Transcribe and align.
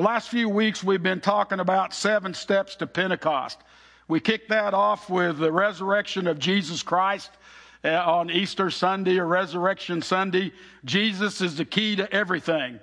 The 0.00 0.06
last 0.06 0.30
few 0.30 0.48
weeks 0.48 0.82
we've 0.82 1.02
been 1.02 1.20
talking 1.20 1.60
about 1.60 1.92
seven 1.92 2.32
steps 2.32 2.74
to 2.76 2.86
Pentecost. 2.86 3.58
We 4.08 4.18
kicked 4.18 4.48
that 4.48 4.72
off 4.72 5.10
with 5.10 5.36
the 5.36 5.52
resurrection 5.52 6.26
of 6.26 6.38
Jesus 6.38 6.82
Christ 6.82 7.30
uh, 7.84 7.90
on 7.90 8.30
Easter 8.30 8.70
Sunday 8.70 9.18
or 9.18 9.26
Resurrection 9.26 10.00
Sunday. 10.00 10.52
Jesus 10.86 11.42
is 11.42 11.58
the 11.58 11.66
key 11.66 11.96
to 11.96 12.10
everything. 12.14 12.80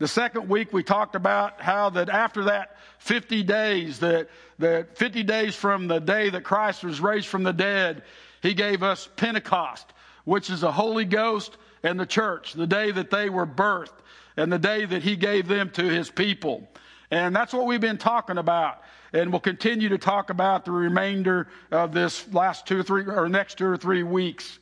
The 0.00 0.08
second 0.08 0.48
week 0.48 0.72
we 0.72 0.82
talked 0.82 1.14
about 1.14 1.60
how 1.60 1.88
that 1.90 2.08
after 2.08 2.42
that 2.46 2.74
50 2.98 3.44
days, 3.44 4.00
that, 4.00 4.28
that 4.58 4.98
50 4.98 5.22
days 5.22 5.54
from 5.54 5.86
the 5.86 6.00
day 6.00 6.30
that 6.30 6.42
Christ 6.42 6.82
was 6.82 7.00
raised 7.00 7.28
from 7.28 7.44
the 7.44 7.52
dead, 7.52 8.02
he 8.42 8.54
gave 8.54 8.82
us 8.82 9.08
Pentecost, 9.14 9.86
which 10.24 10.50
is 10.50 10.62
the 10.62 10.72
Holy 10.72 11.04
Ghost 11.04 11.58
and 11.84 12.00
the 12.00 12.06
church, 12.06 12.54
the 12.54 12.66
day 12.66 12.90
that 12.90 13.12
they 13.12 13.30
were 13.30 13.46
birthed 13.46 14.00
and 14.36 14.52
the 14.52 14.58
day 14.58 14.84
that 14.84 15.02
he 15.02 15.16
gave 15.16 15.48
them 15.48 15.70
to 15.70 15.82
his 15.82 16.10
people. 16.10 16.68
And 17.10 17.34
that's 17.34 17.52
what 17.52 17.66
we've 17.66 17.80
been 17.80 17.98
talking 17.98 18.38
about. 18.38 18.82
And 19.12 19.30
we'll 19.30 19.40
continue 19.40 19.88
to 19.90 19.98
talk 19.98 20.30
about 20.30 20.64
the 20.64 20.72
remainder 20.72 21.48
of 21.70 21.92
this 21.92 22.26
last 22.32 22.66
two 22.66 22.80
or 22.80 22.82
three, 22.82 23.04
or 23.04 23.28
next 23.28 23.58
two 23.58 23.66
or 23.66 23.76
three 23.76 24.02
weeks. 24.02 24.58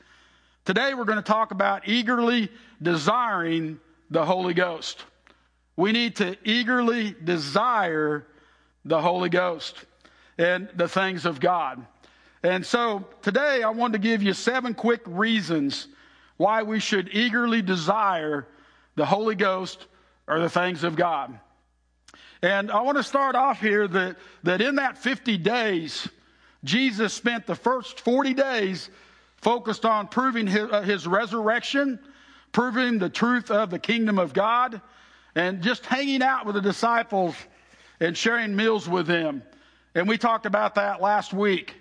Today 0.64 0.94
we're 0.94 1.04
going 1.04 1.16
to 1.16 1.22
talk 1.22 1.50
about 1.50 1.88
eagerly 1.88 2.50
desiring 2.80 3.80
the 4.10 4.24
Holy 4.24 4.54
Ghost. 4.54 5.04
We 5.76 5.92
need 5.92 6.16
to 6.16 6.36
eagerly 6.44 7.14
desire 7.24 8.26
the 8.84 9.00
Holy 9.00 9.28
Ghost 9.28 9.84
and 10.38 10.68
the 10.76 10.88
things 10.88 11.26
of 11.26 11.40
God. 11.40 11.84
And 12.42 12.64
so 12.64 13.06
today 13.22 13.62
I 13.62 13.70
want 13.70 13.94
to 13.94 13.98
give 13.98 14.22
you 14.22 14.34
seven 14.34 14.74
quick 14.74 15.00
reasons 15.06 15.88
why 16.36 16.62
we 16.62 16.78
should 16.78 17.08
eagerly 17.12 17.62
desire 17.62 18.46
the 18.96 19.06
Holy 19.06 19.34
Ghost 19.34 19.86
or 20.26 20.40
the 20.40 20.48
things 20.48 20.84
of 20.84 20.96
God. 20.96 21.38
And 22.42 22.70
I 22.70 22.82
want 22.82 22.98
to 22.98 23.02
start 23.02 23.36
off 23.36 23.60
here 23.60 23.88
that, 23.88 24.16
that 24.42 24.60
in 24.60 24.76
that 24.76 24.98
50 24.98 25.38
days, 25.38 26.08
Jesus 26.62 27.12
spent 27.12 27.46
the 27.46 27.54
first 27.54 28.00
40 28.00 28.34
days 28.34 28.90
focused 29.38 29.84
on 29.84 30.08
proving 30.08 30.46
his, 30.46 30.70
uh, 30.70 30.82
his 30.82 31.06
resurrection, 31.06 31.98
proving 32.52 32.98
the 32.98 33.08
truth 33.08 33.50
of 33.50 33.70
the 33.70 33.78
kingdom 33.78 34.18
of 34.18 34.32
God, 34.32 34.80
and 35.34 35.62
just 35.62 35.84
hanging 35.86 36.22
out 36.22 36.46
with 36.46 36.54
the 36.54 36.60
disciples 36.60 37.34
and 38.00 38.16
sharing 38.16 38.54
meals 38.54 38.88
with 38.88 39.06
them. 39.06 39.42
And 39.94 40.08
we 40.08 40.18
talked 40.18 40.46
about 40.46 40.74
that 40.76 41.00
last 41.00 41.32
week. 41.32 41.74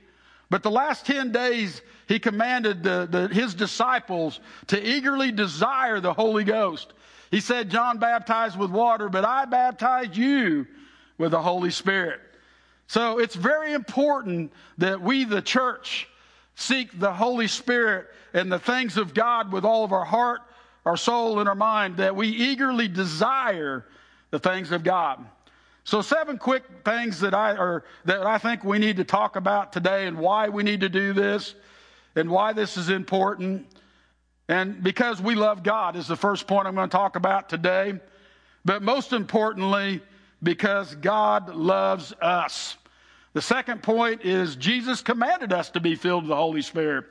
But 0.53 0.61
the 0.61 0.69
last 0.69 1.07
10 1.07 1.31
days, 1.31 1.81
he 2.07 2.19
commanded 2.19 2.83
the, 2.83 3.07
the, 3.09 3.27
his 3.27 3.55
disciples 3.55 4.39
to 4.67 4.79
eagerly 4.79 5.31
desire 5.31 5.99
the 5.99 6.13
Holy 6.13 6.43
Ghost. 6.43 6.93
He 7.31 7.39
said, 7.39 7.71
John 7.71 7.97
baptized 7.97 8.59
with 8.59 8.69
water, 8.69 9.09
but 9.09 9.25
I 9.25 9.45
baptize 9.45 10.15
you 10.15 10.67
with 11.17 11.31
the 11.31 11.41
Holy 11.41 11.71
Spirit. 11.71 12.19
So 12.85 13.17
it's 13.17 13.33
very 13.33 13.73
important 13.73 14.53
that 14.77 15.01
we, 15.01 15.23
the 15.23 15.41
church, 15.41 16.07
seek 16.53 16.99
the 16.99 17.13
Holy 17.13 17.47
Spirit 17.47 18.05
and 18.35 18.51
the 18.51 18.59
things 18.59 18.95
of 18.97 19.15
God 19.15 19.51
with 19.51 19.65
all 19.65 19.83
of 19.83 19.91
our 19.91 20.05
heart, 20.05 20.41
our 20.85 20.97
soul, 20.97 21.39
and 21.39 21.49
our 21.49 21.55
mind, 21.55 21.97
that 21.97 22.15
we 22.15 22.27
eagerly 22.27 22.87
desire 22.87 23.85
the 24.29 24.37
things 24.37 24.71
of 24.71 24.83
God. 24.83 25.25
So 25.86 26.02
seven 26.02 26.38
quick 26.38 26.64
things 26.86 27.20
that 27.20 27.34
I 27.34 27.52
or 27.52 27.84
that 28.06 28.26
I 28.26 28.38
think 28.38 28.64
we 28.64 28.80
need 28.80 28.98
to 28.98 29.03
talk 29.03 29.36
about 29.36 29.73
today 29.73 30.08
and 30.08 30.17
why 30.17 30.50
we 30.50 30.64
need 30.64 30.81
to 30.81 30.89
do 30.89 31.14
this 31.14 31.56
and 32.16 32.30
why 32.30 32.53
this 32.53 32.78
is 32.78 32.89
important. 32.89 33.67
And 34.48 34.81
because 34.81 35.22
we 35.22 35.36
love 35.36 35.64
God 35.64 35.95
is 35.95 36.08
the 36.08 36.16
first 36.16 36.48
point 36.48 36.67
I'm 36.67 36.76
going 36.76 36.89
to 36.89 36.95
talk 36.95 37.16
about 37.16 37.50
today. 37.50 38.00
But 38.64 38.81
most 38.81 39.11
importantly, 39.11 40.02
because 40.42 40.95
God 40.95 41.54
loves 41.54 42.14
us. 42.22 42.78
The 43.34 43.42
second 43.42 43.84
point 43.84 44.23
is 44.23 44.56
Jesus 44.56 45.02
commanded 45.02 45.52
us 45.52 45.70
to 45.72 45.80
be 45.80 45.95
filled 45.95 46.23
with 46.23 46.30
the 46.30 46.36
Holy 46.36 46.61
Spirit. 46.61 47.06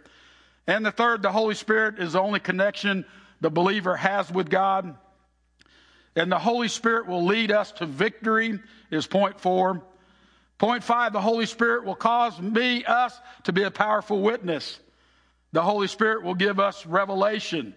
And 0.66 0.86
the 0.86 0.92
third, 0.92 1.22
the 1.22 1.32
Holy 1.32 1.54
Spirit 1.54 1.98
is 1.98 2.12
the 2.12 2.20
only 2.20 2.40
connection 2.40 3.04
the 3.40 3.50
believer 3.50 3.96
has 3.96 4.30
with 4.30 4.48
God. 4.48 4.96
And 6.14 6.30
the 6.30 6.38
Holy 6.38 6.68
Spirit 6.68 7.06
will 7.06 7.24
lead 7.24 7.50
us 7.50 7.72
to 7.72 7.86
victory, 7.86 8.60
is 8.90 9.06
point 9.06 9.40
four. 9.40 9.82
Point 10.58 10.84
five, 10.84 11.12
the 11.12 11.20
Holy 11.20 11.46
Spirit 11.46 11.84
will 11.84 11.94
cause 11.94 12.40
me, 12.40 12.84
us, 12.84 13.18
to 13.44 13.52
be 13.52 13.62
a 13.62 13.70
powerful 13.70 14.20
witness. 14.20 14.78
The 15.52 15.62
Holy 15.62 15.88
Spirit 15.88 16.22
will 16.22 16.34
give 16.34 16.60
us 16.60 16.86
revelation, 16.86 17.74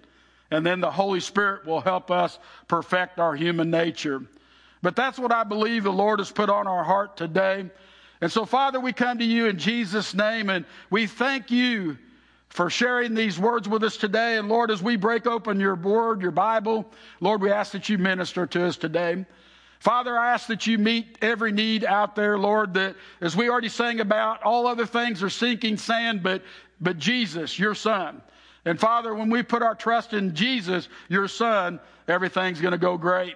and 0.52 0.66
then 0.66 0.82
the 0.82 0.92
Holy 0.92 1.20
Spirit 1.20 1.66
will 1.66 1.82
help 1.82 2.12
us 2.12 2.38
perfect 2.68 3.20
our 3.20 3.36
human 3.36 3.72
nature. 3.72 4.22
But 4.82 4.96
that's 4.96 5.18
what 5.18 5.32
I 5.32 5.44
believe 5.44 5.84
the 5.84 5.92
Lord 5.92 6.20
has 6.20 6.32
put 6.32 6.50
on 6.50 6.68
our 6.68 6.84
heart 6.84 7.18
today. 7.18 7.70
And 8.22 8.32
so, 8.32 8.46
Father, 8.46 8.80
we 8.80 8.94
come 8.94 9.18
to 9.18 9.26
you 9.26 9.48
in 9.48 9.58
Jesus' 9.58 10.14
name, 10.14 10.50
and 10.50 10.66
we 10.90 11.08
thank 11.08 11.52
you 11.52 11.98
for 12.56 12.70
sharing 12.70 13.14
these 13.14 13.38
words 13.38 13.68
with 13.68 13.84
us 13.84 13.98
today. 13.98 14.38
And 14.38 14.48
Lord, 14.48 14.72
as 14.72 14.82
we 14.82 14.96
break 14.96 15.28
open 15.28 15.60
your 15.60 15.76
word, 15.76 16.22
your 16.22 16.32
Bible, 16.32 16.90
Lord, 17.20 17.42
we 17.42 17.52
ask 17.52 17.74
that 17.74 17.90
you 17.90 17.98
minister 17.98 18.48
to 18.48 18.66
us 18.66 18.78
today. 18.78 19.26
Father, 19.82 20.18
I 20.18 20.32
ask 20.32 20.48
that 20.48 20.66
you 20.66 20.78
meet 20.78 21.18
every 21.22 21.52
need 21.52 21.84
out 21.84 22.16
there, 22.16 22.38
Lord, 22.38 22.74
that 22.76 22.96
as 23.20 23.36
we 23.36 23.50
already 23.50 23.68
sang 23.68 24.00
about, 24.00 24.42
all 24.42 24.68
other 24.68 24.86
things 24.86 25.22
are 25.22 25.30
sinking 25.30 25.76
sand, 25.76 26.24
but 26.24 26.44
but 26.80 26.98
Jesus, 26.98 27.60
your 27.60 27.76
son. 27.76 28.22
And 28.64 28.80
Father, 28.80 29.14
when 29.14 29.30
we 29.30 29.44
put 29.44 29.62
our 29.62 29.76
trust 29.76 30.14
in 30.14 30.34
Jesus, 30.34 30.88
your 31.10 31.28
son, 31.28 31.80
everything's 32.08 32.62
going 32.62 32.72
to 32.72 32.78
go 32.78 32.98
great. 32.98 33.36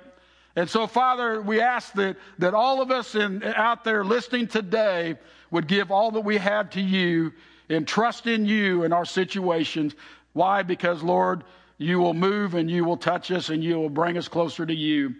And 0.56 0.69
so, 0.69 0.88
Father, 0.88 1.41
we 1.41 1.62
ask 1.62 1.91
that, 1.94 2.16
that 2.40 2.53
all 2.53 2.81
of 2.81 2.90
us 2.90 3.16
in, 3.16 3.44
out 3.44 3.84
there 3.84 4.03
listening 4.03 4.47
today 4.47 5.18
would 5.51 5.68
give 5.68 5.91
all 5.91 6.12
that 6.12 6.22
we 6.22 6.38
have 6.38 6.69
to 6.72 6.81
you 6.81 7.34
and 7.69 7.88
trust 7.88 8.28
in 8.28 8.46
you 8.46 8.84
in 8.84 8.91
our 8.91 9.06
situations. 9.06 9.96
Why? 10.34 10.63
Because, 10.63 11.03
Lord, 11.03 11.44
you 11.78 12.00
will 12.00 12.13
move 12.13 12.56
and 12.56 12.69
you 12.69 12.84
will 12.84 12.97
touch 12.97 13.31
us 13.31 13.50
and 13.50 13.63
you 13.63 13.80
will 13.80 13.90
bring 13.90 14.18
us 14.18 14.28
closer 14.28 14.66
to 14.66 14.74
you. 14.74 15.16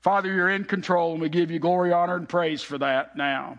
Father, 0.00 0.32
you're 0.32 0.50
in 0.50 0.64
control 0.64 1.12
and 1.12 1.20
we 1.20 1.28
give 1.28 1.50
you 1.50 1.58
glory, 1.58 1.92
honor, 1.92 2.16
and 2.16 2.28
praise 2.28 2.62
for 2.62 2.78
that 2.78 3.16
now. 3.16 3.58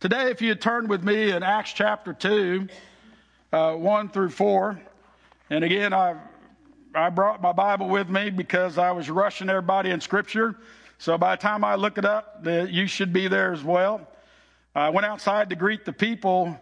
Today, 0.00 0.30
if 0.30 0.40
you 0.40 0.54
turn 0.54 0.88
with 0.88 1.02
me 1.02 1.30
in 1.30 1.42
Acts 1.42 1.72
chapter 1.72 2.12
2, 2.12 2.68
uh, 3.52 3.74
1 3.74 4.08
through 4.10 4.30
4, 4.30 4.80
and 5.50 5.64
again, 5.64 5.92
I, 5.92 6.16
I 6.94 7.10
brought 7.10 7.42
my 7.42 7.52
Bible 7.52 7.88
with 7.88 8.08
me 8.08 8.30
because 8.30 8.78
I 8.78 8.92
was 8.92 9.10
rushing 9.10 9.48
everybody 9.48 9.90
in 9.90 10.00
Scripture. 10.00 10.56
So 10.98 11.18
by 11.18 11.36
the 11.36 11.42
time 11.42 11.64
I 11.64 11.74
look 11.74 11.98
it 11.98 12.04
up, 12.04 12.42
the, 12.44 12.68
you 12.70 12.86
should 12.86 13.12
be 13.12 13.28
there 13.28 13.52
as 13.52 13.62
well. 13.62 14.06
I 14.74 14.90
went 14.90 15.06
outside 15.06 15.50
to 15.50 15.56
greet 15.56 15.84
the 15.84 15.92
people 15.92 16.58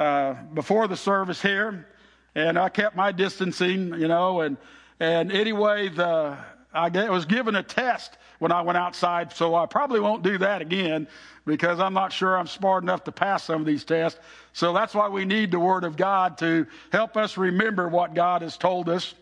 uh, 0.00 0.32
before 0.54 0.88
the 0.88 0.96
service 0.96 1.42
here, 1.42 1.86
and 2.34 2.58
I 2.58 2.70
kept 2.70 2.96
my 2.96 3.12
distancing, 3.12 3.92
you 4.00 4.08
know, 4.08 4.40
and 4.40 4.56
and 4.98 5.30
anyway, 5.30 5.90
the 5.90 6.38
I 6.72 6.88
was 7.10 7.26
given 7.26 7.54
a 7.54 7.62
test 7.62 8.16
when 8.38 8.50
I 8.50 8.62
went 8.62 8.78
outside, 8.78 9.34
so 9.34 9.54
I 9.54 9.66
probably 9.66 10.00
won't 10.00 10.22
do 10.22 10.38
that 10.38 10.62
again 10.62 11.06
because 11.44 11.80
I'm 11.80 11.92
not 11.92 12.14
sure 12.14 12.38
I'm 12.38 12.46
smart 12.46 12.82
enough 12.82 13.04
to 13.04 13.12
pass 13.12 13.44
some 13.44 13.60
of 13.60 13.66
these 13.66 13.84
tests. 13.84 14.18
So 14.54 14.72
that's 14.72 14.94
why 14.94 15.08
we 15.08 15.26
need 15.26 15.50
the 15.50 15.60
Word 15.60 15.84
of 15.84 15.98
God 15.98 16.38
to 16.38 16.66
help 16.92 17.18
us 17.18 17.36
remember 17.36 17.86
what 17.86 18.14
God 18.14 18.40
has 18.40 18.56
told 18.56 18.88
us. 18.88 19.14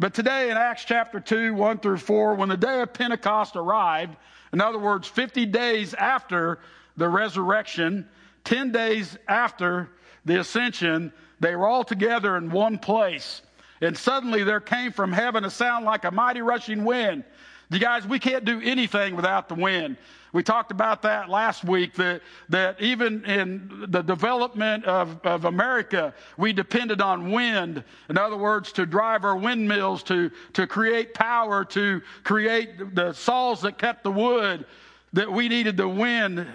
But 0.00 0.12
today 0.12 0.50
in 0.50 0.56
Acts 0.56 0.84
chapter 0.84 1.20
2, 1.20 1.54
1 1.54 1.78
through 1.78 1.98
4, 1.98 2.34
when 2.34 2.48
the 2.48 2.56
day 2.56 2.80
of 2.80 2.92
Pentecost 2.92 3.54
arrived, 3.54 4.16
in 4.52 4.60
other 4.60 4.78
words, 4.78 5.06
50 5.06 5.46
days 5.46 5.94
after 5.94 6.58
the 6.96 7.08
resurrection, 7.08 8.08
10 8.42 8.72
days 8.72 9.16
after 9.28 9.90
the 10.24 10.40
ascension, 10.40 11.12
they 11.40 11.56
were 11.56 11.66
all 11.66 11.84
together 11.84 12.36
in 12.36 12.50
one 12.50 12.78
place. 12.78 13.42
And 13.80 13.96
suddenly 13.96 14.44
there 14.44 14.60
came 14.60 14.92
from 14.92 15.12
heaven 15.12 15.44
a 15.44 15.50
sound 15.50 15.84
like 15.84 16.04
a 16.04 16.10
mighty 16.10 16.42
rushing 16.42 16.84
wind 16.84 17.24
you 17.70 17.78
guys, 17.78 18.06
we 18.06 18.18
can't 18.18 18.44
do 18.44 18.60
anything 18.62 19.14
without 19.14 19.48
the 19.48 19.54
wind. 19.54 19.96
We 20.32 20.42
talked 20.42 20.72
about 20.72 21.02
that 21.02 21.28
last 21.28 21.64
week 21.64 21.94
that, 21.94 22.20
that 22.48 22.80
even 22.80 23.24
in 23.24 23.86
the 23.88 24.02
development 24.02 24.84
of, 24.84 25.20
of 25.24 25.44
America, 25.44 26.12
we 26.36 26.52
depended 26.52 27.00
on 27.00 27.30
wind. 27.30 27.84
In 28.08 28.18
other 28.18 28.36
words, 28.36 28.72
to 28.72 28.86
drive 28.86 29.24
our 29.24 29.36
windmills, 29.36 30.02
to, 30.04 30.30
to 30.54 30.66
create 30.66 31.14
power, 31.14 31.64
to 31.66 32.00
create 32.24 32.94
the 32.94 33.12
saws 33.12 33.60
that 33.62 33.78
cut 33.78 34.02
the 34.02 34.10
wood, 34.10 34.66
that 35.12 35.32
we 35.32 35.48
needed 35.48 35.76
the 35.76 35.88
wind. 35.88 36.46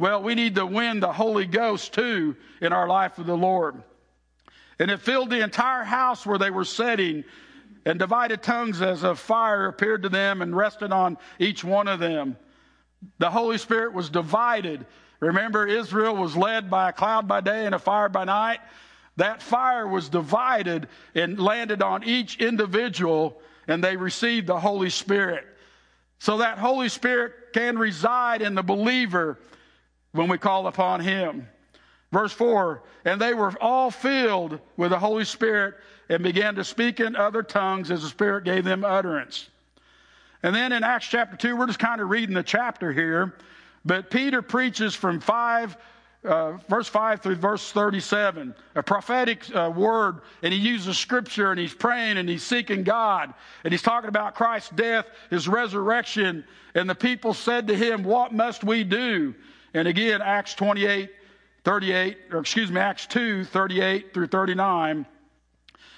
Well, 0.00 0.22
we 0.22 0.34
need 0.34 0.54
to 0.54 0.64
win 0.64 1.00
the 1.00 1.12
Holy 1.12 1.44
Ghost 1.44 1.92
too, 1.92 2.34
in 2.62 2.72
our 2.72 2.88
life 2.88 3.18
with 3.18 3.26
the 3.26 3.36
Lord. 3.36 3.82
And 4.78 4.90
it 4.90 5.02
filled 5.02 5.28
the 5.28 5.44
entire 5.44 5.84
house 5.84 6.24
where 6.24 6.38
they 6.38 6.48
were 6.48 6.64
sitting 6.64 7.22
and 7.84 7.98
divided 7.98 8.42
tongues 8.42 8.80
as 8.80 9.04
of 9.04 9.18
fire 9.18 9.66
appeared 9.66 10.04
to 10.04 10.08
them 10.08 10.40
and 10.40 10.56
rested 10.56 10.90
on 10.90 11.18
each 11.38 11.62
one 11.62 11.86
of 11.86 12.00
them. 12.00 12.38
The 13.18 13.28
Holy 13.28 13.58
Spirit 13.58 13.92
was 13.92 14.08
divided. 14.08 14.86
Remember, 15.20 15.66
Israel 15.66 16.16
was 16.16 16.34
led 16.34 16.70
by 16.70 16.88
a 16.88 16.94
cloud 16.94 17.28
by 17.28 17.42
day 17.42 17.66
and 17.66 17.74
a 17.74 17.78
fire 17.78 18.08
by 18.08 18.24
night. 18.24 18.60
That 19.16 19.42
fire 19.42 19.86
was 19.86 20.08
divided 20.08 20.88
and 21.14 21.38
landed 21.38 21.82
on 21.82 22.04
each 22.04 22.38
individual, 22.38 23.42
and 23.68 23.84
they 23.84 23.98
received 23.98 24.46
the 24.46 24.60
Holy 24.60 24.88
Spirit. 24.88 25.44
So 26.20 26.38
that 26.38 26.56
Holy 26.56 26.88
Spirit 26.88 27.52
can 27.52 27.78
reside 27.78 28.40
in 28.40 28.54
the 28.54 28.62
believer 28.62 29.38
when 30.12 30.28
we 30.28 30.38
call 30.38 30.66
upon 30.66 31.00
him. 31.00 31.46
Verse 32.12 32.32
4 32.32 32.82
And 33.04 33.20
they 33.20 33.34
were 33.34 33.52
all 33.60 33.90
filled 33.90 34.58
with 34.76 34.90
the 34.90 34.98
Holy 34.98 35.24
Spirit 35.24 35.74
and 36.08 36.22
began 36.22 36.54
to 36.56 36.64
speak 36.64 37.00
in 37.00 37.14
other 37.14 37.42
tongues 37.42 37.90
as 37.90 38.02
the 38.02 38.08
Spirit 38.08 38.44
gave 38.44 38.64
them 38.64 38.84
utterance. 38.84 39.48
And 40.42 40.54
then 40.54 40.72
in 40.72 40.82
Acts 40.82 41.06
chapter 41.06 41.36
2, 41.36 41.56
we're 41.56 41.66
just 41.66 41.78
kind 41.78 42.00
of 42.00 42.08
reading 42.08 42.34
the 42.34 42.42
chapter 42.42 42.92
here, 42.92 43.34
but 43.84 44.10
Peter 44.10 44.42
preaches 44.42 44.94
from 44.94 45.20
5 45.20 45.76
uh, 46.24 46.52
verse 46.68 46.88
5 46.88 47.22
through 47.22 47.36
verse 47.36 47.72
37, 47.72 48.54
a 48.74 48.82
prophetic 48.82 49.44
uh, 49.54 49.72
word, 49.74 50.20
and 50.42 50.52
he 50.52 50.58
uses 50.58 50.98
scripture 50.98 51.50
and 51.50 51.58
he's 51.58 51.72
praying 51.72 52.18
and 52.18 52.28
he's 52.28 52.42
seeking 52.42 52.82
God. 52.82 53.32
And 53.64 53.72
he's 53.72 53.82
talking 53.82 54.08
about 54.08 54.34
Christ's 54.34 54.70
death, 54.70 55.06
his 55.30 55.48
resurrection. 55.48 56.44
And 56.74 56.88
the 56.88 56.94
people 56.94 57.32
said 57.32 57.66
to 57.68 57.76
him, 57.76 58.04
What 58.04 58.32
must 58.32 58.64
we 58.64 58.84
do? 58.84 59.34
And 59.74 59.86
again, 59.86 60.22
Acts 60.22 60.54
28, 60.54 61.10
38, 61.64 62.18
or 62.32 62.40
excuse 62.40 62.70
me, 62.70 62.80
Acts 62.80 63.06
2, 63.06 63.44
38 63.44 64.14
through 64.14 64.26
39. 64.26 65.06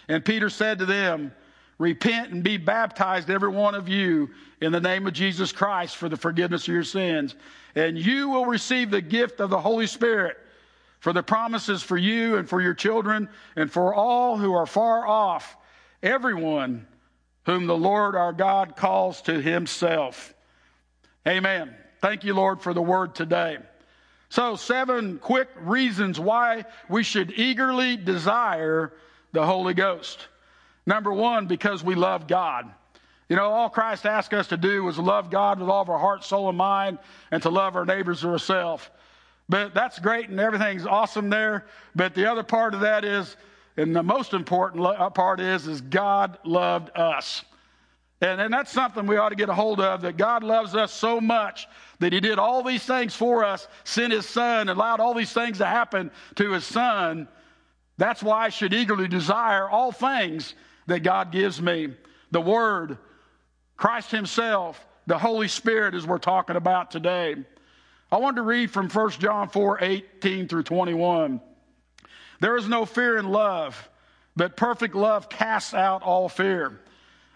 And 0.09 0.25
Peter 0.25 0.51
said 0.51 0.79
to 0.79 0.87
them, 0.87 1.33
Repent 1.79 2.33
and 2.33 2.45
be 2.45 2.59
baptized, 2.59 3.29
every 3.29 3.49
one 3.49 3.75
of 3.75 3.89
you, 3.89 4.31
in 4.61 4.71
the 4.71 4.81
name 4.81 5.07
of 5.07 5.15
Jesus 5.15 5.51
Christ 5.51 5.97
for 5.97 6.09
the 6.09 6.17
forgiveness 6.17 6.69
of 6.69 6.75
your 6.75 6.85
sins. 6.85 7.35
And 7.75 7.99
you 7.99 8.29
will 8.29 8.47
receive 8.47 8.91
the 8.91 9.01
gift 9.01 9.41
of 9.41 9.51
the 9.51 9.61
Holy 9.61 9.87
Spirit. 9.87 10.37
For 11.01 11.13
the 11.13 11.23
promises 11.25 11.83
for 11.83 11.97
you 11.97 12.37
and 12.37 12.49
for 12.49 12.61
your 12.61 12.75
children 12.75 13.29
and 13.57 13.69
for 13.69 13.93
all 13.93 14.37
who 14.37 14.55
are 14.55 14.67
far 14.67 15.05
off, 15.05 15.57
everyone 16.01 16.87
whom 17.45 17.67
the 17.67 17.77
Lord 17.77 18.15
our 18.15 18.33
God 18.33 18.77
calls 18.77 19.21
to 19.23 19.41
himself. 19.41 20.33
Amen. 21.27 21.75
Thank 22.03 22.25
you, 22.25 22.35
Lord, 22.35 22.61
for 22.61 22.75
the 22.75 22.83
word 22.83 23.15
today. 23.15 23.59
So, 24.29 24.57
seven 24.57 25.19
quick 25.21 25.49
reasons 25.61 26.19
why 26.19 26.65
we 26.89 27.05
should 27.05 27.33
eagerly 27.37 27.97
desire 27.97 28.93
the 29.31 29.47
Holy 29.47 29.73
Ghost. 29.73 30.27
Number 30.85 31.13
one, 31.13 31.47
because 31.47 31.85
we 31.85 31.95
love 31.95 32.27
God. 32.27 32.69
You 33.29 33.37
know, 33.37 33.51
all 33.51 33.71
Christ 33.71 34.05
asked 34.05 34.35
us 34.35 34.49
to 34.49 34.57
do 34.57 34.83
was 34.83 34.99
love 34.99 35.31
God 35.31 35.61
with 35.61 35.69
all 35.69 35.83
of 35.83 35.89
our 35.89 35.99
heart, 35.99 36.25
soul, 36.25 36.49
and 36.49 36.59
mind, 36.59 36.99
and 37.31 37.41
to 37.45 37.51
love 37.51 37.77
our 37.77 37.85
neighbors 37.85 38.19
as 38.19 38.25
ourselves. 38.25 38.89
But 39.49 39.73
that's 39.73 40.01
great 40.01 40.29
and 40.29 40.41
everything's 40.41 40.87
awesome 40.87 41.31
there. 41.31 41.67
But 41.95 42.15
the 42.15 42.29
other 42.29 42.43
part 42.43 42.75
of 42.75 42.81
that 42.81 43.05
is, 43.05 43.37
and 43.77 43.95
the 43.95 44.03
most 44.03 44.35
important 44.35 44.85
uh, 44.85 45.09
part 45.11 45.39
is, 45.39 45.69
is 45.69 45.81
God 45.81 46.39
loved 46.45 46.91
us. 46.97 47.45
And, 48.23 48.41
and 48.41 48.55
that's 48.55 48.71
something 48.71 49.07
we 49.07 49.17
ought 49.17 49.31
to 49.31 49.35
get 49.35 49.49
a 49.49 49.55
hold 49.55 49.81
of 49.81 50.03
that 50.03 50.17
God 50.17 50.45
loves 50.45 50.77
us 50.77 50.93
so 50.93 51.21
much 51.21 51.67
that 52.03 52.13
He 52.13 52.21
did 52.21 52.39
all 52.39 52.63
these 52.63 52.85
things 52.85 53.15
for 53.15 53.45
us, 53.45 53.67
sent 53.85 54.13
His 54.13 54.29
Son, 54.29 54.69
allowed 54.69 55.01
all 55.01 55.15
these 55.15 55.33
things 55.33 55.59
to 55.59 55.67
happen 55.67 56.11
to 56.37 56.53
His 56.53 56.65
Son. 56.65 57.29
That's 57.99 58.23
why 58.23 58.45
I 58.45 58.49
should 58.49 58.73
eagerly 58.73 59.09
desire 59.09 59.69
all 59.69 59.93
things 59.93 60.55
that 60.87 61.01
God 61.01 61.33
gives 61.33 61.61
me. 61.61 61.95
The 62.31 62.41
Word, 62.41 62.99
Christ 63.77 64.11
Himself, 64.11 64.85
the 65.07 65.19
Holy 65.19 65.49
Spirit, 65.49 65.95
as 65.95 66.07
we're 66.07 66.19
talking 66.19 66.57
about 66.57 66.91
today. 66.91 67.37
I 68.11 68.19
want 68.19 68.37
to 68.37 68.43
read 68.43 68.71
from 68.71 68.91
1 68.91 69.11
John 69.13 69.49
4 69.49 69.83
18 69.83 70.47
through 70.47 70.65
21. 70.65 71.41
There 72.41 72.57
is 72.57 72.69
no 72.69 72.85
fear 72.85 73.17
in 73.17 73.31
love, 73.31 73.89
but 74.37 74.57
perfect 74.57 74.95
love 74.95 75.31
casts 75.31 75.73
out 75.73 76.03
all 76.03 76.29
fear. 76.29 76.81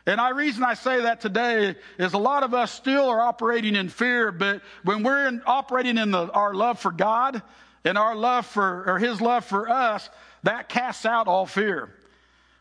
And 0.07 0.21
the 0.21 0.35
reason 0.35 0.63
I 0.63 0.75
say 0.75 1.03
that 1.03 1.21
today 1.21 1.75
is 1.99 2.13
a 2.13 2.19
lot 2.19 2.45
of 2.45 2.55
us 2.55 2.73
still 2.73 3.09
are 3.09 3.21
operating 3.21 3.75
in 3.75 3.89
fear, 3.89 4.31
but 4.31 4.63
when 4.85 5.03
we're 5.03 5.27
in, 5.27 5.43
operating 5.45 5.99
in 5.99 6.13
the, 6.13 6.31
our 6.31 6.55
love 6.55 6.79
for 6.79 6.93
God 6.93 7.43
and 7.85 7.99
our 7.99 8.15
love 8.15 8.47
for, 8.47 8.85
or 8.87 8.99
His 9.01 9.21
love 9.21 9.45
for 9.45 9.69
us, 9.69 10.09
that 10.45 10.69
casts 10.69 11.05
out 11.05 11.27
all 11.27 11.45
fear. 11.45 11.93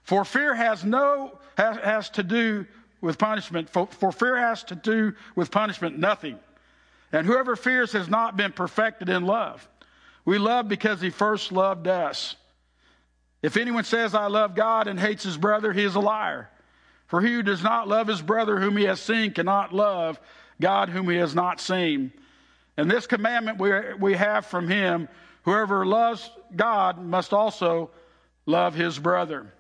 For 0.03 0.25
fear 0.25 0.55
has 0.55 0.83
no, 0.83 1.37
has, 1.55 1.77
has 1.77 2.09
to 2.11 2.23
do 2.23 2.65
with 2.99 3.19
punishment. 3.19 3.69
For, 3.69 3.85
for 3.87 4.11
fear 4.11 4.37
has 4.37 4.63
to 4.65 4.75
do 4.75 5.13
with 5.35 5.51
punishment 5.51 5.99
nothing. 5.99 6.39
And 7.11 7.27
whoever 7.27 7.55
fears 7.55 7.91
has 7.91 8.09
not 8.09 8.35
been 8.35 8.53
perfected 8.53 9.07
in 9.07 9.23
love. 9.25 9.67
We 10.25 10.39
love 10.39 10.67
because 10.67 10.99
he 10.99 11.11
first 11.11 11.51
loved 11.51 11.87
us. 11.87 12.35
If 13.43 13.57
anyone 13.57 13.83
says, 13.83 14.15
I 14.15 14.25
love 14.25 14.55
God 14.55 14.87
and 14.87 14.99
hates 14.99 15.23
his 15.23 15.37
brother, 15.37 15.71
he 15.71 15.83
is 15.83 15.93
a 15.93 15.99
liar. 15.99 16.49
For 17.07 17.21
he 17.21 17.33
who 17.33 17.43
does 17.43 17.63
not 17.63 17.87
love 17.87 18.07
his 18.07 18.21
brother 18.21 18.59
whom 18.59 18.77
he 18.77 18.85
has 18.85 18.99
seen 18.99 19.31
cannot 19.31 19.73
love 19.73 20.19
God 20.59 20.89
whom 20.89 21.09
he 21.09 21.17
has 21.17 21.35
not 21.35 21.59
seen. 21.59 22.11
And 22.77 22.89
this 22.89 23.07
commandment 23.07 23.59
we, 23.59 23.71
we 23.99 24.13
have 24.15 24.45
from 24.45 24.67
him 24.67 25.07
whoever 25.43 25.85
loves 25.85 26.29
God 26.55 26.97
must 26.99 27.33
also 27.33 27.91
love 28.45 28.73
his 28.73 28.97
brother. 28.97 29.53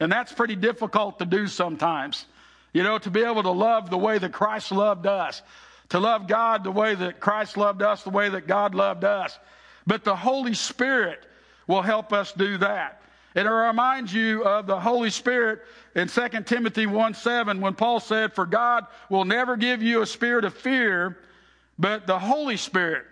And 0.00 0.10
that's 0.10 0.32
pretty 0.32 0.56
difficult 0.56 1.18
to 1.18 1.24
do 1.24 1.46
sometimes. 1.46 2.24
You 2.72 2.82
know, 2.82 2.98
to 2.98 3.10
be 3.10 3.22
able 3.22 3.42
to 3.42 3.50
love 3.50 3.90
the 3.90 3.98
way 3.98 4.18
that 4.18 4.32
Christ 4.32 4.70
loved 4.72 5.06
us, 5.06 5.42
to 5.90 5.98
love 5.98 6.26
God 6.26 6.64
the 6.64 6.70
way 6.70 6.94
that 6.94 7.18
Christ 7.18 7.56
loved 7.56 7.82
us, 7.82 8.02
the 8.02 8.10
way 8.10 8.28
that 8.28 8.46
God 8.46 8.74
loved 8.74 9.04
us. 9.04 9.38
But 9.86 10.04
the 10.04 10.16
Holy 10.16 10.54
Spirit 10.54 11.24
will 11.66 11.82
help 11.82 12.12
us 12.12 12.32
do 12.32 12.58
that. 12.58 13.02
And 13.38 13.46
it 13.46 13.52
reminds 13.52 14.12
you 14.12 14.42
of 14.42 14.66
the 14.66 14.80
Holy 14.80 15.10
Spirit 15.10 15.60
in 15.94 16.08
2 16.08 16.28
Timothy 16.44 16.86
1 16.86 17.14
7 17.14 17.60
when 17.60 17.72
Paul 17.72 18.00
said, 18.00 18.32
For 18.32 18.44
God 18.44 18.84
will 19.08 19.24
never 19.24 19.56
give 19.56 19.80
you 19.80 20.02
a 20.02 20.06
spirit 20.06 20.44
of 20.44 20.54
fear, 20.54 21.16
but 21.78 22.04
the 22.08 22.18
Holy 22.18 22.56
Spirit, 22.56 23.04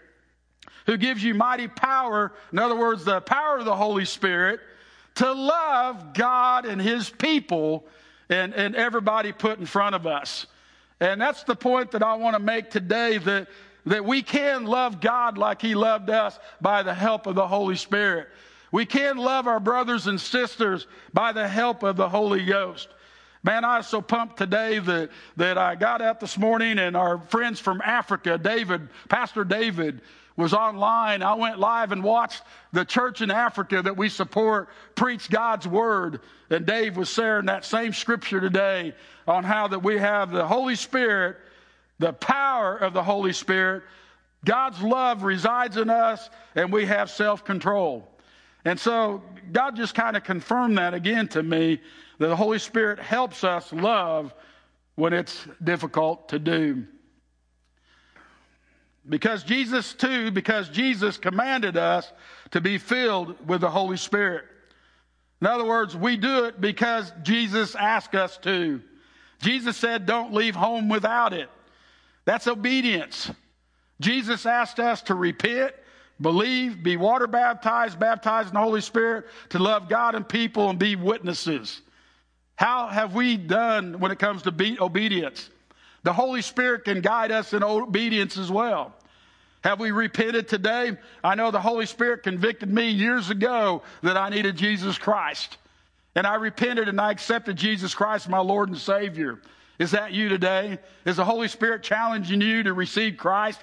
who 0.87 0.97
gives 0.97 1.23
you 1.23 1.33
mighty 1.35 1.69
power. 1.69 2.33
In 2.51 2.59
other 2.59 2.75
words, 2.75 3.05
the 3.05 3.21
power 3.21 3.59
of 3.59 3.67
the 3.67 3.77
Holy 3.77 4.05
Spirit 4.05 4.59
to 5.15 5.33
love 5.33 6.13
God 6.13 6.67
and 6.67 6.83
His 6.83 7.09
people 7.09 7.87
and, 8.29 8.53
and 8.53 8.75
everybody 8.75 9.31
put 9.31 9.61
in 9.61 9.67
front 9.67 9.95
of 9.95 10.09
us. 10.09 10.49
And 10.99 11.21
that's 11.21 11.45
the 11.45 11.55
point 11.55 11.93
that 11.93 12.03
I 12.03 12.17
want 12.17 12.35
to 12.35 12.43
make 12.43 12.73
today 12.73 13.19
that, 13.19 13.47
that 13.85 14.05
we 14.05 14.23
can 14.23 14.65
love 14.65 15.01
God 15.01 15.39
like 15.39 15.63
He 15.63 15.77
loved 15.77 16.11
us 16.11 16.37
by 16.61 16.83
the 16.83 16.95
help 16.95 17.29
of 17.29 17.37
the 17.37 17.47
Holy 17.47 17.77
Spirit. 17.77 18.27
We 18.73 18.87
can 18.87 19.17
love 19.17 19.47
our 19.47 19.61
brothers 19.61 20.07
and 20.07 20.21
sisters 20.21 20.87
by 21.13 21.33
the 21.33 21.49
help 21.49 21.83
of 21.83 21.97
the 21.97 22.09
Holy 22.09 22.45
Ghost. 22.45 22.89
Man, 23.43 23.65
I 23.65 23.77
was 23.77 23.87
so 23.87 24.03
pumped 24.03 24.39
today 24.39 24.81
that, 24.81 25.11
that 25.37 25.57
I 25.57 25.77
got 25.77 26.03
up 26.03 26.19
this 26.19 26.37
morning 26.37 26.81
and 26.81 26.97
our 26.97 27.19
friends 27.19 27.61
from 27.61 27.81
Africa, 27.81 28.39
David, 28.39 28.89
Pastor 29.09 29.45
David, 29.45 30.01
was 30.37 30.53
online. 30.53 31.23
I 31.23 31.35
went 31.35 31.59
live 31.59 31.93
and 31.93 32.03
watched 32.03 32.43
the 32.73 32.85
church 32.85 33.23
in 33.23 33.31
Africa 33.31 33.83
that 33.83 33.97
we 33.97 34.09
support 34.09 34.69
preach 34.95 35.31
God's 35.31 35.67
word. 35.69 36.21
And 36.51 36.67
Dave 36.67 36.97
was 36.97 37.09
sharing 37.09 37.47
that 37.47 37.65
same 37.65 37.93
scripture 37.93 38.41
today 38.41 38.95
on 39.27 39.45
how 39.45 39.69
that 39.69 39.83
we 39.83 39.99
have 39.99 40.31
the 40.33 40.47
Holy 40.47 40.75
Spirit, 40.75 41.37
the 41.99 42.13
power 42.13 42.77
of 42.77 42.93
the 42.93 43.03
Holy 43.03 43.33
Spirit. 43.33 43.85
God's 44.45 44.83
love 44.83 45.23
resides 45.23 45.77
in 45.77 45.89
us 45.89 46.29
and 46.55 46.73
we 46.73 46.87
have 46.87 47.11
self 47.11 47.45
control. 47.45 48.09
And 48.67 48.81
so 48.81 49.23
God 49.53 49.77
just 49.77 49.95
kind 49.95 50.17
of 50.17 50.25
confirmed 50.25 50.77
that 50.79 50.93
again 50.93 51.29
to 51.29 51.43
me 51.43 51.81
that 52.19 52.27
the 52.27 52.35
Holy 52.35 52.59
Spirit 52.59 52.99
helps 52.99 53.45
us 53.45 53.73
love 53.73 54.35
when 54.97 55.13
it's 55.13 55.47
difficult 55.63 56.31
to 56.31 56.41
do. 56.41 56.85
Because 59.09 59.45
Jesus, 59.45 59.95
too, 59.95 60.33
because 60.33 60.69
Jesus 60.69 61.17
commanded 61.17 61.77
us 61.77 62.13
to 62.51 62.61
be 62.61 62.77
filled 62.77 63.47
with 63.47 63.61
the 63.61 63.71
Holy 63.71 63.97
Spirit. 63.97 64.45
In 65.41 65.47
other 65.47 65.65
words, 65.65 65.97
we 65.97 66.17
do 66.17 66.47
it 66.47 66.61
because 66.61 67.13
Jesus 67.23 67.77
asked 67.77 68.17
us 68.17 68.37
to. 68.39 68.83
Jesus 69.41 69.77
said, 69.77 70.07
Don't 70.07 70.35
leave 70.35 70.57
home 70.57 70.89
without 70.89 71.33
it. 71.33 71.49
That's 72.25 72.49
obedience. 72.49 73.31
Jesus 74.01 74.45
asked 74.45 74.81
us 74.81 75.03
to 75.03 75.15
repent, 75.15 75.73
believe, 76.21 76.83
be 76.83 76.97
water 76.97 77.27
baptized, 77.27 77.99
baptized 77.99 78.49
in 78.49 78.55
the 78.55 78.61
Holy 78.61 78.81
Spirit, 78.81 79.27
to 79.51 79.59
love 79.59 79.89
God 79.89 80.15
and 80.15 80.29
people 80.29 80.71
and 80.71 80.79
be 80.79 80.97
witnesses. 80.97 81.83
How 82.57 82.87
have 82.89 83.15
we 83.15 83.37
done 83.37 84.01
when 84.01 84.11
it 84.11 84.19
comes 84.19 84.43
to 84.43 84.51
be 84.51 84.79
obedience? 84.81 85.51
The 86.05 86.13
Holy 86.13 86.41
Spirit 86.41 86.85
can 86.85 87.01
guide 87.01 87.33
us 87.33 87.53
in 87.53 87.63
obedience 87.63 88.39
as 88.39 88.51
well. 88.51 88.95
Have 89.63 89.81
we 89.81 89.91
repented 89.91 90.49
today? 90.49 90.93
I 91.25 91.35
know 91.35 91.51
the 91.51 91.61
Holy 91.61 91.87
Spirit 91.87 92.23
convicted 92.23 92.73
me 92.73 92.91
years 92.91 93.31
ago 93.31 93.83
that 94.03 94.17
I 94.17 94.29
needed 94.29 94.57
Jesus 94.57 94.97
Christ. 94.97 95.59
And 96.15 96.27
I 96.27 96.37
repented 96.37 96.89
and 96.89 97.01
I 97.01 97.11
accepted 97.11 97.57
Jesus 97.57 97.95
Christ, 97.95 98.29
my 98.29 98.39
Lord 98.39 98.69
and 98.69 98.79
Savior. 98.79 99.41
Is 99.79 99.91
that 99.91 100.13
you 100.13 100.29
today? 100.29 100.79
Is 101.05 101.17
the 101.17 101.25
Holy 101.25 101.49
Spirit 101.49 101.83
challenging 101.83 102.41
you 102.41 102.63
to 102.63 102.73
receive 102.73 103.19
Christ? 103.19 103.63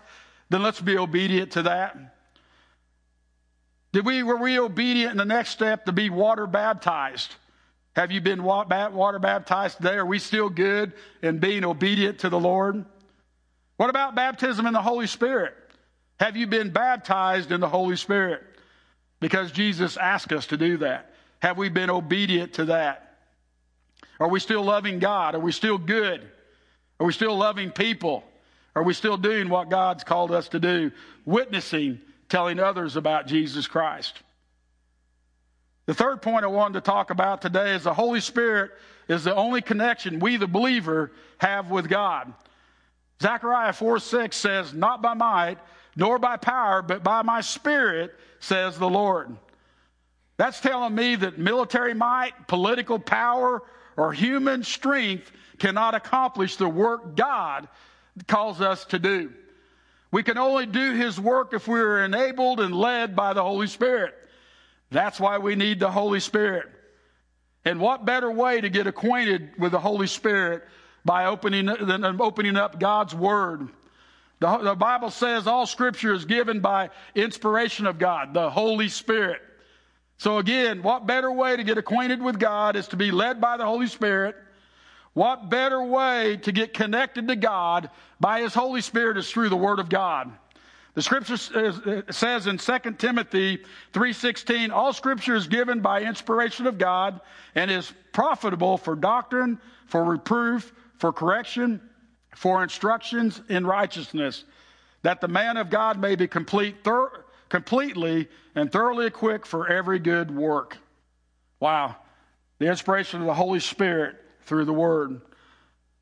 Then 0.50 0.62
let's 0.62 0.82
be 0.82 0.98
obedient 0.98 1.54
to 1.54 1.64
that. 1.64 2.13
Did 3.94 4.06
we, 4.06 4.24
were 4.24 4.38
we 4.38 4.60
obedient 4.60 5.12
in 5.12 5.18
the 5.18 5.26
next 5.26 5.52
step 5.52 5.86
to 5.86 5.92
be 5.92 6.10
water 6.10 6.48
baptized? 6.48 7.34
Have 7.96 8.12
you 8.12 8.22
been 8.22 8.44
water 8.44 9.20
baptized 9.20 9.78
today? 9.78 9.94
Are 9.94 10.06
we 10.06 10.18
still 10.18 10.50
good 10.50 10.94
in 11.22 11.38
being 11.38 11.64
obedient 11.64 12.20
to 12.20 12.30
the 12.30 12.40
Lord? 12.40 12.86
What 13.78 13.92
about 13.92 14.16
baptism 14.16 14.66
in 14.66 14.74
the 14.74 14.82
Holy 14.82 15.06
Spirit? 15.06 15.54
Have 16.20 16.36
you 16.36 16.48
been 16.48 16.72
baptized 16.72 17.52
in 17.52 17.60
the 17.60 17.70
Holy 17.70 17.96
Spirit? 17.96 18.42
Because 19.20 19.52
Jesus 19.52 19.96
asked 19.96 20.34
us 20.34 20.48
to 20.48 20.58
do 20.58 20.78
that. 20.78 21.14
Have 21.40 21.58
we 21.58 21.70
been 21.70 21.92
obedient 21.92 22.54
to 22.54 22.66
that? 22.66 23.18
Are 24.20 24.30
we 24.30 24.40
still 24.40 24.64
loving 24.64 24.98
God? 25.00 25.36
Are 25.36 25.40
we 25.40 25.52
still 25.52 25.78
good? 25.78 26.22
Are 27.00 27.06
we 27.06 27.14
still 27.14 27.36
loving 27.36 27.70
people? 27.70 28.24
Are 28.76 28.84
we 28.84 28.94
still 28.94 29.18
doing 29.18 29.50
what 29.50 29.70
God's 29.70 30.04
called 30.04 30.32
us 30.32 30.48
to 30.50 30.60
do? 30.60 30.92
Witnessing, 31.26 32.00
telling 32.34 32.60
others 32.60 32.96
about 32.96 33.28
Jesus 33.28 33.68
Christ. 33.68 34.18
The 35.86 35.94
third 35.94 36.24
point 36.24 36.44
I 36.44 36.48
wanted 36.48 36.74
to 36.74 36.82
talk 36.82 37.12
about 37.12 37.44
today 37.44 37.76
is 37.76 37.84
the 37.84 37.94
Holy 37.94 38.22
Spirit 38.22 38.72
is 39.08 39.24
the 39.24 39.36
only 39.36 39.62
connection 39.62 40.18
we, 40.18 40.38
the 40.38 40.48
believer, 40.48 41.12
have 41.38 41.70
with 41.70 41.88
God. 41.88 42.34
Zechariah 43.22 43.72
4 43.72 44.00
6 44.00 44.36
says, 44.36 44.74
Not 44.74 45.04
by 45.04 45.14
might, 45.14 45.60
nor 45.96 46.18
by 46.18 46.38
power, 46.38 46.82
but 46.82 47.04
by 47.04 47.22
my 47.22 47.40
spirit, 47.42 48.16
says 48.40 48.80
the 48.80 48.90
Lord. 48.90 49.38
That's 50.38 50.60
telling 50.60 50.96
me 50.96 51.16
that 51.18 51.38
military 51.38 51.94
might, 51.94 52.48
political 52.48 52.98
power, 52.98 53.62
or 53.96 54.12
human 54.12 54.64
strength 54.64 55.32
cannot 55.60 55.94
accomplish 55.94 56.56
the 56.56 56.68
work 56.68 57.16
God 57.16 57.68
calls 58.28 58.60
us 58.60 58.86
to 58.86 58.98
do. 58.98 59.32
We 60.14 60.22
can 60.22 60.38
only 60.38 60.68
do 60.68 60.94
His 60.94 61.20
work 61.20 61.56
if 61.56 61.68
we 61.68 61.80
are 61.80 62.06
enabled 62.06 62.60
and 62.60 62.74
led 62.74 63.16
by 63.16 63.34
the 63.34 63.42
Holy 63.42 63.66
Spirit. 63.66 64.14
That's 64.92 65.20
why 65.20 65.40
we 65.40 65.56
need 65.56 65.80
the 65.80 65.90
Holy 65.90 66.20
Spirit. 66.20 66.68
And 67.66 67.80
what 67.80 68.06
better 68.06 68.30
way 68.30 68.62
to 68.62 68.70
get 68.70 68.86
acquainted 68.86 69.54
with 69.58 69.72
the 69.72 69.80
Holy 69.80 70.06
Spirit 70.06 70.66
by 71.04 71.26
opening, 71.26 71.66
than 71.66 72.22
opening 72.22 72.58
up 72.58 72.80
God's 72.80 73.16
Word? 73.16 73.70
The, 74.40 74.56
the 74.60 74.76
Bible 74.76 75.10
says 75.10 75.48
all 75.48 75.66
Scripture 75.66 76.14
is 76.14 76.26
given 76.26 76.60
by 76.60 76.92
inspiration 77.16 77.88
of 77.88 77.98
God, 77.98 78.36
the 78.36 78.52
Holy 78.52 78.90
Spirit. 78.90 79.42
So 80.20 80.38
again, 80.38 80.84
what 80.84 81.08
better 81.08 81.32
way 81.32 81.58
to 81.58 81.64
get 81.64 81.80
acquainted 81.80 82.22
with 82.22 82.38
God 82.38 82.76
is 82.76 82.88
to 82.90 82.98
be 82.98 83.10
led 83.10 83.42
by 83.42 83.58
the 83.58 83.66
Holy 83.66 83.88
Spirit. 83.88 84.36
What 85.14 85.50
better 85.50 85.82
way 85.82 86.38
to 86.38 86.52
get 86.52 86.74
connected 86.74 87.28
to 87.28 87.36
God 87.36 87.90
by 88.20 88.42
His 88.42 88.54
Holy 88.54 88.82
Spirit 88.82 89.18
is 89.18 89.30
through 89.30 89.50
the 89.50 89.56
Word 89.56 89.80
of 89.80 89.90
God. 89.90 90.32
The 90.96 91.02
scripture 91.02 91.34
uh, 91.56 92.12
says 92.12 92.46
in 92.46 92.58
2 92.58 92.80
Timothy 92.98 93.64
3:16, 93.94 94.72
all 94.72 94.94
scripture 94.94 95.36
is 95.36 95.48
given 95.48 95.82
by 95.82 96.02
inspiration 96.02 96.68
of 96.68 96.78
God 96.78 97.20
and 97.56 97.72
is 97.72 97.92
profitable 98.12 98.78
for 98.78 98.96
doctrine, 98.96 99.60
for 99.88 100.04
reproof, 100.04 100.72
for 100.98 101.12
correction, 101.12 101.82
for 102.36 102.62
instructions 102.62 103.42
in 103.50 103.66
righteousness, 103.66 104.46
that 105.02 105.20
the 105.20 105.28
man 105.28 105.58
of 105.58 105.70
God 105.70 106.00
may 106.00 106.16
be 106.16 106.28
complete 106.28 106.84
thir- 106.84 107.26
completely 107.50 108.28
and 108.56 108.72
thoroughly 108.72 109.08
equipped 109.08 109.48
for 109.48 109.68
every 109.68 110.00
good 110.00 110.36
work. 110.36 110.78
Wow. 111.60 111.96
The 112.60 112.68
inspiration 112.68 113.22
of 113.22 113.28
the 113.28 113.34
Holy 113.34 113.60
Spirit 113.60 114.23
through 114.46 114.66
the 114.66 114.74
word. 114.74 115.22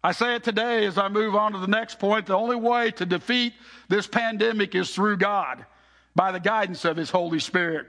I 0.03 0.13
say 0.13 0.35
it 0.35 0.43
today 0.43 0.85
as 0.85 0.97
I 0.97 1.09
move 1.09 1.35
on 1.35 1.53
to 1.53 1.59
the 1.59 1.67
next 1.67 1.99
point. 1.99 2.25
The 2.25 2.35
only 2.35 2.55
way 2.55 2.91
to 2.91 3.05
defeat 3.05 3.53
this 3.87 4.07
pandemic 4.07 4.73
is 4.73 4.93
through 4.93 5.17
God, 5.17 5.65
by 6.15 6.31
the 6.31 6.39
guidance 6.39 6.85
of 6.85 6.97
His 6.97 7.09
Holy 7.09 7.39
Spirit. 7.39 7.87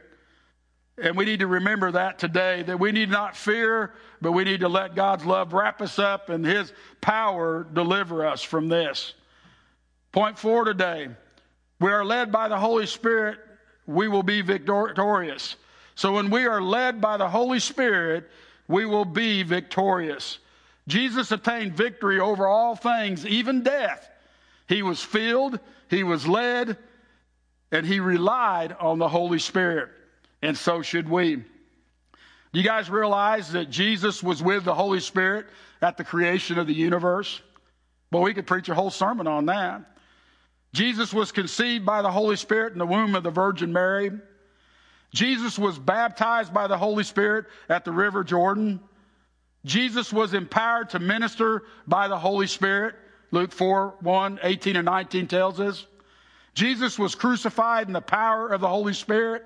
And 0.98 1.16
we 1.16 1.24
need 1.24 1.40
to 1.40 1.46
remember 1.46 1.92
that 1.92 2.18
today, 2.18 2.62
that 2.64 2.78
we 2.78 2.92
need 2.92 3.08
not 3.08 3.34
fear, 3.34 3.94
but 4.20 4.32
we 4.32 4.44
need 4.44 4.60
to 4.60 4.68
let 4.68 4.94
God's 4.94 5.24
love 5.24 5.54
wrap 5.54 5.80
us 5.80 5.98
up 5.98 6.28
and 6.28 6.44
His 6.44 6.72
power 7.00 7.66
deliver 7.72 8.26
us 8.26 8.42
from 8.42 8.68
this. 8.68 9.14
Point 10.12 10.38
four 10.38 10.64
today 10.64 11.08
we 11.80 11.90
are 11.90 12.04
led 12.04 12.30
by 12.30 12.48
the 12.48 12.58
Holy 12.58 12.86
Spirit, 12.86 13.38
we 13.86 14.06
will 14.06 14.22
be 14.22 14.42
victorious. 14.42 15.56
So 15.94 16.12
when 16.12 16.30
we 16.30 16.46
are 16.46 16.62
led 16.62 17.00
by 17.00 17.16
the 17.16 17.28
Holy 17.28 17.58
Spirit, 17.58 18.30
we 18.68 18.86
will 18.86 19.04
be 19.04 19.42
victorious. 19.42 20.38
Jesus 20.88 21.30
attained 21.30 21.74
victory 21.74 22.18
over 22.18 22.46
all 22.46 22.74
things, 22.74 23.24
even 23.26 23.62
death. 23.62 24.08
He 24.68 24.82
was 24.82 25.02
filled, 25.02 25.58
he 25.88 26.02
was 26.02 26.26
led, 26.26 26.76
and 27.70 27.86
he 27.86 28.00
relied 28.00 28.72
on 28.78 28.98
the 28.98 29.08
Holy 29.08 29.38
Spirit. 29.38 29.90
And 30.42 30.56
so 30.56 30.82
should 30.82 31.08
we. 31.08 31.36
Do 31.36 32.60
you 32.60 32.64
guys 32.64 32.90
realize 32.90 33.52
that 33.52 33.70
Jesus 33.70 34.22
was 34.22 34.42
with 34.42 34.64
the 34.64 34.74
Holy 34.74 35.00
Spirit 35.00 35.46
at 35.80 35.96
the 35.96 36.04
creation 36.04 36.58
of 36.58 36.66
the 36.66 36.74
universe? 36.74 37.40
Well, 38.10 38.22
we 38.22 38.34
could 38.34 38.46
preach 38.46 38.68
a 38.68 38.74
whole 38.74 38.90
sermon 38.90 39.26
on 39.26 39.46
that. 39.46 39.82
Jesus 40.74 41.12
was 41.14 41.32
conceived 41.32 41.86
by 41.86 42.02
the 42.02 42.10
Holy 42.10 42.36
Spirit 42.36 42.72
in 42.72 42.78
the 42.78 42.86
womb 42.86 43.14
of 43.14 43.22
the 43.22 43.30
Virgin 43.30 43.72
Mary. 43.72 44.10
Jesus 45.14 45.58
was 45.58 45.78
baptized 45.78 46.52
by 46.52 46.66
the 46.66 46.78
Holy 46.78 47.04
Spirit 47.04 47.46
at 47.68 47.84
the 47.84 47.92
River 47.92 48.24
Jordan. 48.24 48.80
Jesus 49.64 50.12
was 50.12 50.34
empowered 50.34 50.90
to 50.90 50.98
minister 50.98 51.62
by 51.86 52.08
the 52.08 52.18
Holy 52.18 52.46
Spirit. 52.46 52.96
Luke 53.30 53.52
4 53.52 53.94
1, 54.00 54.40
18 54.42 54.76
and 54.76 54.86
19 54.86 55.26
tells 55.28 55.60
us. 55.60 55.86
Jesus 56.54 56.98
was 56.98 57.14
crucified 57.14 57.86
in 57.86 57.92
the 57.92 58.00
power 58.00 58.48
of 58.48 58.60
the 58.60 58.68
Holy 58.68 58.92
Spirit. 58.92 59.44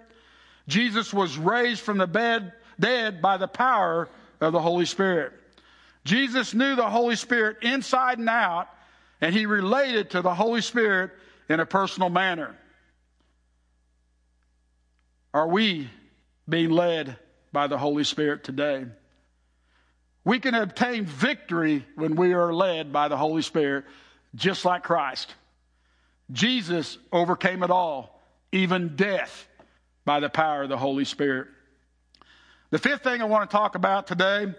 Jesus 0.67 1.15
was 1.15 1.39
raised 1.39 1.81
from 1.81 1.99
the 1.99 2.07
bed, 2.07 2.53
dead 2.81 3.23
by 3.23 3.37
the 3.37 3.47
power 3.47 4.09
of 4.41 4.53
the 4.53 4.61
Holy 4.61 4.87
Spirit. 4.87 5.33
Jesus 6.05 6.55
knew 6.55 6.75
the 6.75 6.89
Holy 6.89 7.17
Spirit 7.17 7.59
inside 7.63 8.19
and 8.19 8.29
out, 8.29 8.69
and 9.21 9.35
he 9.35 9.47
related 9.47 10.11
to 10.11 10.23
the 10.23 10.35
Holy 10.35 10.61
Spirit 10.61 11.13
in 11.49 11.61
a 11.61 11.67
personal 11.67 12.09
manner. 12.09 12.57
Are 15.33 15.49
we 15.49 15.91
being 16.49 16.71
led 16.71 17.19
by 17.53 17.67
the 17.67 17.79
Holy 17.79 18.05
Spirit 18.05 18.43
today? 18.43 18.87
We 20.27 20.41
can 20.41 20.57
obtain 20.57 21.05
victory 21.05 21.87
when 21.95 22.17
we 22.17 22.33
are 22.33 22.53
led 22.53 22.93
by 22.93 23.07
the 23.07 23.17
Holy 23.17 23.43
Spirit, 23.43 23.85
just 24.35 24.65
like 24.65 24.83
Christ. 24.83 25.33
Jesus 26.33 26.99
overcame 27.13 27.63
it 27.63 27.71
all, 27.71 28.21
even 28.51 28.97
death, 28.97 29.47
by 30.05 30.19
the 30.19 30.29
power 30.29 30.65
of 30.65 30.69
the 30.69 30.77
Holy 30.77 31.05
Spirit. 31.05 31.47
The 32.71 32.79
fifth 32.79 33.05
thing 33.05 33.23
I 33.23 33.27
want 33.27 33.49
to 33.49 33.57
talk 33.57 33.77
about 33.77 34.09
today 34.09 34.53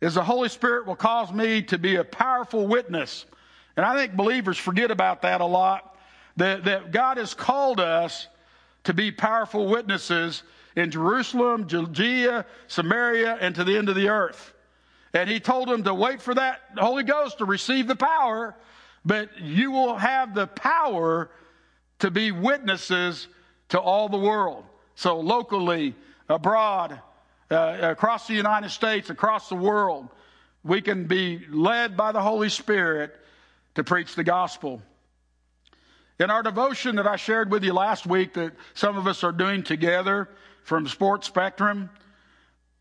is 0.00 0.14
the 0.14 0.22
Holy 0.22 0.48
Spirit 0.48 0.86
will 0.86 0.94
cause 0.94 1.32
me 1.32 1.62
to 1.62 1.76
be 1.76 1.96
a 1.96 2.04
powerful 2.04 2.68
witness. 2.68 3.26
And 3.76 3.84
I 3.84 3.96
think 3.96 4.14
believers 4.14 4.56
forget 4.56 4.92
about 4.92 5.22
that 5.22 5.40
a 5.40 5.46
lot. 5.46 5.96
That, 6.36 6.62
that 6.66 6.92
God 6.92 7.16
has 7.16 7.34
called 7.34 7.80
us 7.80 8.28
to 8.84 8.94
be 8.94 9.10
powerful 9.10 9.66
witnesses 9.66 10.44
in 10.76 10.92
Jerusalem, 10.92 11.66
Judea, 11.66 12.46
Samaria, 12.68 13.36
and 13.40 13.52
to 13.56 13.64
the 13.64 13.76
end 13.76 13.88
of 13.88 13.96
the 13.96 14.08
earth. 14.08 14.54
And 15.12 15.28
he 15.28 15.40
told 15.40 15.68
them 15.68 15.82
to 15.84 15.94
wait 15.94 16.22
for 16.22 16.34
that 16.34 16.60
Holy 16.78 17.02
Ghost 17.02 17.38
to 17.38 17.44
receive 17.44 17.88
the 17.88 17.96
power, 17.96 18.54
but 19.04 19.40
you 19.40 19.70
will 19.72 19.96
have 19.96 20.34
the 20.34 20.46
power 20.46 21.30
to 21.98 22.10
be 22.10 22.30
witnesses 22.30 23.26
to 23.70 23.80
all 23.80 24.08
the 24.08 24.18
world. 24.18 24.64
So, 24.94 25.20
locally, 25.20 25.94
abroad, 26.28 27.00
uh, 27.50 27.78
across 27.80 28.26
the 28.26 28.34
United 28.34 28.70
States, 28.70 29.10
across 29.10 29.48
the 29.48 29.56
world, 29.56 30.08
we 30.62 30.80
can 30.80 31.06
be 31.06 31.44
led 31.50 31.96
by 31.96 32.12
the 32.12 32.20
Holy 32.20 32.48
Spirit 32.48 33.16
to 33.74 33.84
preach 33.84 34.14
the 34.14 34.24
gospel. 34.24 34.82
In 36.18 36.30
our 36.30 36.42
devotion 36.42 36.96
that 36.96 37.06
I 37.06 37.16
shared 37.16 37.50
with 37.50 37.64
you 37.64 37.72
last 37.72 38.06
week, 38.06 38.34
that 38.34 38.52
some 38.74 38.98
of 38.98 39.06
us 39.06 39.24
are 39.24 39.32
doing 39.32 39.62
together 39.62 40.28
from 40.64 40.86
Sports 40.86 41.26
Spectrum, 41.26 41.88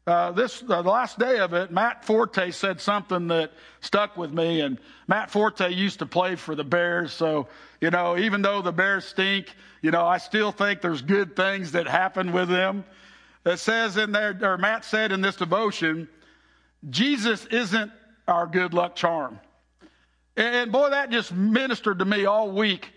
uh, 0.09 0.31
this 0.31 0.59
the 0.59 0.81
last 0.81 1.19
day 1.19 1.39
of 1.39 1.53
it, 1.53 1.71
Matt 1.71 2.05
Forte 2.05 2.51
said 2.51 2.81
something 2.81 3.27
that 3.27 3.51
stuck 3.81 4.17
with 4.17 4.31
me. 4.31 4.61
And 4.61 4.79
Matt 5.07 5.31
Forte 5.31 5.71
used 5.71 5.99
to 5.99 6.05
play 6.05 6.35
for 6.35 6.55
the 6.55 6.63
Bears, 6.63 7.13
so 7.13 7.47
you 7.81 7.89
know, 7.89 8.17
even 8.17 8.41
though 8.41 8.61
the 8.61 8.71
Bears 8.71 9.05
stink, 9.05 9.55
you 9.81 9.91
know, 9.91 10.05
I 10.05 10.17
still 10.17 10.51
think 10.51 10.81
there's 10.81 11.01
good 11.01 11.35
things 11.35 11.71
that 11.73 11.87
happen 11.87 12.31
with 12.31 12.49
them. 12.49 12.83
It 13.45 13.57
says 13.57 13.97
in 13.97 14.11
there, 14.11 14.37
or 14.41 14.57
Matt 14.57 14.83
said 14.85 15.11
in 15.11 15.21
this 15.21 15.37
devotion, 15.37 16.07
Jesus 16.89 17.45
isn't 17.45 17.91
our 18.27 18.47
good 18.47 18.73
luck 18.73 18.95
charm. 18.95 19.39
And, 20.35 20.55
and 20.55 20.71
boy, 20.71 20.89
that 20.89 21.09
just 21.09 21.33
ministered 21.33 21.99
to 21.99 22.05
me 22.05 22.25
all 22.25 22.51
week. 22.51 22.91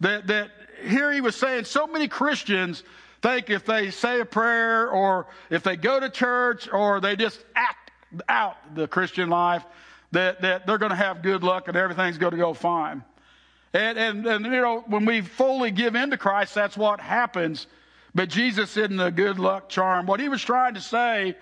That 0.00 0.26
that 0.26 0.50
here 0.84 1.10
he 1.12 1.20
was 1.20 1.36
saying 1.36 1.64
so 1.64 1.86
many 1.86 2.08
Christians 2.08 2.82
think 3.26 3.50
if 3.50 3.64
they 3.64 3.90
say 3.90 4.20
a 4.20 4.24
prayer 4.24 4.88
or 4.88 5.26
if 5.50 5.62
they 5.62 5.76
go 5.76 5.98
to 5.98 6.08
church 6.08 6.68
or 6.72 7.00
they 7.00 7.16
just 7.16 7.44
act 7.56 7.90
out 8.28 8.56
the 8.74 8.86
Christian 8.86 9.28
life, 9.28 9.64
that, 10.12 10.40
that 10.42 10.66
they're 10.66 10.78
going 10.78 10.90
to 10.90 10.96
have 10.96 11.22
good 11.22 11.42
luck 11.42 11.66
and 11.66 11.76
everything's 11.76 12.18
going 12.18 12.30
to 12.30 12.38
go 12.38 12.54
fine. 12.54 13.02
And, 13.74 13.98
and, 13.98 14.26
and, 14.26 14.44
you 14.46 14.50
know, 14.52 14.84
when 14.86 15.04
we 15.04 15.20
fully 15.22 15.70
give 15.72 15.96
in 15.96 16.10
to 16.10 16.16
Christ, 16.16 16.54
that's 16.54 16.76
what 16.76 17.00
happens. 17.00 17.66
But 18.14 18.28
Jesus 18.28 18.76
isn't 18.76 19.00
a 19.00 19.10
good 19.10 19.38
luck 19.38 19.68
charm. 19.68 20.06
What 20.06 20.20
he 20.20 20.28
was 20.28 20.42
trying 20.42 20.74
to 20.74 20.80
say 20.80 21.36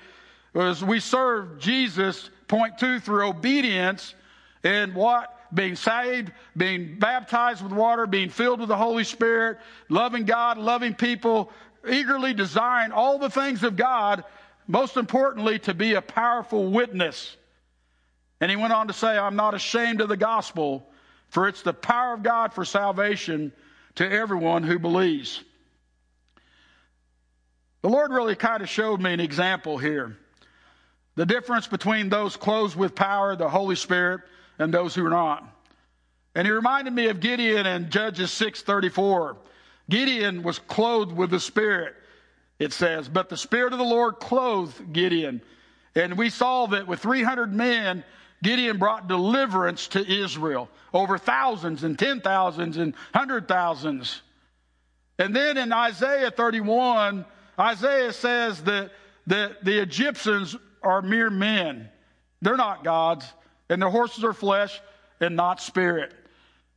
was 0.54 0.82
we 0.82 1.00
serve 1.00 1.58
Jesus, 1.58 2.30
point 2.48 2.78
two, 2.78 2.98
through 2.98 3.28
obedience. 3.28 4.14
And 4.64 4.94
what 4.94 5.30
being 5.52 5.76
saved, 5.76 6.32
being 6.56 6.98
baptized 6.98 7.62
with 7.62 7.72
water, 7.72 8.06
being 8.06 8.28
filled 8.28 8.60
with 8.60 8.68
the 8.68 8.76
Holy 8.76 9.04
Spirit, 9.04 9.58
loving 9.88 10.24
God, 10.24 10.58
loving 10.58 10.94
people, 10.94 11.52
eagerly 11.88 12.34
desiring 12.34 12.92
all 12.92 13.18
the 13.18 13.30
things 13.30 13.62
of 13.62 13.76
God, 13.76 14.24
most 14.66 14.96
importantly, 14.96 15.58
to 15.60 15.74
be 15.74 15.94
a 15.94 16.02
powerful 16.02 16.70
witness. 16.70 17.36
And 18.40 18.50
he 18.50 18.56
went 18.56 18.72
on 18.72 18.88
to 18.88 18.92
say, 18.92 19.16
I'm 19.16 19.36
not 19.36 19.54
ashamed 19.54 20.00
of 20.00 20.08
the 20.08 20.16
gospel, 20.16 20.86
for 21.28 21.48
it's 21.48 21.62
the 21.62 21.72
power 21.72 22.14
of 22.14 22.22
God 22.22 22.52
for 22.52 22.64
salvation 22.64 23.52
to 23.96 24.10
everyone 24.10 24.62
who 24.62 24.78
believes. 24.78 25.42
The 27.82 27.88
Lord 27.88 28.12
really 28.12 28.34
kind 28.34 28.62
of 28.62 28.68
showed 28.68 29.00
me 29.00 29.12
an 29.12 29.20
example 29.20 29.78
here. 29.78 30.16
The 31.16 31.26
difference 31.26 31.66
between 31.66 32.08
those 32.08 32.36
clothed 32.36 32.76
with 32.76 32.94
power, 32.94 33.36
the 33.36 33.48
Holy 33.48 33.76
Spirit, 33.76 34.22
and 34.58 34.72
those 34.72 34.94
who 34.94 35.04
are 35.06 35.10
not. 35.10 35.44
And 36.34 36.46
he 36.46 36.52
reminded 36.52 36.92
me 36.92 37.08
of 37.08 37.20
Gideon 37.20 37.66
in 37.66 37.90
Judges 37.90 38.30
6:34. 38.30 39.36
Gideon 39.88 40.42
was 40.42 40.58
clothed 40.58 41.12
with 41.12 41.30
the 41.30 41.40
Spirit, 41.40 41.94
it 42.58 42.72
says, 42.72 43.08
but 43.08 43.28
the 43.28 43.36
Spirit 43.36 43.72
of 43.72 43.78
the 43.78 43.84
Lord 43.84 44.18
clothed 44.20 44.92
Gideon. 44.92 45.42
And 45.94 46.16
we 46.16 46.30
saw 46.30 46.66
that 46.66 46.86
with 46.86 47.00
300 47.00 47.52
men, 47.52 48.04
Gideon 48.42 48.78
brought 48.78 49.08
deliverance 49.08 49.88
to 49.88 50.06
Israel 50.06 50.68
over 50.92 51.18
thousands 51.18 51.82
and 51.82 51.98
ten 51.98 52.20
thousands 52.20 52.76
and 52.76 52.94
hundred 53.14 53.48
thousands. 53.48 54.22
And 55.18 55.34
then 55.34 55.56
in 55.56 55.72
Isaiah 55.72 56.30
31, 56.30 57.24
Isaiah 57.58 58.12
says 58.12 58.62
that, 58.64 58.90
that 59.26 59.64
the 59.64 59.80
Egyptians 59.80 60.56
are 60.82 61.02
mere 61.02 61.30
men. 61.30 61.88
They're 62.42 62.56
not 62.56 62.84
gods, 62.84 63.24
and 63.68 63.80
their 63.80 63.90
horses 63.90 64.24
are 64.24 64.34
flesh 64.34 64.80
and 65.20 65.36
not 65.36 65.60
spirit. 65.60 66.12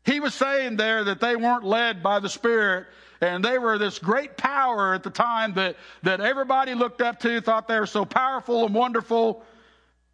He 0.07 0.21
was 0.21 0.33
saying 0.33 0.77
there 0.77 1.03
that 1.03 1.19
they 1.19 1.35
weren't 1.35 1.65
led 1.65 2.01
by 2.01 2.19
the 2.19 2.29
Spirit, 2.29 2.87
and 3.19 3.43
they 3.43 3.57
were 3.57 3.77
this 3.77 3.99
great 3.99 4.37
power 4.37 4.93
at 4.93 5.03
the 5.03 5.09
time 5.09 5.55
that, 5.55 5.75
that 6.03 6.21
everybody 6.21 6.73
looked 6.75 7.01
up 7.01 7.19
to, 7.19 7.41
thought 7.41 7.67
they 7.67 7.77
were 7.77 7.85
so 7.85 8.05
powerful 8.05 8.65
and 8.65 8.73
wonderful, 8.73 9.43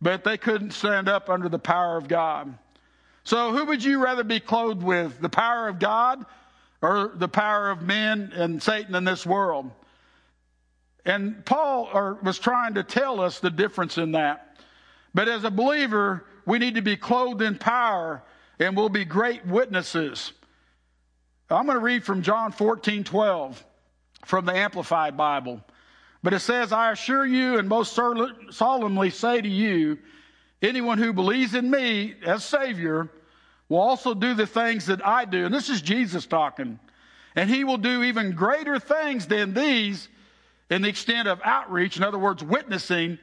but 0.02 0.24
they 0.24 0.36
couldn't 0.36 0.72
stand 0.72 1.08
up 1.08 1.30
under 1.30 1.48
the 1.48 1.60
power 1.60 1.96
of 1.96 2.08
God. 2.08 2.58
So, 3.24 3.52
who 3.52 3.66
would 3.66 3.84
you 3.84 4.04
rather 4.04 4.24
be 4.24 4.40
clothed 4.40 4.82
with? 4.82 5.22
The 5.22 5.30
power 5.30 5.68
of 5.68 5.78
God 5.78 6.26
or 6.82 7.12
the 7.14 7.28
power 7.28 7.70
of 7.70 7.84
men 7.84 8.34
and 8.34 8.64
Satan 8.64 8.96
in 8.96 9.04
this 9.04 9.28
world? 9.28 9.70
And 11.06 11.46
Paul 11.46 12.18
was 12.24 12.40
trying 12.40 12.74
to 12.74 12.84
tell 12.84 13.22
us 13.22 13.40
the 13.40 13.52
difference 13.52 14.00
in 14.00 14.14
that. 14.14 14.58
But 15.14 15.28
as 15.28 15.44
a 15.44 15.52
believer, 15.52 16.26
we 16.48 16.58
need 16.58 16.76
to 16.76 16.82
be 16.82 16.98
clothed 16.98 17.44
in 17.44 17.60
power 17.60 18.24
and 18.60 18.76
we'll 18.76 18.90
be 18.90 19.06
great 19.06 19.46
witnesses. 19.46 20.34
I'm 21.50 21.66
going 21.66 21.78
to 21.78 21.84
read 21.84 22.04
from 22.04 22.22
John 22.22 22.52
14, 22.52 23.04
12 23.04 23.66
from 24.26 24.46
the 24.46 24.56
Amplified 24.56 25.18
Bible. 25.18 25.62
But 26.22 26.34
it 26.34 26.40
says, 26.40 26.72
I 26.72 26.92
assure 26.92 27.26
you 27.26 27.60
and 27.60 27.68
most 27.68 27.94
solemnly 27.94 29.10
say 29.10 29.42
to 29.42 29.50
you, 29.50 30.00
anyone 30.62 30.98
who 30.98 31.12
believes 31.14 31.54
in 31.54 31.70
me 31.70 32.16
as 32.26 32.46
Savior 32.46 33.10
will 33.68 33.80
also 33.80 34.14
do 34.14 34.34
the 34.34 34.48
things 34.48 34.86
that 34.86 35.06
I 35.06 35.26
do. 35.26 35.46
And 35.46 35.54
this 35.54 35.70
is 35.70 35.82
Jesus 35.82 36.26
talking. 36.26 36.80
And 37.36 37.50
he 37.50 37.64
will 37.64 37.78
do 37.78 38.04
even 38.04 38.32
greater 38.32 38.80
things 38.80 39.26
than 39.26 39.54
these 39.54 40.08
in 40.70 40.82
the 40.82 40.90
extent 40.90 41.28
of 41.28 41.42
outreach, 41.44 41.98
in 41.98 42.04
other 42.04 42.18
words, 42.18 42.44
witnessing, 42.44 43.20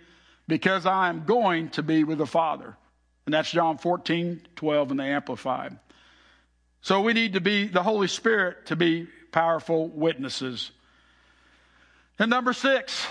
because 0.47 0.85
I 0.85 1.09
am 1.09 1.25
going 1.25 1.71
to 1.71 1.83
be 1.83 2.05
with 2.05 2.19
the 2.19 2.27
Father. 2.27 2.77
And 3.31 3.35
that's 3.37 3.53
John 3.53 3.79
14, 3.79 4.43
12 4.57 4.91
in 4.91 4.97
the 4.97 5.05
Amplified. 5.05 5.79
So 6.81 7.03
we 7.03 7.13
need 7.13 7.35
to 7.35 7.41
be 7.41 7.69
the 7.69 7.81
Holy 7.81 8.09
Spirit 8.09 8.67
to 8.67 8.75
be 8.75 9.07
powerful 9.31 9.87
witnesses. 9.87 10.73
And 12.19 12.29
number 12.29 12.53
six, 12.53 13.07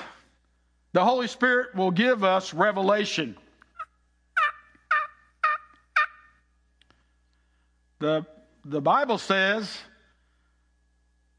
the 0.92 1.06
Holy 1.06 1.28
Spirit 1.28 1.74
will 1.74 1.92
give 1.92 2.26
us 2.26 2.54
revelation. 2.54 3.38
The, 8.00 8.26
the 8.66 8.82
Bible 8.82 9.20
says, 9.20 9.74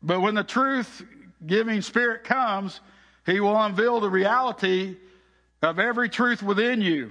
but 0.03 0.23
when 0.23 0.35
the 0.35 0.43
truth 0.43 1.05
giving 1.47 1.83
Spirit 1.83 2.25
comes, 2.25 2.81
He 3.27 3.41
will 3.41 3.63
unveil 3.63 4.01
the 4.01 4.09
reality 4.09 4.97
of 5.61 5.79
every 5.79 6.09
truth 6.09 6.43
within 6.43 6.81
you. 6.81 7.11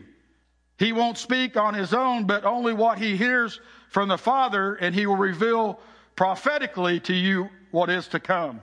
He 0.80 0.94
won't 0.94 1.18
speak 1.18 1.58
on 1.58 1.74
His 1.74 1.94
own, 1.94 2.26
but 2.26 2.46
only 2.46 2.74
what 2.74 2.98
He 2.98 3.18
hears 3.18 3.60
from 3.90 4.08
the 4.08 4.18
Father, 4.18 4.76
and 4.76 4.96
He 4.96 5.06
will 5.06 5.18
reveal 5.18 5.80
prophetically 6.16 7.02
to 7.02 7.14
you 7.14 7.50
what 7.72 7.90
is 7.90 8.08
to 8.08 8.20
come. 8.20 8.62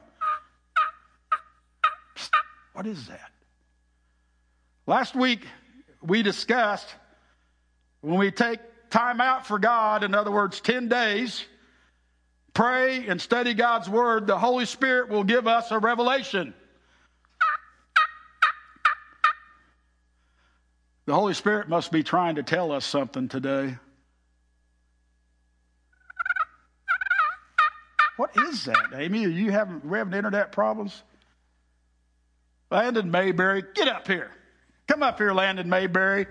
What 2.73 2.87
is 2.87 3.07
that? 3.09 3.31
Last 4.87 5.15
week, 5.15 5.47
we 6.03 6.23
discussed 6.23 6.95
when 8.01 8.19
we 8.19 8.31
take 8.31 8.61
time 8.91 9.21
out 9.21 9.47
for 9.47 9.59
God, 9.59 10.03
in 10.03 10.15
other 10.15 10.31
words, 10.31 10.61
10 10.61 10.89
days, 10.89 11.45
pray 12.55 13.07
and 13.09 13.21
study 13.21 13.53
God's 13.53 13.91
Word, 13.91 14.27
the 14.27 14.39
Holy 14.39 14.65
Spirit 14.65 15.11
will 15.11 15.25
give 15.25 15.47
us 15.47 15.71
a 15.71 15.79
revelation. 15.79 16.55
The 21.07 21.15
Holy 21.15 21.35
Spirit 21.35 21.69
must 21.69 21.93
be 21.93 22.03
trying 22.03 22.35
to 22.35 22.43
tell 22.43 22.73
us 22.73 22.85
something 22.85 23.29
today. 23.29 23.77
What 28.17 28.31
is 28.37 28.65
that, 28.65 28.89
Amy? 28.95 29.25
Are 29.25 29.29
you 29.29 29.53
having, 29.53 29.81
having 29.89 30.15
internet 30.15 30.51
problems? 30.51 31.03
Landon 32.71 33.11
Mayberry, 33.11 33.63
get 33.75 33.87
up 33.87 34.09
here. 34.09 34.33
Come 34.89 35.03
up 35.03 35.19
here, 35.19 35.33
Landon 35.33 35.69
Mayberry. 35.69 36.27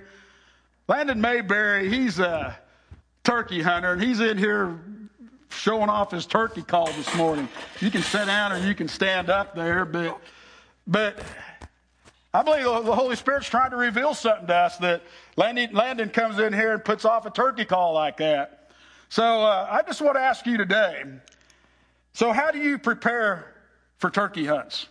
Landon 0.89 1.21
Mayberry, 1.21 1.89
he's 1.89 2.19
a 2.19 2.57
turkey 3.23 3.61
hunter, 3.61 3.93
and 3.93 4.01
he's 4.01 4.19
in 4.19 4.37
here 4.37 4.77
showing 5.49 5.89
off 5.89 6.11
his 6.11 6.25
turkey 6.25 6.63
call 6.63 6.91
this 6.93 7.15
morning. 7.15 7.47
You 7.79 7.89
can 7.89 8.01
sit 8.01 8.25
down 8.25 8.51
or 8.51 8.57
you 8.57 8.75
can 8.75 8.89
stand 8.89 9.29
up 9.29 9.55
there, 9.55 9.85
but 9.85 10.19
but 10.87 11.17
I 12.35 12.43
believe 12.43 12.85
the 12.85 12.93
Holy 12.93 13.15
Spirit's 13.15 13.47
trying 13.47 13.71
to 13.71 13.77
reveal 13.77 14.13
something 14.13 14.47
to 14.47 14.55
us 14.55 14.77
that 14.79 15.03
Landon, 15.37 15.73
Landon 15.73 16.09
comes 16.09 16.37
in 16.37 16.51
here 16.51 16.73
and 16.73 16.83
puts 16.83 17.05
off 17.05 17.25
a 17.25 17.29
turkey 17.29 17.63
call 17.63 17.93
like 17.93 18.17
that. 18.17 18.71
So 19.07 19.23
uh, 19.23 19.69
I 19.71 19.83
just 19.83 20.01
want 20.01 20.17
to 20.17 20.21
ask 20.21 20.45
you 20.45 20.57
today. 20.57 21.03
So 22.11 22.33
how 22.33 22.51
do 22.51 22.59
you 22.59 22.77
prepare 22.77 23.53
for 23.99 24.09
turkey 24.09 24.45
hunts? 24.45 24.87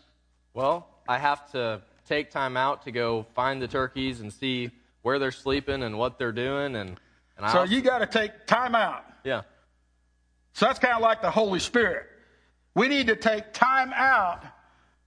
Well, 0.55 0.89
I 1.07 1.19
have 1.19 1.51
to 1.53 1.83
take 2.09 2.31
time 2.31 2.57
out 2.57 2.85
to 2.85 2.93
go 2.93 3.27
find 3.35 3.61
the 3.61 3.69
turkeys 3.69 4.21
and 4.21 4.33
see 4.33 4.71
where 5.03 5.19
they're 5.19 5.31
sleeping 5.31 5.83
and 5.83 5.99
what 5.99 6.19
they're 6.19 6.33
doing, 6.33 6.77
and, 6.77 6.99
and 7.37 7.51
so 7.51 7.59
also, 7.59 7.75
you 7.75 7.83
got 7.83 7.99
to 7.99 8.07
take 8.07 8.47
time 8.47 8.75
out. 8.75 9.05
Yeah. 9.23 9.43
So 10.55 10.65
that's 10.65 10.79
kind 10.79 10.95
of 10.95 11.03
like 11.03 11.21
the 11.21 11.31
Holy 11.31 11.61
Spirit. 11.61 12.07
We 12.75 12.89
need 12.89 13.09
to 13.09 13.17
take 13.17 13.53
time 13.53 13.93
out 13.95 14.45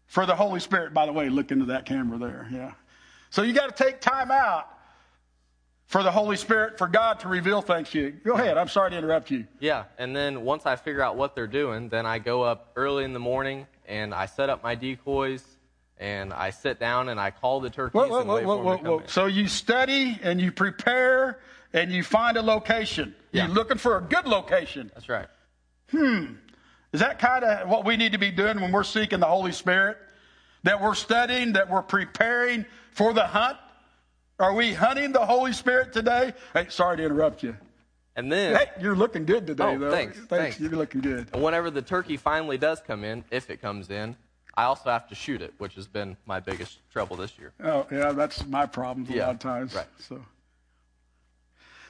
for 0.07 0.25
the 0.25 0.35
Holy 0.35 0.59
Spirit. 0.59 0.93
By 0.93 1.05
the 1.05 1.13
way, 1.13 1.29
look 1.29 1.51
into 1.51 1.65
that 1.65 1.85
camera 1.85 2.17
there. 2.17 2.47
Yeah. 2.51 2.71
So 3.29 3.43
you 3.43 3.53
got 3.53 3.75
to 3.75 3.83
take 3.83 4.01
time 4.01 4.31
out 4.31 4.67
for 5.85 6.03
the 6.03 6.11
Holy 6.11 6.35
Spirit, 6.35 6.77
for 6.77 6.87
God 6.87 7.19
to 7.21 7.27
reveal 7.27 7.61
things 7.61 7.89
to 7.91 7.99
you. 7.99 8.11
Go 8.23 8.33
ahead. 8.33 8.57
I'm 8.57 8.67
sorry 8.67 8.91
to 8.91 8.97
interrupt 8.97 9.31
you. 9.31 9.45
Yeah. 9.59 9.85
And 9.97 10.15
then 10.15 10.41
once 10.41 10.65
I 10.65 10.75
figure 10.75 11.01
out 11.01 11.15
what 11.15 11.35
they're 11.35 11.47
doing, 11.47 11.89
then 11.89 12.05
I 12.05 12.19
go 12.19 12.41
up 12.41 12.71
early 12.75 13.03
in 13.03 13.13
the 13.13 13.19
morning 13.19 13.67
and 13.87 14.13
I 14.13 14.25
set 14.25 14.49
up 14.49 14.63
my 14.63 14.75
decoys 14.75 15.43
and 15.97 16.33
I 16.33 16.49
sit 16.49 16.79
down 16.79 17.09
and 17.09 17.19
I 17.19 17.31
call 17.31 17.59
the 17.59 17.69
turkeys 17.69 17.93
whoa, 17.93 18.07
whoa, 18.09 18.19
and 18.19 18.29
wait 18.29 18.45
whoa, 18.45 18.77
them 18.77 19.05
to. 19.05 19.11
So 19.11 19.27
you 19.27 19.47
study 19.47 20.19
and 20.21 20.41
you 20.41 20.51
prepare 20.51 21.39
and 21.73 21.91
you 21.91 22.03
find 22.03 22.37
a 22.37 22.41
location. 22.41 23.15
Yeah. 23.31 23.45
You're 23.45 23.55
looking 23.55 23.77
for 23.77 23.97
a 23.97 24.01
good 24.01 24.25
location. 24.25 24.91
That's 24.93 25.09
right 25.09 25.27
hmm, 25.91 26.25
is 26.93 26.99
that 27.01 27.19
kind 27.19 27.43
of 27.43 27.69
what 27.69 27.85
we 27.85 27.97
need 27.97 28.13
to 28.13 28.17
be 28.17 28.31
doing 28.31 28.61
when 28.61 28.71
we're 28.71 28.83
seeking 28.83 29.19
the 29.19 29.27
Holy 29.27 29.51
Spirit? 29.51 29.97
That 30.63 30.81
we're 30.81 30.95
studying, 30.95 31.53
that 31.53 31.69
we're 31.69 31.81
preparing 31.81 32.65
for 32.91 33.13
the 33.13 33.25
hunt? 33.25 33.57
Are 34.39 34.53
we 34.53 34.73
hunting 34.73 35.11
the 35.11 35.25
Holy 35.25 35.53
Spirit 35.53 35.93
today? 35.93 36.33
Hey, 36.53 36.67
sorry 36.69 36.97
to 36.97 37.03
interrupt 37.05 37.43
you. 37.43 37.55
And 38.15 38.31
then, 38.31 38.55
hey, 38.55 38.65
you're 38.81 38.95
looking 38.95 39.25
good 39.25 39.45
today, 39.45 39.63
oh, 39.63 39.77
though. 39.77 39.91
Thanks, 39.91 40.17
thanks. 40.17 40.29
Thanks. 40.29 40.59
You're 40.59 40.71
looking 40.71 41.01
good. 41.01 41.27
And 41.33 41.43
whenever 41.43 41.69
the 41.69 41.83
turkey 41.83 42.17
finally 42.17 42.57
does 42.57 42.81
come 42.81 43.03
in, 43.03 43.23
if 43.29 43.49
it 43.51 43.61
comes 43.61 43.91
in, 43.91 44.15
I 44.55 44.63
also 44.63 44.89
have 44.89 45.07
to 45.09 45.15
shoot 45.15 45.43
it, 45.43 45.53
which 45.59 45.75
has 45.75 45.87
been 45.87 46.17
my 46.25 46.39
biggest 46.39 46.79
trouble 46.91 47.15
this 47.15 47.37
year. 47.37 47.53
Oh, 47.63 47.85
yeah, 47.91 48.11
that's 48.11 48.43
my 48.47 48.65
problem 48.65 49.05
a 49.07 49.15
yeah, 49.15 49.27
lot 49.27 49.35
of 49.35 49.39
times. 49.39 49.75
Right. 49.75 49.85
So, 49.99 50.25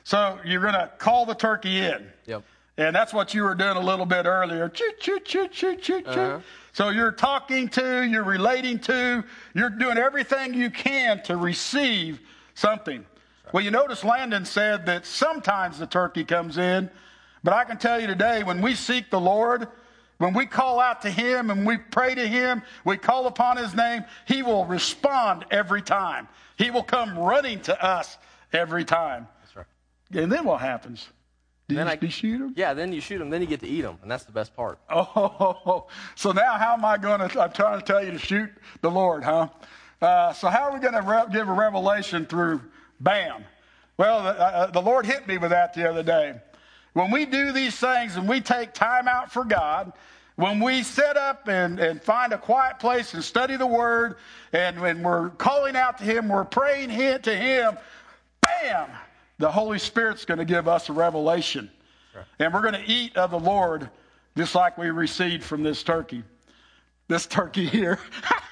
so 0.04 0.38
you're 0.44 0.62
going 0.62 0.74
to 0.74 0.92
call 0.98 1.26
the 1.26 1.34
turkey 1.34 1.80
in. 1.80 2.12
Yep. 2.26 2.44
And 2.78 2.96
that's 2.96 3.12
what 3.12 3.34
you 3.34 3.44
were 3.44 3.56
doing 3.56 3.76
a 3.76 3.82
little 3.82 4.06
bit 4.06 4.26
earlier. 4.26 4.70
Choo, 4.70 4.92
choo, 5.00 5.20
choo, 5.20 5.48
choo, 5.48 5.76
choo, 5.76 6.02
choo. 6.02 6.10
Uh-huh. 6.10 6.40
So 6.74 6.90
you're 6.90 7.12
talking 7.12 7.70
to, 7.70 8.04
you're 8.04 8.24
relating 8.24 8.78
to, 8.80 9.24
you're 9.56 9.72
doing 9.72 9.98
everything 9.98 10.54
you 10.54 10.70
can 10.70 11.24
to 11.24 11.38
receive 11.38 12.20
something. 12.54 13.04
Well, 13.52 13.64
you 13.64 13.72
notice 13.72 14.04
Landon 14.04 14.46
said 14.46 14.86
that 14.86 15.08
sometimes 15.08 15.80
the 15.80 15.88
turkey 15.88 16.24
comes 16.24 16.60
in, 16.60 16.92
but 17.44 17.54
I 17.54 17.64
can 17.64 17.78
tell 17.78 18.00
you 18.00 18.06
today, 18.06 18.44
when 18.44 18.62
we 18.62 18.76
seek 18.76 19.10
the 19.10 19.20
Lord, 19.20 19.68
when 20.20 20.34
we 20.34 20.46
call 20.46 20.80
out 20.80 21.02
to 21.04 21.10
Him 21.10 21.50
and 21.50 21.66
we 21.66 21.78
pray 21.78 22.14
to 22.14 22.28
Him, 22.28 22.62
we 22.84 22.98
call 22.98 23.26
upon 23.26 23.58
His 23.58 23.74
name, 23.74 24.04
He 24.28 24.44
will 24.44 24.66
respond 24.66 25.46
every 25.50 25.82
time. 25.82 26.28
He 26.58 26.70
will 26.70 26.84
come 26.84 27.18
running 27.18 27.62
to 27.62 27.84
us 27.84 28.18
every 28.54 28.84
time. 28.86 29.28
That's 29.42 29.56
right. 29.56 29.66
And 30.14 30.32
then 30.32 30.44
what 30.44 30.62
happens? 30.62 31.08
Do 31.70 31.76
then 31.76 31.88
you, 31.88 32.08
I, 32.08 32.10
shoot 32.10 32.38
them? 32.38 32.54
Yeah, 32.56 32.74
then 32.74 32.94
you 32.94 33.02
shoot 33.02 33.18
them. 33.18 33.30
Then 33.30 33.42
you 33.42 33.48
get 33.48 33.60
to 33.60 33.68
eat 33.68 33.82
them, 33.82 33.98
and 34.02 34.10
that's 34.10 34.24
the 34.24 34.32
best 34.32 34.56
part. 34.56 34.80
Oh, 34.90 35.88
so 36.16 36.32
now 36.32 36.58
how 36.58 36.74
am 36.74 36.86
I 36.86 36.98
going 36.98 37.28
to? 37.28 37.42
I'm 37.42 37.52
trying 37.52 37.80
to 37.80 37.86
tell 37.86 38.04
you 38.04 38.12
to 38.12 38.20
shoot 38.20 38.50
the 38.82 38.90
Lord, 38.90 39.24
huh? 39.24 39.50
Uh, 40.02 40.32
so 40.32 40.48
how 40.48 40.70
are 40.70 40.74
we 40.74 40.80
going 40.80 40.94
to 40.94 41.02
re- 41.02 41.26
give 41.32 41.50
a 41.50 41.54
revelation 41.54 42.26
through 42.26 42.62
BAM? 43.02 43.44
Well, 43.98 44.24
the, 44.24 44.30
uh, 44.30 44.68
the 44.68 44.82
Lord 44.82 45.06
hit 45.06 45.28
me 45.28 45.38
with 45.38 45.50
that 45.50 45.74
the 45.74 45.90
other 45.90 46.04
day. 46.04 46.36
When 46.94 47.12
we 47.12 47.26
do 47.26 47.52
these 47.52 47.76
things 47.76 48.16
and 48.16 48.30
we 48.30 48.42
take 48.42 48.74
time 48.74 49.08
out 49.08 49.32
for 49.32 49.44
God, 49.44 49.92
when 50.36 50.60
we 50.60 50.84
set 50.84 51.18
up 51.18 51.48
and, 51.48 51.80
and 51.80 52.02
find 52.02 52.32
a 52.32 52.38
quiet 52.38 52.80
place 52.80 53.14
and 53.16 53.24
study 53.24 53.58
the 53.58 53.68
Word, 53.68 54.18
and 54.54 54.80
when 54.80 55.02
we're 55.02 55.32
calling 55.32 55.76
out 55.76 55.98
to 55.98 56.04
Him, 56.04 56.30
we're 56.30 56.46
praying 56.46 56.90
to 56.90 57.36
Him, 57.36 57.78
bam, 58.42 58.90
the 59.40 59.52
Holy 59.52 59.80
Spirit's 59.80 60.26
going 60.26 60.40
to 60.40 60.46
give 60.46 60.68
us 60.68 60.90
a 60.90 60.94
revelation. 60.94 61.70
Right. 62.16 62.26
And 62.40 62.54
we're 62.54 62.62
going 62.62 62.74
to 62.74 62.92
eat 62.92 63.16
of 63.16 63.32
the 63.32 63.40
Lord 63.40 63.90
just 64.36 64.56
like 64.56 64.78
we 64.78 64.90
received 64.90 65.44
from 65.44 65.64
this 65.64 65.84
turkey. 65.84 66.24
This 67.08 67.26
turkey 67.26 67.66
here. 67.66 68.00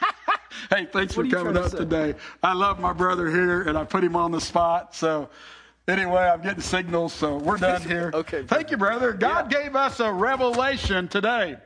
hey, 0.70 0.88
thanks 0.92 1.16
what 1.16 1.30
for 1.30 1.36
coming 1.36 1.58
up 1.58 1.72
to 1.72 1.78
today. 1.78 2.16
I 2.42 2.54
love 2.54 2.80
my 2.80 2.94
brother 2.94 3.30
here, 3.30 3.64
and 3.64 3.78
I 3.78 3.84
put 3.84 4.04
him 4.04 4.16
on 4.16 4.32
the 4.32 4.42
spot. 4.42 4.96
So, 4.96 5.30
anyway, 5.88 6.24
I'm 6.24 6.42
getting 6.42 6.62
signals, 6.62 7.14
so 7.14 7.38
we're 7.38 7.58
done 7.58 7.82
here. 7.88 8.12
okay. 8.14 8.44
Thank 8.44 8.72
you, 8.72 8.78
brother. 8.78 9.14
God 9.14 9.52
yeah. 9.52 9.64
gave 9.64 9.76
us 9.76 10.00
a 10.00 10.12
revelation 10.12 11.08
today. 11.08 11.58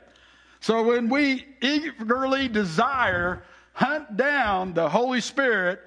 So, 0.60 0.82
when 0.82 1.08
we 1.08 1.46
eagerly 1.62 2.48
desire, 2.48 3.42
hunt 3.72 4.16
down 4.16 4.74
the 4.74 4.88
Holy 4.88 5.20
Spirit, 5.20 5.80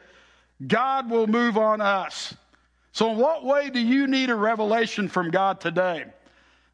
God 0.66 1.10
will 1.10 1.28
move 1.28 1.58
on 1.58 1.82
us. 1.82 2.34
So, 2.94 3.12
in 3.12 3.18
what 3.18 3.44
way 3.44 3.72
do 3.72 3.80
you 3.80 4.06
need 4.06 4.30
a 4.30 4.36
revelation 4.36 5.10
from 5.10 5.32
God 5.32 5.60
today? 5.60 6.06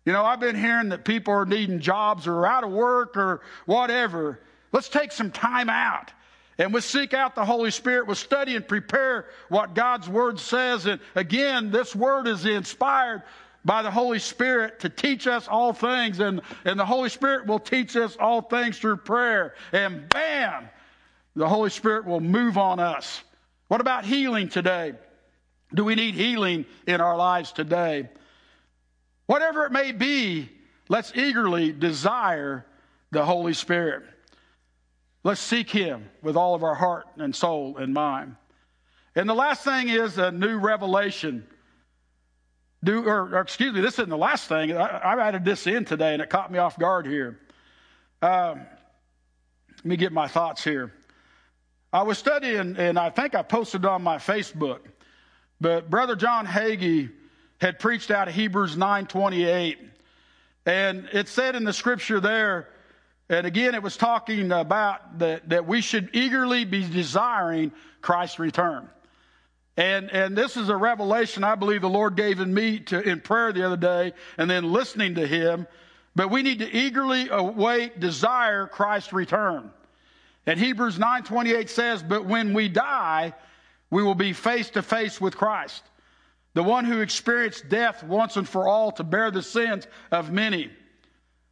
You 0.05 0.11
know, 0.13 0.25
I've 0.25 0.41
been 0.41 0.55
hearing 0.55 0.89
that 0.89 1.05
people 1.05 1.33
are 1.33 1.45
needing 1.45 1.79
jobs 1.79 2.27
or 2.27 2.45
out 2.45 2.65
of 2.65 2.71
work 2.71 3.15
or 3.15 3.41
whatever. 3.65 4.41
Let's 4.73 4.89
take 4.89 5.13
some 5.13 5.31
time 5.31 5.69
out 5.69 6.11
and 6.57 6.73
we'll 6.73 6.81
seek 6.81 7.13
out 7.13 7.35
the 7.35 7.45
Holy 7.45 7.71
Spirit. 7.71 8.05
We'll 8.05 8.15
study 8.15 8.57
and 8.57 8.67
prepare 8.67 9.27
what 9.47 9.75
God's 9.75 10.09
Word 10.09 10.39
says. 10.39 10.87
And 10.87 10.99
again, 11.15 11.71
this 11.71 11.95
Word 11.95 12.27
is 12.27 12.45
inspired 12.45 13.23
by 13.63 13.81
the 13.81 13.91
Holy 13.91 14.19
Spirit 14.19 14.81
to 14.81 14.89
teach 14.89 15.25
us 15.25 15.47
all 15.47 15.71
things. 15.71 16.19
And, 16.19 16.41
and 16.65 16.77
the 16.77 16.85
Holy 16.85 17.09
Spirit 17.09 17.47
will 17.47 17.59
teach 17.59 17.95
us 17.95 18.17
all 18.19 18.41
things 18.41 18.77
through 18.77 18.97
prayer. 18.97 19.53
And 19.71 20.09
bam, 20.09 20.69
the 21.33 21.47
Holy 21.47 21.69
Spirit 21.69 22.05
will 22.05 22.19
move 22.19 22.57
on 22.57 22.81
us. 22.81 23.23
What 23.69 23.79
about 23.79 24.03
healing 24.03 24.49
today? 24.49 24.95
Do 25.73 25.83
we 25.83 25.95
need 25.95 26.15
healing 26.15 26.65
in 26.87 27.01
our 27.01 27.15
lives 27.15 27.51
today? 27.51 28.09
Whatever 29.27 29.65
it 29.65 29.71
may 29.71 29.91
be, 29.91 30.49
let's 30.87 31.11
eagerly 31.15 31.71
desire 31.71 32.65
the 33.11 33.23
Holy 33.23 33.53
Spirit. 33.53 34.03
Let's 35.23 35.41
seek 35.41 35.69
Him 35.69 36.09
with 36.23 36.35
all 36.35 36.55
of 36.55 36.63
our 36.63 36.75
heart 36.75 37.05
and 37.17 37.35
soul 37.35 37.77
and 37.77 37.93
mind. 37.93 38.35
And 39.15 39.29
the 39.29 39.35
last 39.35 39.63
thing 39.63 39.89
is 39.89 40.17
a 40.17 40.31
new 40.31 40.57
revelation. 40.57 41.45
Do, 42.83 43.03
or, 43.05 43.35
or 43.35 43.41
excuse 43.41 43.73
me, 43.73 43.81
this 43.81 43.95
isn't 43.95 44.09
the 44.09 44.17
last 44.17 44.47
thing. 44.47 44.75
I, 44.75 44.85
I, 44.85 45.27
added 45.27 45.43
this 45.43 45.67
in 45.67 45.83
today 45.83 46.13
and 46.13 46.21
it 46.21 46.29
caught 46.29 46.51
me 46.51 46.59
off 46.59 46.79
guard 46.79 47.05
here. 47.05 47.37
Um, 48.21 48.65
let 49.77 49.85
me 49.85 49.97
get 49.97 50.13
my 50.13 50.27
thoughts 50.27 50.63
here. 50.63 50.93
I 51.91 52.03
was 52.03 52.17
studying, 52.17 52.77
and 52.77 52.99
I 52.99 53.09
think 53.09 53.35
I 53.35 53.41
posted 53.41 53.85
on 53.85 54.03
my 54.03 54.17
Facebook. 54.17 54.79
But 55.61 55.89
Brother 55.89 56.15
John 56.15 56.45
Hagee 56.45 57.09
had 57.59 57.79
preached 57.79 58.11
out 58.11 58.27
of 58.27 58.33
Hebrews 58.33 58.75
9:28. 58.75 59.77
And 60.65 61.09
it 61.11 61.27
said 61.27 61.55
in 61.55 61.63
the 61.63 61.73
scripture 61.73 62.19
there, 62.19 62.69
and 63.29 63.45
again 63.45 63.75
it 63.75 63.83
was 63.83 63.97
talking 63.97 64.51
about 64.51 65.19
that, 65.19 65.49
that 65.49 65.65
we 65.65 65.81
should 65.81 66.09
eagerly 66.13 66.65
be 66.65 66.87
desiring 66.87 67.71
Christ's 68.01 68.39
return. 68.39 68.89
And, 69.77 70.11
and 70.11 70.37
this 70.37 70.57
is 70.57 70.67
a 70.67 70.75
revelation 70.75 71.45
I 71.45 71.55
believe 71.55 71.81
the 71.81 71.89
Lord 71.89 72.17
gave 72.17 72.41
in 72.41 72.53
me 72.53 72.79
to, 72.79 72.99
in 72.99 73.21
prayer 73.21 73.53
the 73.53 73.65
other 73.65 73.77
day 73.77 74.13
and 74.37 74.49
then 74.49 74.73
listening 74.73 75.15
to 75.15 75.25
Him. 75.25 75.67
But 76.15 76.29
we 76.29 76.43
need 76.43 76.59
to 76.59 76.69
eagerly 76.69 77.29
await, 77.29 77.99
desire 77.99 78.67
Christ's 78.67 79.13
return. 79.13 79.71
And 80.45 80.59
Hebrews 80.59 80.97
9.28 80.97 81.69
says, 81.69 82.03
But 82.03 82.25
when 82.25 82.53
we 82.53 82.67
die, 82.67 83.33
we 83.89 84.03
will 84.03 84.15
be 84.15 84.33
face 84.33 84.69
to 84.71 84.81
face 84.81 85.19
with 85.19 85.37
Christ, 85.37 85.83
the 86.53 86.63
one 86.63 86.85
who 86.85 87.01
experienced 87.01 87.69
death 87.69 88.03
once 88.03 88.37
and 88.37 88.47
for 88.47 88.67
all 88.67 88.91
to 88.93 89.03
bear 89.03 89.31
the 89.31 89.41
sins 89.41 89.87
of 90.11 90.31
many. 90.31 90.69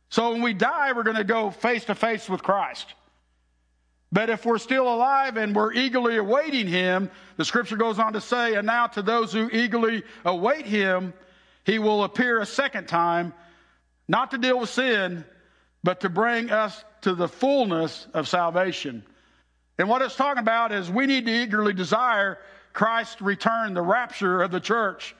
So 0.10 0.32
when 0.32 0.42
we 0.42 0.54
die, 0.54 0.94
we're 0.94 1.04
going 1.04 1.18
to 1.18 1.24
go 1.24 1.52
face 1.52 1.86
to 1.86 1.96
face 1.96 2.30
with 2.30 2.44
Christ. 2.44 2.94
But 4.12 4.30
if 4.30 4.46
we're 4.46 4.58
still 4.58 4.88
alive 4.88 5.36
and 5.36 5.54
we're 5.54 5.74
eagerly 5.74 6.16
awaiting 6.16 6.68
him, 6.68 7.12
the 7.36 7.44
scripture 7.44 7.76
goes 7.76 8.00
on 8.00 8.14
to 8.14 8.22
say, 8.22 8.56
and 8.56 8.66
now 8.66 8.88
to 8.88 9.02
those 9.02 9.34
who 9.34 9.50
eagerly 9.52 10.04
await 10.24 10.66
him, 10.66 11.14
he 11.66 11.78
will 11.80 12.06
appear 12.06 12.40
a 12.40 12.46
second 12.46 12.88
time, 12.88 13.34
not 14.08 14.32
to 14.32 14.38
deal 14.38 14.60
with 14.60 14.70
sin, 14.70 15.26
but 15.84 16.02
to 16.02 16.10
bring 16.10 16.52
us 16.52 16.84
to 17.02 17.14
the 17.16 17.28
fullness 17.28 18.08
of 18.14 18.30
salvation. 18.30 19.04
And 19.78 19.88
what 19.88 20.02
it's 20.02 20.16
talking 20.16 20.42
about 20.42 20.72
is 20.72 20.90
we 20.90 21.06
need 21.06 21.26
to 21.26 21.32
eagerly 21.32 21.74
desire 21.74 22.40
Christ's 22.74 23.22
return, 23.22 23.74
the 23.74 23.82
rapture 23.82 24.42
of 24.42 24.52
the 24.52 24.60
church. 24.60 25.16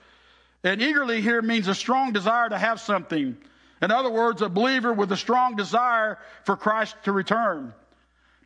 And 0.64 0.82
eagerly 0.82 1.20
here 1.20 1.42
means 1.42 1.68
a 1.68 1.74
strong 1.74 2.12
desire 2.12 2.48
to 2.48 2.58
have 2.58 2.80
something. 2.80 3.36
In 3.80 3.90
other 3.90 4.10
words, 4.10 4.42
a 4.42 4.48
believer 4.48 4.92
with 4.92 5.12
a 5.12 5.16
strong 5.16 5.54
desire 5.54 6.18
for 6.44 6.56
Christ 6.56 6.96
to 7.04 7.12
return. 7.12 7.72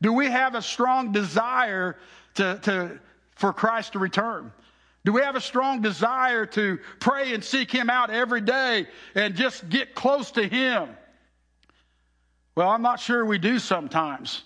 Do 0.02 0.12
we 0.12 0.26
have 0.26 0.54
a 0.54 0.62
strong 0.62 1.12
desire 1.12 1.96
to, 2.34 2.58
to, 2.62 2.98
for 3.36 3.52
Christ 3.52 3.92
to 3.92 3.98
return? 3.98 4.52
Do 5.04 5.12
we 5.12 5.22
have 5.22 5.36
a 5.36 5.40
strong 5.40 5.80
desire 5.80 6.46
to 6.46 6.78
pray 7.00 7.34
and 7.34 7.42
seek 7.42 7.70
Him 7.72 7.88
out 7.88 8.10
every 8.10 8.40
day 8.40 8.86
and 9.14 9.34
just 9.34 9.68
get 9.68 9.94
close 9.94 10.30
to 10.32 10.46
Him? 10.46 10.88
Well, 12.54 12.68
I'm 12.68 12.82
not 12.82 13.00
sure 13.00 13.24
we 13.24 13.38
do 13.38 13.58
sometimes. 13.58 14.42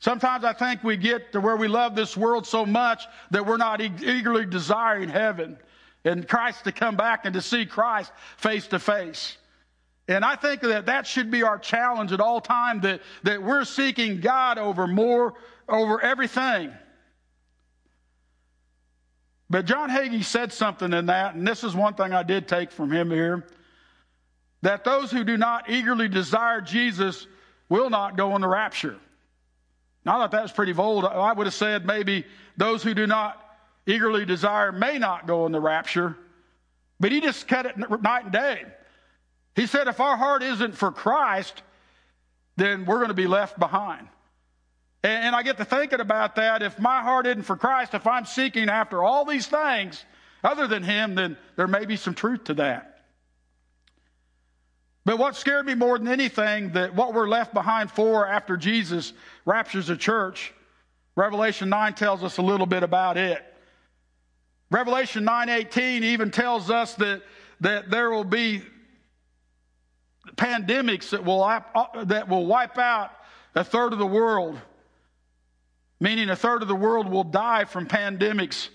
Sometimes 0.00 0.44
I 0.44 0.52
think 0.52 0.84
we 0.84 0.96
get 0.96 1.32
to 1.32 1.40
where 1.40 1.56
we 1.56 1.66
love 1.66 1.96
this 1.96 2.16
world 2.16 2.46
so 2.46 2.64
much 2.64 3.06
that 3.30 3.44
we're 3.44 3.56
not 3.56 3.80
eagerly 3.80 4.46
desiring 4.46 5.08
heaven 5.08 5.58
and 6.04 6.26
Christ 6.28 6.64
to 6.64 6.72
come 6.72 6.96
back 6.96 7.24
and 7.24 7.34
to 7.34 7.42
see 7.42 7.66
Christ 7.66 8.12
face 8.36 8.68
to 8.68 8.78
face. 8.78 9.36
And 10.06 10.24
I 10.24 10.36
think 10.36 10.62
that 10.62 10.86
that 10.86 11.06
should 11.06 11.30
be 11.30 11.42
our 11.42 11.58
challenge 11.58 12.12
at 12.12 12.20
all 12.20 12.40
time 12.40 12.80
that, 12.82 13.02
that 13.24 13.42
we're 13.42 13.64
seeking 13.64 14.20
God 14.20 14.56
over 14.56 14.86
more, 14.86 15.34
over 15.68 16.00
everything. 16.00 16.72
But 19.50 19.64
John 19.66 19.90
Hagee 19.90 20.24
said 20.24 20.52
something 20.52 20.92
in 20.92 21.06
that, 21.06 21.34
and 21.34 21.46
this 21.46 21.64
is 21.64 21.74
one 21.74 21.94
thing 21.94 22.12
I 22.12 22.22
did 22.22 22.48
take 22.48 22.70
from 22.70 22.90
him 22.90 23.10
here 23.10 23.46
that 24.62 24.84
those 24.84 25.10
who 25.10 25.24
do 25.24 25.36
not 25.36 25.70
eagerly 25.70 26.08
desire 26.08 26.60
Jesus 26.60 27.26
will 27.68 27.90
not 27.90 28.16
go 28.16 28.34
in 28.34 28.40
the 28.40 28.48
rapture. 28.48 28.98
Now, 30.08 30.16
I 30.16 30.22
thought 30.22 30.30
that 30.30 30.42
was 30.42 30.52
pretty 30.52 30.72
bold. 30.72 31.04
I 31.04 31.34
would 31.34 31.46
have 31.46 31.52
said 31.52 31.84
maybe 31.84 32.24
those 32.56 32.82
who 32.82 32.94
do 32.94 33.06
not 33.06 33.44
eagerly 33.84 34.24
desire 34.24 34.72
may 34.72 34.96
not 34.96 35.26
go 35.26 35.44
in 35.44 35.52
the 35.52 35.60
rapture. 35.60 36.16
But 36.98 37.12
he 37.12 37.20
just 37.20 37.46
cut 37.46 37.66
it 37.66 37.76
night 37.76 38.24
and 38.24 38.32
day. 38.32 38.62
He 39.54 39.66
said, 39.66 39.86
if 39.86 40.00
our 40.00 40.16
heart 40.16 40.42
isn't 40.42 40.78
for 40.78 40.90
Christ, 40.90 41.60
then 42.56 42.86
we're 42.86 42.96
going 42.96 43.08
to 43.08 43.14
be 43.14 43.26
left 43.26 43.58
behind. 43.58 44.08
And 45.02 45.36
I 45.36 45.42
get 45.42 45.58
to 45.58 45.66
thinking 45.66 46.00
about 46.00 46.36
that. 46.36 46.62
If 46.62 46.78
my 46.78 47.02
heart 47.02 47.26
isn't 47.26 47.42
for 47.42 47.56
Christ, 47.56 47.92
if 47.92 48.06
I'm 48.06 48.24
seeking 48.24 48.70
after 48.70 49.04
all 49.04 49.26
these 49.26 49.46
things 49.46 50.06
other 50.42 50.66
than 50.66 50.82
Him, 50.82 51.16
then 51.16 51.36
there 51.56 51.68
may 51.68 51.84
be 51.84 51.96
some 51.96 52.14
truth 52.14 52.44
to 52.44 52.54
that. 52.54 52.87
But 55.08 55.16
what 55.16 55.36
scared 55.36 55.64
me 55.64 55.72
more 55.74 55.96
than 55.96 56.06
anything, 56.06 56.72
that 56.72 56.94
what 56.94 57.14
we're 57.14 57.30
left 57.30 57.54
behind 57.54 57.90
for 57.90 58.28
after 58.28 58.58
Jesus 58.58 59.14
raptures 59.46 59.86
the 59.86 59.96
church, 59.96 60.52
Revelation 61.16 61.70
9 61.70 61.94
tells 61.94 62.22
us 62.22 62.36
a 62.36 62.42
little 62.42 62.66
bit 62.66 62.82
about 62.82 63.16
it. 63.16 63.42
Revelation 64.70 65.24
9:18 65.24 66.04
even 66.04 66.30
tells 66.30 66.70
us 66.70 66.92
that, 66.96 67.22
that 67.60 67.90
there 67.90 68.10
will 68.10 68.22
be 68.22 68.60
pandemics 70.36 71.08
that 71.08 71.24
will, 71.24 71.42
uh, 71.42 71.62
that 72.04 72.28
will 72.28 72.44
wipe 72.44 72.76
out 72.76 73.10
a 73.54 73.64
third 73.64 73.94
of 73.94 73.98
the 73.98 74.06
world, 74.06 74.60
meaning 76.00 76.28
a 76.28 76.36
third 76.36 76.60
of 76.60 76.68
the 76.68 76.76
world 76.76 77.08
will 77.08 77.24
die 77.24 77.64
from 77.64 77.86
pandemics. 77.86 78.68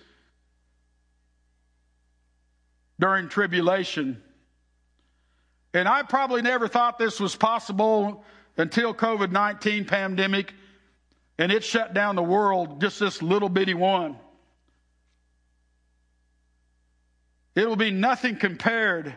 during 2.99 3.27
tribulation. 3.27 4.23
And 5.73 5.87
I 5.87 6.03
probably 6.03 6.41
never 6.41 6.67
thought 6.67 6.99
this 6.99 7.19
was 7.19 7.35
possible 7.35 8.23
until 8.57 8.93
COVID-19 8.93 9.87
pandemic 9.87 10.53
and 11.37 11.51
it 11.51 11.63
shut 11.63 11.93
down 11.93 12.15
the 12.15 12.23
world, 12.23 12.79
just 12.79 12.99
this 12.99 13.21
little 13.21 13.49
bitty 13.49 13.73
one. 13.73 14.17
It 17.55 17.67
will 17.67 17.75
be 17.75 17.91
nothing 17.91 18.35
compared 18.35 19.13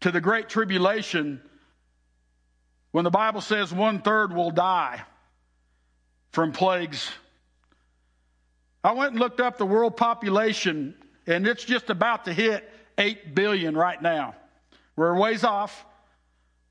to 0.00 0.10
the 0.10 0.20
great 0.20 0.48
tribulation 0.48 1.40
when 2.92 3.04
the 3.04 3.10
Bible 3.10 3.40
says 3.40 3.72
one 3.72 4.02
third 4.02 4.34
will 4.34 4.50
die 4.50 5.02
from 6.32 6.52
plagues. 6.52 7.10
I 8.82 8.92
went 8.92 9.12
and 9.12 9.20
looked 9.20 9.40
up 9.40 9.56
the 9.56 9.66
world 9.66 9.96
population, 9.96 10.94
and 11.26 11.46
it's 11.46 11.64
just 11.64 11.88
about 11.90 12.26
to 12.26 12.34
hit 12.34 12.70
8 12.98 13.34
billion 13.34 13.74
right 13.76 14.00
now. 14.00 14.34
We're 14.96 15.18
ways 15.18 15.44
off. 15.44 15.84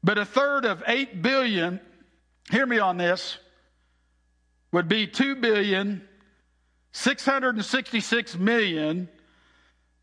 But 0.04 0.18
a 0.18 0.26
third 0.26 0.66
of 0.66 0.84
8 0.86 1.22
billion, 1.22 1.80
hear 2.52 2.66
me 2.66 2.80
on 2.80 2.98
this, 2.98 3.38
would 4.72 4.90
be 4.90 5.08
2 5.08 5.36
billion, 5.36 6.06
666 6.92 8.38
million, 8.38 9.08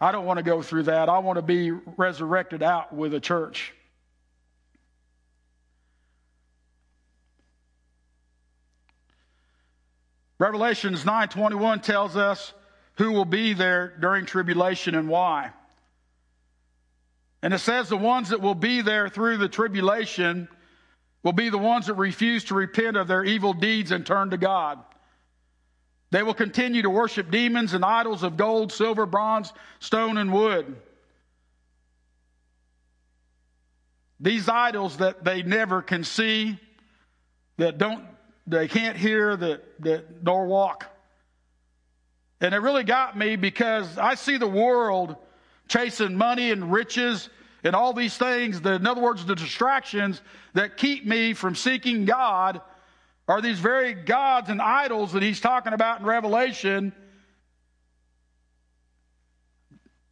I 0.00 0.10
don't 0.10 0.24
want 0.24 0.38
to 0.38 0.42
go 0.42 0.62
through 0.62 0.84
that. 0.84 1.10
I 1.10 1.18
want 1.18 1.36
to 1.36 1.42
be 1.42 1.70
resurrected 1.70 2.62
out 2.62 2.94
with 2.94 3.12
a 3.12 3.20
church. 3.20 3.74
Revelations 10.38 11.04
9:21 11.04 11.82
tells 11.82 12.16
us 12.16 12.54
who 12.96 13.12
will 13.12 13.24
be 13.24 13.52
there 13.52 13.94
during 14.00 14.26
tribulation 14.26 14.94
and 14.94 15.08
why. 15.08 15.50
And 17.42 17.52
it 17.52 17.58
says 17.58 17.88
the 17.88 17.96
ones 17.96 18.30
that 18.30 18.40
will 18.40 18.54
be 18.54 18.80
there 18.82 19.08
through 19.08 19.36
the 19.36 19.48
tribulation 19.48 20.48
will 21.22 21.32
be 21.32 21.50
the 21.50 21.58
ones 21.58 21.86
that 21.86 21.94
refuse 21.94 22.44
to 22.44 22.54
repent 22.54 22.96
of 22.96 23.08
their 23.08 23.24
evil 23.24 23.52
deeds 23.52 23.90
and 23.90 24.06
turn 24.06 24.30
to 24.30 24.36
God. 24.36 24.78
They 26.10 26.22
will 26.22 26.34
continue 26.34 26.82
to 26.82 26.90
worship 26.90 27.30
demons 27.30 27.74
and 27.74 27.84
idols 27.84 28.22
of 28.22 28.36
gold, 28.36 28.72
silver, 28.72 29.06
bronze, 29.06 29.52
stone, 29.80 30.18
and 30.18 30.32
wood. 30.32 30.76
These 34.18 34.48
idols 34.48 34.98
that 34.98 35.24
they 35.24 35.42
never 35.42 35.82
can 35.82 36.04
see, 36.04 36.58
that 37.58 37.76
don't 37.76 38.04
they 38.46 38.68
can't 38.68 38.96
hear 38.96 39.36
that, 39.36 39.82
that 39.82 40.22
nor 40.22 40.46
walk. 40.46 40.86
And 42.40 42.54
it 42.54 42.58
really 42.58 42.84
got 42.84 43.16
me 43.16 43.36
because 43.36 43.96
I 43.96 44.14
see 44.14 44.36
the 44.36 44.46
world 44.46 45.16
chasing 45.68 46.16
money 46.16 46.50
and 46.50 46.70
riches 46.70 47.28
and 47.64 47.74
all 47.74 47.92
these 47.92 48.16
things 48.16 48.60
that, 48.60 48.80
in 48.80 48.86
other 48.86 49.00
words, 49.00 49.24
the 49.24 49.34
distractions 49.34 50.20
that 50.54 50.76
keep 50.76 51.06
me 51.06 51.32
from 51.32 51.54
seeking 51.54 52.04
God 52.04 52.60
are 53.26 53.40
these 53.40 53.58
very 53.58 53.94
gods 53.94 54.50
and 54.50 54.62
idols 54.62 55.12
that 55.14 55.22
he's 55.22 55.40
talking 55.40 55.72
about 55.72 56.00
in 56.00 56.06
Revelation 56.06 56.92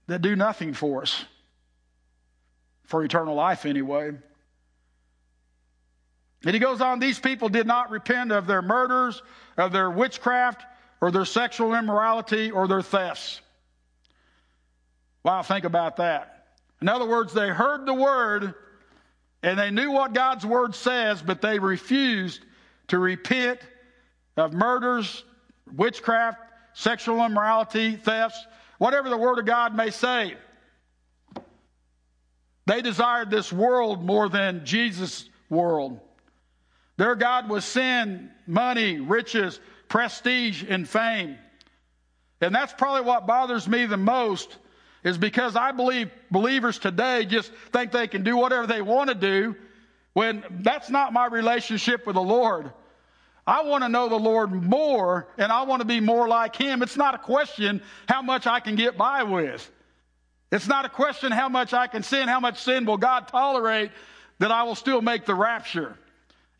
that 0.06 0.20
do 0.20 0.34
nothing 0.34 0.74
for 0.74 1.02
us, 1.02 1.24
for 2.84 3.04
eternal 3.04 3.34
life 3.34 3.66
anyway. 3.66 4.12
And 6.44 6.52
he 6.52 6.58
goes 6.58 6.80
on, 6.80 6.98
these 6.98 7.18
people 7.18 7.48
did 7.48 7.66
not 7.66 7.90
repent 7.90 8.32
of 8.32 8.46
their 8.46 8.62
murders, 8.62 9.22
of 9.56 9.72
their 9.72 9.90
witchcraft, 9.90 10.64
or 11.04 11.10
their 11.10 11.26
sexual 11.26 11.74
immorality, 11.74 12.50
or 12.50 12.66
their 12.66 12.80
thefts. 12.80 13.42
Wow, 15.22 15.42
think 15.42 15.66
about 15.66 15.98
that. 15.98 16.46
In 16.80 16.88
other 16.88 17.04
words, 17.04 17.34
they 17.34 17.48
heard 17.48 17.84
the 17.84 17.92
word 17.92 18.54
and 19.42 19.58
they 19.58 19.70
knew 19.70 19.90
what 19.90 20.14
God's 20.14 20.46
word 20.46 20.74
says, 20.74 21.20
but 21.20 21.42
they 21.42 21.58
refused 21.58 22.42
to 22.88 22.98
repent 22.98 23.60
of 24.38 24.54
murders, 24.54 25.24
witchcraft, 25.76 26.38
sexual 26.72 27.22
immorality, 27.22 27.96
thefts, 27.96 28.42
whatever 28.78 29.10
the 29.10 29.18
word 29.18 29.38
of 29.38 29.44
God 29.44 29.76
may 29.76 29.90
say. 29.90 30.34
They 32.64 32.80
desired 32.80 33.30
this 33.30 33.52
world 33.52 34.02
more 34.02 34.30
than 34.30 34.64
Jesus' 34.64 35.28
world. 35.50 36.00
Their 36.96 37.14
God 37.14 37.50
was 37.50 37.66
sin, 37.66 38.30
money, 38.46 39.00
riches, 39.00 39.60
prestige, 39.88 40.64
and 40.68 40.88
fame. 40.88 41.38
And 42.40 42.54
that's 42.54 42.72
probably 42.72 43.02
what 43.02 43.26
bothers 43.26 43.68
me 43.68 43.86
the 43.86 43.96
most 43.96 44.56
is 45.02 45.18
because 45.18 45.54
I 45.54 45.72
believe 45.72 46.10
believers 46.30 46.78
today 46.78 47.26
just 47.26 47.52
think 47.72 47.92
they 47.92 48.08
can 48.08 48.24
do 48.24 48.36
whatever 48.36 48.66
they 48.66 48.82
want 48.82 49.08
to 49.08 49.14
do 49.14 49.54
when 50.14 50.44
that's 50.62 50.90
not 50.90 51.12
my 51.12 51.26
relationship 51.26 52.06
with 52.06 52.14
the 52.14 52.22
Lord. 52.22 52.72
I 53.46 53.64
want 53.64 53.84
to 53.84 53.88
know 53.88 54.08
the 54.08 54.16
Lord 54.16 54.52
more 54.52 55.28
and 55.36 55.52
I 55.52 55.62
want 55.62 55.80
to 55.80 55.86
be 55.86 56.00
more 56.00 56.26
like 56.26 56.56
Him. 56.56 56.82
It's 56.82 56.96
not 56.96 57.14
a 57.14 57.18
question 57.18 57.82
how 58.08 58.22
much 58.22 58.46
I 58.46 58.60
can 58.60 58.76
get 58.76 58.96
by 58.96 59.22
with. 59.22 59.70
It's 60.50 60.68
not 60.68 60.84
a 60.84 60.88
question 60.88 61.32
how 61.32 61.48
much 61.48 61.74
I 61.74 61.86
can 61.86 62.02
sin, 62.02 62.28
how 62.28 62.40
much 62.40 62.62
sin 62.62 62.86
will 62.86 62.96
God 62.96 63.28
tolerate 63.28 63.90
that 64.38 64.50
I 64.50 64.62
will 64.62 64.74
still 64.74 65.02
make 65.02 65.26
the 65.26 65.34
rapture. 65.34 65.98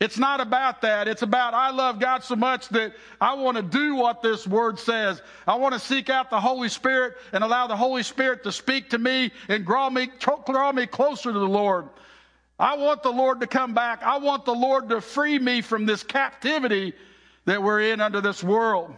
It's 0.01 0.17
not 0.17 0.41
about 0.41 0.81
that. 0.81 1.07
It's 1.07 1.21
about 1.21 1.53
I 1.53 1.71
love 1.71 1.99
God 1.99 2.23
so 2.23 2.35
much 2.35 2.67
that 2.69 2.93
I 3.21 3.33
want 3.35 3.55
to 3.55 3.63
do 3.63 3.95
what 3.95 4.21
this 4.21 4.45
word 4.45 4.77
says. 4.77 5.21
I 5.47 5.55
want 5.55 5.73
to 5.73 5.79
seek 5.79 6.09
out 6.09 6.29
the 6.29 6.39
Holy 6.39 6.67
Spirit 6.67 7.15
and 7.31 7.43
allow 7.43 7.67
the 7.67 7.77
Holy 7.77 8.03
Spirit 8.03 8.43
to 8.43 8.51
speak 8.51 8.89
to 8.89 8.97
me 8.97 9.31
and 9.47 9.65
draw 9.65 9.89
me, 9.89 10.09
draw 10.45 10.71
me 10.73 10.85
closer 10.85 11.31
to 11.31 11.39
the 11.39 11.47
Lord. 11.47 11.87
I 12.59 12.75
want 12.75 13.03
the 13.03 13.11
Lord 13.11 13.39
to 13.39 13.47
come 13.47 13.73
back. 13.73 14.03
I 14.03 14.17
want 14.17 14.43
the 14.43 14.53
Lord 14.53 14.89
to 14.89 14.99
free 14.99 15.39
me 15.39 15.61
from 15.61 15.85
this 15.85 16.03
captivity 16.03 16.93
that 17.45 17.63
we're 17.63 17.81
in 17.81 18.01
under 18.01 18.19
this 18.19 18.43
world. 18.43 18.93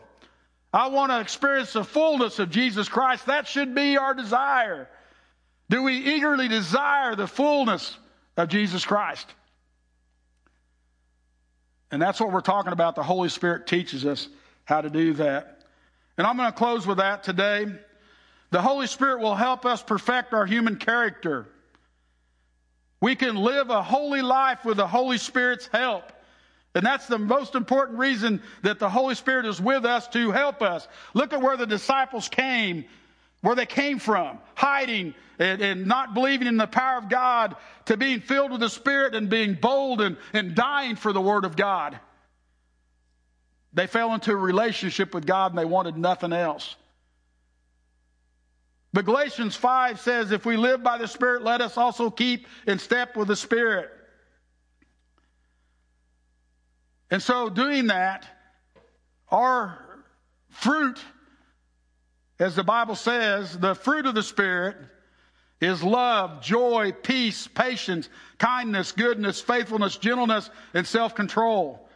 I 0.73 0.87
want 0.87 1.11
to 1.11 1.19
experience 1.19 1.73
the 1.73 1.83
fullness 1.83 2.39
of 2.39 2.49
Jesus 2.49 2.89
Christ. 2.89 3.27
That 3.27 3.47
should 3.47 3.73
be 3.73 3.97
our 3.97 4.13
desire. 4.13 4.89
Do 5.69 5.83
we 5.83 5.97
eagerly 5.97 6.47
desire 6.47 7.15
the 7.15 7.27
fullness 7.27 7.97
of 8.35 8.49
Jesus 8.49 8.85
Christ? 8.85 9.27
And 11.91 12.01
that's 12.01 12.19
what 12.19 12.31
we're 12.31 12.41
talking 12.41 12.73
about. 12.73 12.95
The 12.95 13.03
Holy 13.03 13.29
Spirit 13.29 13.67
teaches 13.67 14.05
us 14.05 14.27
how 14.65 14.81
to 14.81 14.89
do 14.89 15.13
that. 15.13 15.61
And 16.17 16.27
I'm 16.27 16.35
going 16.37 16.51
to 16.51 16.57
close 16.57 16.85
with 16.85 16.97
that 16.97 17.23
today. 17.23 17.67
The 18.49 18.61
Holy 18.61 18.87
Spirit 18.87 19.19
will 19.19 19.35
help 19.35 19.65
us 19.65 19.81
perfect 19.81 20.33
our 20.33 20.45
human 20.45 20.77
character. 20.77 21.47
We 22.99 23.15
can 23.15 23.35
live 23.35 23.69
a 23.69 23.83
holy 23.83 24.21
life 24.21 24.65
with 24.65 24.77
the 24.77 24.87
Holy 24.87 25.17
Spirit's 25.17 25.67
help. 25.67 26.11
And 26.73 26.85
that's 26.85 27.07
the 27.07 27.19
most 27.19 27.55
important 27.55 27.97
reason 27.99 28.41
that 28.63 28.79
the 28.79 28.89
Holy 28.89 29.15
Spirit 29.15 29.45
is 29.45 29.61
with 29.61 29.85
us 29.85 30.07
to 30.09 30.31
help 30.31 30.61
us. 30.61 30.87
Look 31.13 31.33
at 31.33 31.41
where 31.41 31.57
the 31.57 31.65
disciples 31.65 32.27
came 32.29 32.85
where 33.41 33.55
they 33.55 33.65
came 33.65 33.99
from, 33.99 34.39
hiding 34.55 35.13
and, 35.39 35.61
and, 35.61 35.85
not 35.85 36.13
believing 36.13 36.47
in 36.47 36.57
the 36.57 36.67
power 36.67 36.97
of 36.97 37.09
God, 37.09 37.55
to 37.85 37.95
being 37.95 38.21
filled 38.21 38.51
with 38.51 38.61
the 38.61 38.69
Spirit 38.69 39.13
and 39.13 39.29
being 39.29 39.53
bold 39.53 40.01
and, 40.01 40.17
and 40.33 40.55
dying 40.55 40.95
for 40.95 41.13
the 41.13 41.21
Word 41.21 41.45
of 41.45 41.55
God. 41.55 41.99
They 43.73 43.85
fell 43.85 44.13
into 44.13 44.31
a 44.31 44.35
relationship 44.35 45.13
with 45.13 45.27
God 45.27 45.51
and 45.51 45.59
they 45.59 45.65
wanted 45.65 45.97
nothing 45.97 46.33
else. 46.33 46.75
But 48.93 49.05
Galatians 49.05 49.55
5 49.55 49.99
says, 49.99 50.31
if 50.31 50.45
we 50.45 50.57
live 50.57 50.81
by 50.81 50.97
the 50.97 51.07
Spirit, 51.07 51.43
let 51.43 51.61
us 51.61 51.77
also 51.77 52.09
keep 52.09 52.47
in 52.65 52.79
step 52.79 53.15
with 53.15 53.27
the 53.27 53.35
Spirit. 53.35 53.91
And 57.11 57.21
so, 57.21 57.49
doing 57.49 57.87
that, 57.87 58.25
our 59.29 59.77
fruit 60.49 60.99
as 62.39 62.55
the 62.55 62.63
Bible 62.63 62.95
says, 62.95 63.57
the 63.57 63.75
fruit 63.75 64.05
of 64.05 64.15
the 64.15 64.23
Spirit 64.23 64.77
is 65.59 65.81
love, 65.83 66.41
joy, 66.41 66.91
peace, 66.91 67.47
patience, 67.47 68.09
kindness, 68.37 68.91
goodness, 68.91 69.41
faithfulness, 69.41 69.97
gentleness, 69.97 70.49
and 70.73 70.85
self-control. 70.85 71.89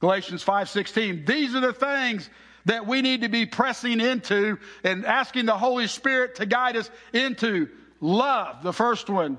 Galatians 0.00 0.42
5:16. 0.42 1.26
These 1.26 1.54
are 1.54 1.60
the 1.60 1.72
things 1.72 2.28
that 2.64 2.86
we 2.86 3.02
need 3.02 3.22
to 3.22 3.28
be 3.28 3.44
pressing 3.44 4.00
into 4.00 4.58
and 4.82 5.04
asking 5.04 5.46
the 5.46 5.58
Holy 5.58 5.86
Spirit 5.86 6.36
to 6.36 6.46
guide 6.46 6.76
us 6.76 6.90
into. 7.12 7.68
Love, 8.00 8.62
the 8.62 8.72
first 8.72 9.10
one. 9.10 9.38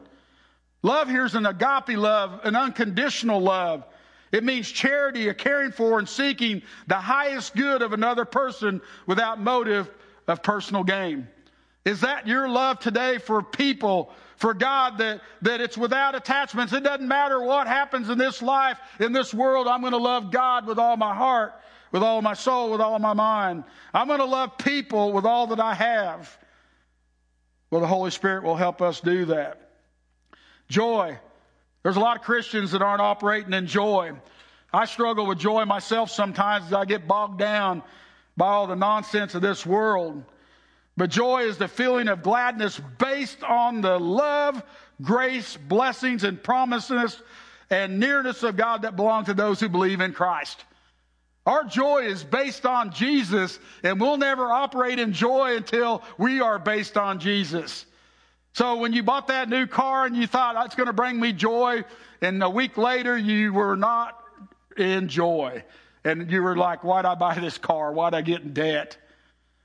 Love 0.83 1.09
here 1.09 1.25
is 1.25 1.35
an 1.35 1.45
agape 1.45 1.97
love, 1.97 2.41
an 2.43 2.55
unconditional 2.55 3.41
love. 3.41 3.85
It 4.31 4.43
means 4.43 4.69
charity, 4.69 5.29
a 5.29 5.33
caring 5.33 5.71
for 5.71 5.99
and 5.99 6.07
seeking 6.07 6.61
the 6.87 6.95
highest 6.95 7.55
good 7.55 7.81
of 7.81 7.93
another 7.93 8.25
person 8.25 8.81
without 9.05 9.39
motive 9.39 9.89
of 10.27 10.43
personal 10.43 10.83
gain. 10.83 11.27
Is 11.85 12.01
that 12.01 12.27
your 12.27 12.47
love 12.47 12.79
today 12.79 13.17
for 13.17 13.43
people, 13.43 14.13
for 14.37 14.53
God, 14.53 14.99
that, 14.99 15.21
that 15.41 15.59
it's 15.59 15.77
without 15.77 16.15
attachments? 16.15 16.71
It 16.71 16.83
doesn't 16.83 17.07
matter 17.07 17.41
what 17.41 17.67
happens 17.67 18.09
in 18.09 18.17
this 18.17 18.41
life, 18.41 18.79
in 18.99 19.11
this 19.11 19.33
world, 19.33 19.67
I'm 19.67 19.81
going 19.81 19.91
to 19.91 19.97
love 19.97 20.31
God 20.31 20.65
with 20.65 20.79
all 20.79 20.95
my 20.97 21.13
heart 21.13 21.53
with 21.93 22.03
all 22.03 22.21
my 22.21 22.33
soul, 22.33 22.71
with 22.71 22.81
all 22.81 22.99
my 22.99 23.13
mind. 23.13 23.63
I'm 23.93 24.07
going 24.07 24.19
to 24.19 24.25
love 24.25 24.57
people 24.57 25.13
with 25.13 25.25
all 25.25 25.47
that 25.47 25.59
I 25.59 25.75
have. 25.75 26.37
Well, 27.69 27.81
the 27.81 27.87
Holy 27.87 28.11
Spirit 28.11 28.43
will 28.43 28.55
help 28.55 28.81
us 28.81 28.99
do 28.99 29.25
that. 29.25 29.69
Joy. 30.67 31.17
There's 31.83 31.95
a 31.95 31.99
lot 31.99 32.17
of 32.17 32.23
Christians 32.23 32.71
that 32.71 32.81
aren't 32.81 33.01
operating 33.01 33.53
in 33.53 33.67
joy. 33.67 34.13
I 34.73 34.85
struggle 34.85 35.27
with 35.27 35.37
joy 35.37 35.65
myself 35.65 36.09
sometimes 36.09 36.67
as 36.67 36.73
I 36.73 36.85
get 36.85 37.07
bogged 37.07 37.37
down 37.37 37.83
by 38.37 38.47
all 38.47 38.67
the 38.67 38.75
nonsense 38.75 39.35
of 39.35 39.41
this 39.41 39.65
world. 39.65 40.23
But 40.95 41.09
joy 41.09 41.43
is 41.43 41.57
the 41.57 41.67
feeling 41.67 42.07
of 42.07 42.21
gladness 42.21 42.79
based 42.99 43.43
on 43.43 43.81
the 43.81 43.99
love, 43.99 44.61
grace, 45.01 45.57
blessings, 45.57 46.23
and 46.23 46.41
promises 46.41 47.19
and 47.69 47.99
nearness 47.99 48.43
of 48.43 48.55
God 48.55 48.83
that 48.83 48.95
belong 48.95 49.25
to 49.25 49.33
those 49.33 49.59
who 49.59 49.69
believe 49.69 50.01
in 50.01 50.13
Christ. 50.13 50.63
Our 51.45 51.65
joy 51.65 52.05
is 52.05 52.23
based 52.23 52.65
on 52.65 52.91
Jesus, 52.91 53.59
and 53.83 53.99
we'll 53.99 54.17
never 54.17 54.45
operate 54.45 54.99
in 54.99 55.11
joy 55.11 55.57
until 55.57 56.03
we 56.17 56.39
are 56.39 56.57
based 56.57 56.95
on 56.95 57.19
Jesus. 57.19 57.85
So 58.53 58.77
when 58.77 58.93
you 58.93 59.03
bought 59.03 59.27
that 59.27 59.49
new 59.49 59.65
car 59.65 60.05
and 60.05 60.15
you 60.15 60.27
thought 60.27 60.55
oh, 60.55 60.61
that's 60.61 60.75
going 60.75 60.87
to 60.87 60.93
bring 60.93 61.19
me 61.19 61.33
joy, 61.33 61.83
and 62.21 62.41
a 62.41 62.49
week 62.49 62.77
later 62.77 63.17
you 63.17 63.51
were 63.51 63.75
not 63.75 64.17
in 64.77 65.09
joy. 65.09 65.63
And 66.05 66.29
you 66.29 66.41
were 66.41 66.55
like, 66.55 66.83
why'd 66.83 67.05
I 67.05 67.15
buy 67.15 67.35
this 67.35 67.57
car? 67.57 67.91
Why'd 67.91 68.13
I 68.13 68.21
get 68.21 68.41
in 68.41 68.53
debt? 68.53 68.97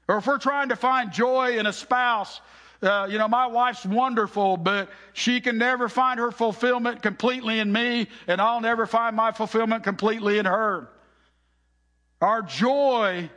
Or 0.08 0.18
if 0.18 0.26
we're 0.26 0.38
trying 0.38 0.70
to 0.70 0.76
find 0.76 1.12
joy 1.12 1.58
in 1.58 1.66
a 1.66 1.72
spouse, 1.72 2.40
uh, 2.80 3.08
you 3.10 3.18
know, 3.18 3.26
my 3.26 3.46
wife's 3.46 3.84
wonderful, 3.84 4.56
but 4.56 4.88
she 5.12 5.40
can 5.40 5.58
never 5.58 5.88
find 5.88 6.20
her 6.20 6.30
fulfillment 6.30 7.02
completely 7.02 7.58
in 7.58 7.72
me, 7.72 8.06
and 8.28 8.40
I'll 8.40 8.60
never 8.60 8.86
find 8.86 9.16
my 9.16 9.32
fulfillment 9.32 9.82
completely 9.82 10.38
in 10.38 10.46
her. 10.46 10.88
Our 12.20 12.42
joy 12.42 13.30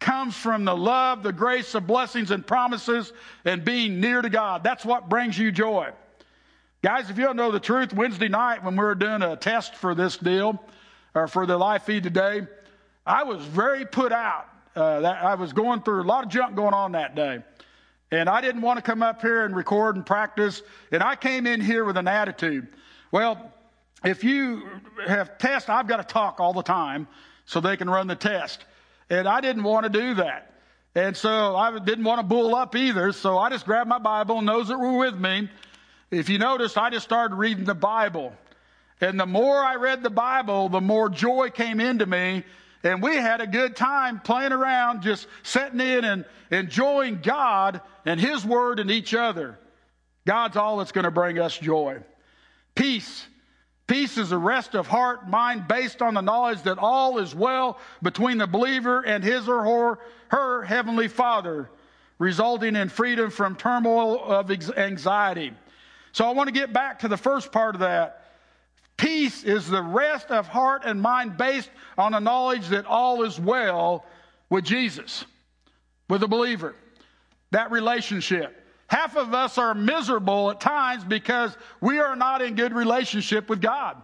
comes 0.00 0.36
from 0.36 0.64
the 0.64 0.76
love, 0.76 1.22
the 1.22 1.32
grace, 1.32 1.72
the 1.72 1.80
blessings 1.80 2.30
and 2.30 2.46
promises, 2.46 3.12
and 3.44 3.64
being 3.64 4.00
near 4.00 4.22
to 4.22 4.30
God. 4.30 4.62
That's 4.64 4.84
what 4.84 5.08
brings 5.08 5.38
you 5.38 5.52
joy. 5.52 5.90
Guys, 6.82 7.10
if 7.10 7.18
you 7.18 7.24
don't 7.24 7.36
know 7.36 7.50
the 7.50 7.60
truth, 7.60 7.92
Wednesday 7.92 8.28
night 8.28 8.62
when 8.62 8.74
we 8.74 8.84
were 8.84 8.94
doing 8.94 9.22
a 9.22 9.36
test 9.36 9.74
for 9.74 9.94
this 9.94 10.16
deal, 10.16 10.62
or 11.18 11.28
for 11.28 11.46
the 11.46 11.58
live 11.58 11.82
feed 11.82 12.04
today, 12.04 12.46
I 13.04 13.24
was 13.24 13.44
very 13.44 13.84
put 13.84 14.12
out. 14.12 14.46
Uh, 14.76 15.00
that 15.00 15.24
I 15.24 15.34
was 15.34 15.52
going 15.52 15.82
through 15.82 16.02
a 16.02 16.04
lot 16.04 16.24
of 16.24 16.30
junk 16.30 16.54
going 16.54 16.74
on 16.74 16.92
that 16.92 17.16
day. 17.16 17.42
And 18.12 18.28
I 18.28 18.40
didn't 18.40 18.62
want 18.62 18.76
to 18.76 18.82
come 18.82 19.02
up 19.02 19.20
here 19.20 19.44
and 19.44 19.56
record 19.56 19.96
and 19.96 20.06
practice. 20.06 20.62
And 20.92 21.02
I 21.02 21.16
came 21.16 21.46
in 21.48 21.60
here 21.60 21.84
with 21.84 21.96
an 21.96 22.06
attitude. 22.06 22.68
Well, 23.10 23.52
if 24.04 24.22
you 24.22 24.62
have 25.04 25.36
tests, 25.38 25.68
I've 25.68 25.88
got 25.88 25.96
to 25.96 26.04
talk 26.04 26.38
all 26.38 26.52
the 26.52 26.62
time 26.62 27.08
so 27.44 27.60
they 27.60 27.76
can 27.76 27.90
run 27.90 28.06
the 28.06 28.14
test. 28.14 28.64
And 29.10 29.26
I 29.26 29.40
didn't 29.40 29.64
want 29.64 29.84
to 29.84 29.90
do 29.90 30.14
that. 30.14 30.54
And 30.94 31.16
so 31.16 31.56
I 31.56 31.76
didn't 31.80 32.04
want 32.04 32.20
to 32.20 32.26
bull 32.26 32.54
up 32.54 32.76
either. 32.76 33.10
So 33.10 33.36
I 33.36 33.50
just 33.50 33.64
grabbed 33.64 33.88
my 33.88 33.98
Bible 33.98 34.38
and 34.38 34.46
those 34.46 34.68
that 34.68 34.78
were 34.78 34.96
with 34.96 35.16
me. 35.16 35.50
If 36.12 36.28
you 36.28 36.38
notice, 36.38 36.76
I 36.76 36.90
just 36.90 37.04
started 37.04 37.34
reading 37.34 37.64
the 37.64 37.74
Bible. 37.74 38.32
And 39.00 39.18
the 39.18 39.26
more 39.26 39.56
I 39.56 39.76
read 39.76 40.02
the 40.02 40.10
Bible, 40.10 40.68
the 40.68 40.80
more 40.80 41.08
joy 41.08 41.50
came 41.50 41.80
into 41.80 42.06
me. 42.06 42.44
And 42.82 43.02
we 43.02 43.16
had 43.16 43.40
a 43.40 43.46
good 43.46 43.76
time 43.76 44.20
playing 44.20 44.52
around, 44.52 45.02
just 45.02 45.26
sitting 45.42 45.80
in 45.80 46.04
and 46.04 46.24
enjoying 46.50 47.20
God 47.22 47.80
and 48.04 48.20
His 48.20 48.44
Word 48.44 48.78
and 48.78 48.90
each 48.90 49.14
other. 49.14 49.58
God's 50.26 50.56
all 50.56 50.76
that's 50.78 50.92
going 50.92 51.04
to 51.04 51.10
bring 51.10 51.38
us 51.38 51.56
joy. 51.58 51.98
Peace. 52.74 53.26
Peace 53.86 54.18
is 54.18 54.32
a 54.32 54.38
rest 54.38 54.74
of 54.74 54.86
heart, 54.86 55.28
mind 55.28 55.66
based 55.66 56.02
on 56.02 56.12
the 56.12 56.20
knowledge 56.20 56.62
that 56.64 56.78
all 56.78 57.18
is 57.18 57.34
well 57.34 57.78
between 58.02 58.36
the 58.36 58.46
believer 58.46 59.00
and 59.00 59.24
his 59.24 59.48
or 59.48 59.64
her, 59.64 59.98
her 60.28 60.62
heavenly 60.62 61.08
Father, 61.08 61.70
resulting 62.18 62.76
in 62.76 62.90
freedom 62.90 63.30
from 63.30 63.56
turmoil 63.56 64.22
of 64.22 64.50
anxiety. 64.76 65.52
So 66.12 66.26
I 66.26 66.32
want 66.32 66.48
to 66.48 66.52
get 66.52 66.72
back 66.72 66.98
to 67.00 67.08
the 67.08 67.16
first 67.16 67.50
part 67.50 67.74
of 67.74 67.80
that. 67.80 68.17
Peace 68.98 69.44
is 69.44 69.66
the 69.68 69.82
rest 69.82 70.30
of 70.30 70.48
heart 70.48 70.82
and 70.84 71.00
mind 71.00 71.38
based 71.38 71.70
on 71.96 72.12
the 72.12 72.18
knowledge 72.18 72.68
that 72.68 72.84
all 72.84 73.22
is 73.22 73.40
well 73.40 74.04
with 74.50 74.64
Jesus, 74.64 75.24
with 76.10 76.20
the 76.20 76.28
believer. 76.28 76.74
That 77.52 77.70
relationship. 77.70 78.54
Half 78.88 79.16
of 79.16 79.32
us 79.32 79.56
are 79.56 79.74
miserable 79.74 80.50
at 80.50 80.60
times 80.60 81.04
because 81.04 81.56
we 81.80 82.00
are 82.00 82.16
not 82.16 82.42
in 82.42 82.56
good 82.56 82.72
relationship 82.72 83.48
with 83.48 83.60
God. 83.60 83.96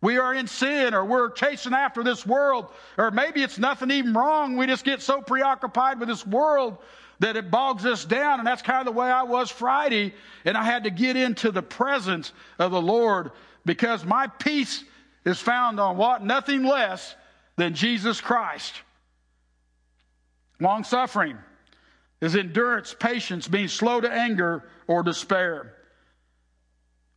We 0.00 0.18
are 0.18 0.32
in 0.32 0.46
sin 0.46 0.94
or 0.94 1.04
we're 1.04 1.30
chasing 1.30 1.74
after 1.74 2.04
this 2.04 2.24
world, 2.24 2.70
or 2.96 3.10
maybe 3.10 3.42
it's 3.42 3.58
nothing 3.58 3.90
even 3.90 4.14
wrong. 4.14 4.56
We 4.56 4.66
just 4.66 4.84
get 4.84 5.02
so 5.02 5.20
preoccupied 5.20 5.98
with 5.98 6.08
this 6.08 6.24
world 6.24 6.78
that 7.18 7.36
it 7.36 7.50
bogs 7.50 7.84
us 7.84 8.04
down. 8.04 8.38
And 8.38 8.46
that's 8.46 8.62
kind 8.62 8.78
of 8.78 8.94
the 8.94 8.98
way 8.98 9.10
I 9.10 9.24
was 9.24 9.50
Friday. 9.50 10.14
And 10.44 10.56
I 10.56 10.62
had 10.62 10.84
to 10.84 10.90
get 10.90 11.16
into 11.16 11.50
the 11.50 11.62
presence 11.62 12.32
of 12.60 12.70
the 12.70 12.80
Lord 12.80 13.32
because 13.68 14.02
my 14.02 14.26
peace 14.26 14.82
is 15.26 15.38
found 15.38 15.78
on 15.78 15.98
what? 15.98 16.24
Nothing 16.24 16.64
less 16.64 17.14
than 17.56 17.74
Jesus 17.74 18.18
Christ. 18.18 18.72
Long 20.58 20.84
suffering 20.84 21.36
is 22.22 22.34
endurance, 22.34 22.96
patience, 22.98 23.46
being 23.46 23.68
slow 23.68 24.00
to 24.00 24.10
anger 24.10 24.64
or 24.86 25.02
despair. 25.02 25.74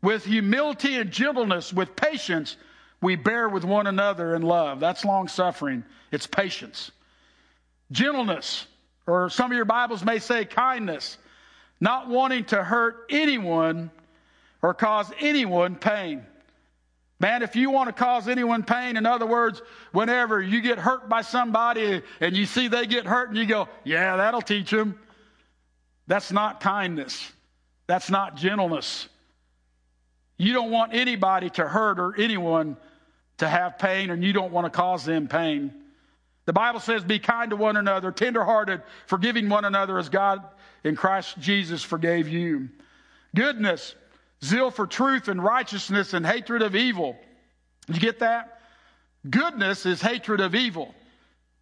With 0.03 0.25
humility 0.25 0.97
and 0.97 1.09
gentleness, 1.09 1.71
with 1.71 1.95
patience, 1.95 2.57
we 3.01 3.15
bear 3.15 3.47
with 3.47 3.63
one 3.63 3.87
another 3.87 4.35
in 4.35 4.41
love. 4.41 4.81
That's 4.81 5.05
long 5.05 5.29
suffering. 5.29 5.85
It's 6.11 6.27
patience. 6.27 6.91
Gentleness, 7.93 8.67
or 9.07 9.29
some 9.29 9.51
of 9.51 9.55
your 9.55 9.63
Bibles 9.63 10.03
may 10.03 10.19
say 10.19 10.43
kindness, 10.43 11.17
not 11.79 12.09
wanting 12.09 12.43
to 12.45 12.61
hurt 12.61 13.05
anyone 13.09 13.89
or 14.61 14.73
cause 14.73 15.09
anyone 15.17 15.77
pain. 15.77 16.25
Man, 17.21 17.43
if 17.43 17.55
you 17.55 17.69
want 17.69 17.87
to 17.87 17.93
cause 17.93 18.27
anyone 18.27 18.63
pain, 18.63 18.97
in 18.97 19.05
other 19.05 19.27
words, 19.27 19.61
whenever 19.91 20.41
you 20.41 20.59
get 20.59 20.79
hurt 20.79 21.07
by 21.07 21.21
somebody 21.21 22.01
and 22.19 22.35
you 22.35 22.47
see 22.47 22.67
they 22.67 22.87
get 22.87 23.05
hurt 23.05 23.29
and 23.29 23.37
you 23.37 23.45
go, 23.45 23.69
yeah, 23.83 24.17
that'll 24.17 24.41
teach 24.41 24.71
them. 24.71 24.99
That's 26.07 26.31
not 26.31 26.61
kindness. 26.61 27.31
That's 27.85 28.09
not 28.09 28.37
gentleness. 28.37 29.07
You 30.37 30.53
don't 30.53 30.71
want 30.71 30.95
anybody 30.95 31.51
to 31.51 31.67
hurt 31.67 31.99
or 31.99 32.19
anyone 32.19 32.75
to 33.37 33.47
have 33.47 33.77
pain, 33.77 34.09
and 34.09 34.23
you 34.23 34.33
don't 34.33 34.51
want 34.51 34.65
to 34.65 34.75
cause 34.75 35.05
them 35.05 35.27
pain. 35.27 35.71
The 36.45 36.53
Bible 36.53 36.79
says, 36.79 37.03
Be 37.03 37.19
kind 37.19 37.51
to 37.51 37.55
one 37.55 37.77
another, 37.77 38.11
tenderhearted, 38.11 38.81
forgiving 39.05 39.47
one 39.47 39.63
another 39.63 39.99
as 39.99 40.09
God 40.09 40.43
in 40.83 40.95
Christ 40.95 41.37
Jesus 41.39 41.83
forgave 41.83 42.27
you. 42.27 42.69
Goodness, 43.35 43.93
zeal 44.43 44.71
for 44.71 44.87
truth 44.87 45.27
and 45.27 45.43
righteousness 45.43 46.13
and 46.13 46.25
hatred 46.25 46.61
of 46.61 46.75
evil. 46.75 47.17
You 47.87 47.99
get 47.99 48.19
that? 48.19 48.61
Goodness 49.29 49.85
is 49.85 50.01
hatred 50.01 50.41
of 50.41 50.55
evil. 50.55 50.93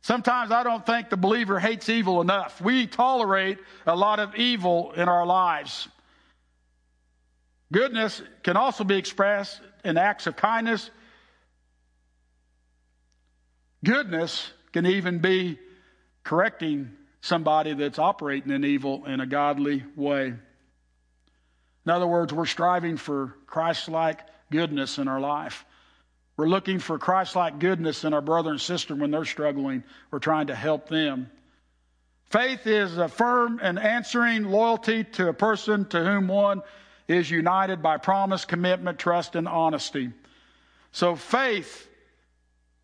Sometimes 0.01 0.51
I 0.51 0.63
don't 0.63 0.85
think 0.85 1.09
the 1.09 1.17
believer 1.17 1.59
hates 1.59 1.89
evil 1.89 2.21
enough. 2.21 2.61
We 2.61 2.88
tolerate 2.88 3.57
a 3.86 3.95
lot 3.95 4.19
of 4.19 4.36
evil 4.36 4.93
in 4.93 5.09
our 5.09 5.25
lives. 5.25 5.89
Goodness 7.71 8.21
can 8.43 8.55
also 8.55 8.84
be 8.84 8.95
expressed 8.95 9.59
in 9.84 9.97
acts 9.97 10.25
of 10.25 10.36
kindness. 10.36 10.89
Goodness 13.84 14.51
can 14.71 14.86
even 14.86 15.19
be 15.19 15.59
correcting 16.23 16.91
somebody 17.21 17.73
that's 17.73 17.99
operating 17.99 18.51
in 18.51 18.63
evil 18.63 19.05
in 19.05 19.19
a 19.19 19.25
godly 19.25 19.84
way. 19.95 20.34
In 21.86 21.91
other 21.91 22.07
words, 22.07 22.34
we're 22.34 22.45
striving 22.45 22.97
for 22.97 23.36
Christ 23.47 23.89
like 23.89 24.19
goodness 24.51 24.97
in 24.97 25.07
our 25.07 25.19
life. 25.19 25.65
We're 26.38 26.47
looking 26.47 26.80
for 26.80 26.97
Christ 26.97 27.36
like 27.36 27.59
goodness 27.59 28.03
in 28.03 28.13
our 28.13 28.21
brother 28.21 28.51
and 28.51 28.61
sister 28.61 28.95
when 28.95 29.11
they're 29.11 29.25
struggling. 29.25 29.84
We're 30.11 30.19
trying 30.19 30.47
to 30.47 30.55
help 30.55 30.88
them. 30.88 31.30
Faith 32.30 32.67
is 32.67 32.97
a 32.97 33.07
firm 33.07 33.59
and 33.61 33.80
answering 33.80 34.45
loyalty 34.45 35.03
to 35.03 35.30
a 35.30 35.34
person 35.34 35.86
to 35.89 36.03
whom 36.03 36.27
one 36.27 36.61
is 37.07 37.30
united 37.30 37.82
by 37.82 37.97
promise, 37.97 38.45
commitment, 38.45 38.99
trust, 38.99 39.36
and 39.36 39.47
honesty. 39.47 40.11
So 40.91 41.15
faith 41.15 41.88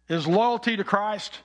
is 0.10 0.28
loyalty 0.28 0.78
to 0.78 0.84
Christ, 0.84 1.40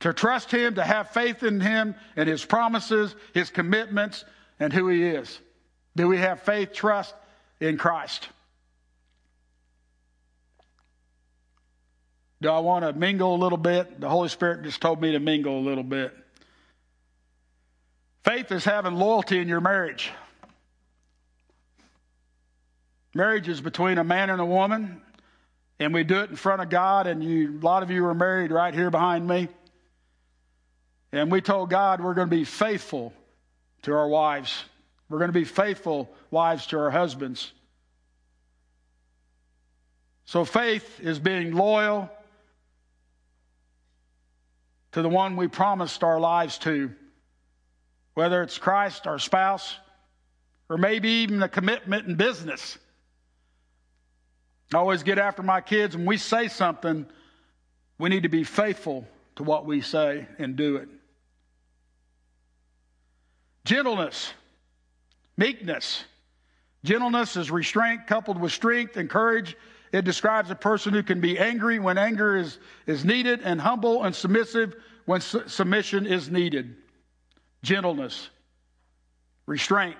to 0.00 0.12
trust 0.12 0.50
Him, 0.52 0.76
to 0.76 0.84
have 0.84 1.10
faith 1.10 1.42
in 1.42 1.60
Him 1.60 1.96
and 2.16 2.28
His 2.28 2.44
promises, 2.44 3.14
His 3.32 3.50
commitments, 3.50 4.24
and 4.60 4.72
who 4.72 4.88
He 4.88 5.02
is? 5.02 5.40
Do 5.96 6.08
we 6.08 6.18
have 6.18 6.42
faith, 6.42 6.72
trust 6.72 7.14
in 7.60 7.78
Christ? 7.78 8.28
Do 12.40 12.50
I 12.50 12.58
want 12.58 12.84
to 12.84 12.92
mingle 12.92 13.34
a 13.34 13.38
little 13.38 13.58
bit? 13.58 14.00
The 14.00 14.08
Holy 14.08 14.28
Spirit 14.28 14.64
just 14.64 14.80
told 14.80 15.00
me 15.00 15.12
to 15.12 15.20
mingle 15.20 15.58
a 15.58 15.64
little 15.64 15.84
bit. 15.84 16.14
Faith 18.24 18.50
is 18.52 18.64
having 18.64 18.94
loyalty 18.94 19.38
in 19.38 19.48
your 19.48 19.60
marriage. 19.60 20.10
Marriage 23.14 23.48
is 23.48 23.60
between 23.60 23.98
a 23.98 24.04
man 24.04 24.28
and 24.28 24.40
a 24.40 24.44
woman, 24.44 25.00
and 25.78 25.94
we 25.94 26.04
do 26.04 26.20
it 26.20 26.30
in 26.30 26.36
front 26.36 26.60
of 26.60 26.68
God. 26.68 27.06
And 27.06 27.22
you, 27.22 27.58
a 27.58 27.64
lot 27.64 27.82
of 27.82 27.90
you 27.90 28.04
are 28.06 28.14
married 28.14 28.50
right 28.50 28.74
here 28.74 28.90
behind 28.90 29.26
me. 29.26 29.48
And 31.12 31.30
we 31.30 31.40
told 31.40 31.70
God 31.70 32.00
we're 32.00 32.14
going 32.14 32.28
to 32.28 32.36
be 32.36 32.44
faithful 32.44 33.12
to 33.82 33.94
our 33.94 34.08
wives. 34.08 34.64
We're 35.08 35.18
going 35.18 35.28
to 35.28 35.38
be 35.38 35.44
faithful 35.44 36.10
wives 36.30 36.66
to 36.68 36.78
our 36.78 36.90
husbands. 36.90 37.52
So 40.24 40.44
faith 40.44 41.00
is 41.00 41.18
being 41.18 41.52
loyal 41.52 42.10
to 44.92 45.02
the 45.02 45.08
one 45.08 45.36
we 45.36 45.48
promised 45.48 46.02
our 46.02 46.18
lives 46.18 46.56
to, 46.58 46.90
whether 48.14 48.42
it's 48.42 48.58
Christ, 48.58 49.06
our 49.06 49.18
spouse, 49.18 49.76
or 50.68 50.78
maybe 50.78 51.08
even 51.08 51.42
a 51.42 51.48
commitment 51.48 52.06
in 52.06 52.14
business. 52.14 52.78
I 54.72 54.78
always 54.78 55.02
get 55.02 55.18
after 55.18 55.42
my 55.42 55.60
kids 55.60 55.96
when 55.96 56.06
we 56.06 56.16
say 56.16 56.48
something, 56.48 57.06
we 57.98 58.08
need 58.08 58.22
to 58.22 58.28
be 58.28 58.44
faithful 58.44 59.06
to 59.36 59.42
what 59.42 59.66
we 59.66 59.80
say 59.80 60.26
and 60.38 60.56
do 60.56 60.76
it. 60.76 60.88
Gentleness, 63.64 64.32
meekness. 65.36 66.04
Gentleness 66.84 67.36
is 67.36 67.50
restraint 67.50 68.06
coupled 68.06 68.40
with 68.40 68.52
strength 68.52 68.96
and 68.96 69.08
courage. 69.08 69.56
It 69.92 70.04
describes 70.04 70.50
a 70.50 70.54
person 70.54 70.92
who 70.92 71.02
can 71.02 71.20
be 71.20 71.38
angry 71.38 71.78
when 71.78 71.98
anger 71.98 72.36
is, 72.36 72.58
is 72.86 73.04
needed 73.04 73.40
and 73.42 73.60
humble 73.60 74.02
and 74.02 74.14
submissive 74.14 74.74
when 75.06 75.20
su- 75.20 75.44
submission 75.46 76.06
is 76.06 76.30
needed. 76.30 76.76
Gentleness, 77.62 78.28
restraint. 79.46 79.96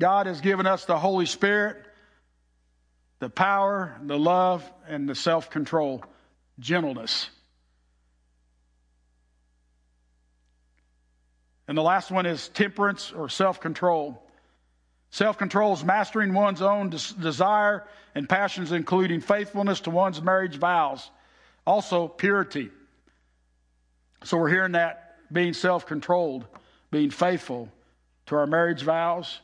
God 0.00 0.26
has 0.26 0.40
given 0.40 0.66
us 0.66 0.84
the 0.84 0.98
Holy 0.98 1.26
Spirit 1.26 1.86
the 3.20 3.28
power, 3.28 4.00
the 4.02 4.18
love, 4.18 4.68
and 4.88 5.08
the 5.08 5.14
self 5.14 5.50
control, 5.50 6.02
gentleness. 6.58 7.28
And 11.68 11.78
the 11.78 11.82
last 11.82 12.10
one 12.10 12.26
is 12.26 12.48
temperance 12.48 13.12
or 13.12 13.28
self 13.28 13.60
control. 13.60 14.26
Self 15.10 15.38
control 15.38 15.72
is 15.72 15.84
mastering 15.84 16.32
one's 16.32 16.62
own 16.62 16.90
des- 16.90 17.14
desire 17.20 17.84
and 18.14 18.28
passions, 18.28 18.72
including 18.72 19.20
faithfulness 19.20 19.80
to 19.80 19.90
one's 19.90 20.22
marriage 20.22 20.56
vows. 20.56 21.10
Also, 21.66 22.06
purity. 22.08 22.70
So 24.24 24.36
we're 24.36 24.50
hearing 24.50 24.72
that 24.72 25.16
being 25.32 25.52
self 25.52 25.86
controlled, 25.86 26.46
being 26.90 27.10
faithful 27.10 27.68
to 28.26 28.36
our 28.36 28.46
marriage 28.46 28.82
vows, 28.82 29.40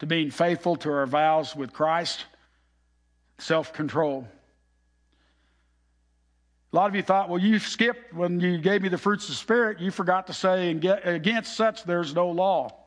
to 0.00 0.06
being 0.06 0.30
faithful 0.30 0.76
to 0.76 0.90
our 0.90 1.06
vows 1.06 1.56
with 1.56 1.72
Christ 1.72 2.26
self 3.38 3.72
control. 3.72 4.28
A 6.72 6.76
lot 6.76 6.88
of 6.88 6.94
you 6.94 7.02
thought, 7.02 7.28
well, 7.28 7.40
you 7.40 7.58
skipped 7.58 8.12
when 8.14 8.38
you 8.38 8.58
gave 8.58 8.82
me 8.82 8.88
the 8.88 8.98
fruits 8.98 9.24
of 9.24 9.30
the 9.30 9.36
Spirit, 9.36 9.80
you 9.80 9.90
forgot 9.90 10.28
to 10.28 10.32
say, 10.32 10.70
against 10.70 11.56
such 11.56 11.84
there's 11.84 12.14
no 12.14 12.28
law. 12.28 12.79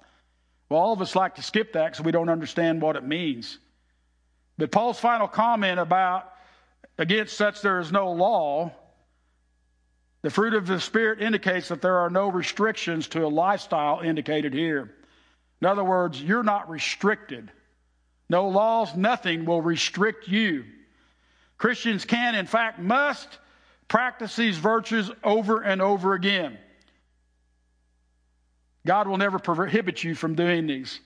Well, 0.74 0.82
all 0.82 0.94
of 0.94 1.04
us 1.04 1.16
like 1.16 1.36
to 1.36 1.44
skip 1.44 1.74
that 1.74 1.92
because 1.92 2.04
we 2.04 2.12
don't 2.12 2.30
understand 2.30 2.82
what 2.82 2.96
it 2.96 3.04
means. 3.04 3.60
But 4.58 4.72
Paul's 4.72 5.00
final 5.00 5.28
comment 5.28 5.80
about 5.80 6.32
against 6.98 7.38
such 7.38 7.62
there 7.62 7.78
is 7.80 7.92
no 7.92 8.12
law, 8.12 8.72
the 10.24 10.32
fruit 10.32 10.56
of 10.56 10.66
the 10.66 10.80
Spirit 10.80 11.22
indicates 11.22 11.68
that 11.68 11.84
there 11.84 12.00
are 12.00 12.10
no 12.10 12.28
restrictions 12.28 13.08
to 13.10 13.24
a 13.24 13.28
lifestyle 13.28 14.00
indicated 14.00 14.52
here. 14.52 14.96
In 15.62 15.68
other 15.68 15.84
words, 15.84 16.20
you're 16.20 16.42
not 16.42 16.68
restricted. 16.72 17.52
No 18.28 18.48
laws, 18.48 18.96
nothing 18.96 19.46
will 19.46 19.62
restrict 19.62 20.28
you. 20.28 20.66
Christians 21.60 22.04
can, 22.04 22.34
in 22.34 22.48
fact, 22.48 22.80
must 22.80 23.28
practice 23.88 24.36
these 24.36 24.58
virtues 24.58 25.12
over 25.24 25.62
and 25.62 25.84
over 25.84 26.16
again. 26.16 26.58
God 28.86 29.08
will 29.08 29.18
never 29.18 29.40
prohibit 29.40 30.04
you 30.04 30.16
from 30.16 30.36
doing 30.36 30.68
these. 30.68 31.00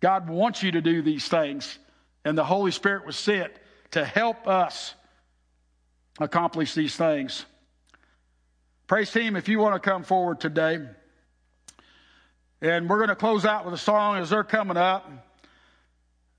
God 0.00 0.28
wants 0.28 0.62
you 0.62 0.72
to 0.72 0.80
do 0.80 1.02
these 1.02 1.26
things, 1.28 1.78
and 2.24 2.36
the 2.36 2.44
Holy 2.44 2.72
Spirit 2.72 3.06
was 3.06 3.16
sent 3.16 3.52
to 3.92 4.04
help 4.04 4.48
us 4.48 4.94
accomplish 6.20 6.74
these 6.74 6.94
things. 6.96 7.44
Praise 8.86 9.10
team, 9.10 9.36
if 9.36 9.48
you 9.48 9.58
want 9.58 9.80
to 9.80 9.90
come 9.90 10.02
forward 10.02 10.40
today, 10.40 10.80
and 12.60 12.88
we're 12.88 12.98
going 12.98 13.08
to 13.08 13.16
close 13.16 13.44
out 13.44 13.64
with 13.64 13.74
a 13.74 13.78
song 13.78 14.18
as 14.18 14.30
they're 14.30 14.44
coming 14.44 14.76
up. 14.76 15.10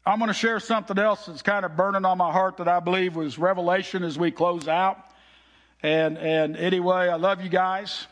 I'm 0.05 0.19
going 0.19 0.29
to 0.29 0.33
share 0.33 0.59
something 0.59 0.97
else 0.97 1.25
that's 1.25 1.41
kind 1.41 1.65
of 1.65 1.75
burning 1.75 2.05
on 2.05 2.17
my 2.17 2.31
heart 2.31 2.57
that 2.57 2.67
I 2.67 2.79
believe 2.79 3.15
was 3.15 3.37
revelation 3.37 4.03
as 4.03 4.17
we 4.17 4.31
close 4.31 4.67
out. 4.67 4.99
And, 5.81 6.17
and 6.17 6.55
anyway, 6.55 7.09
I 7.09 7.15
love 7.15 7.41
you 7.41 7.49
guys. 7.49 8.07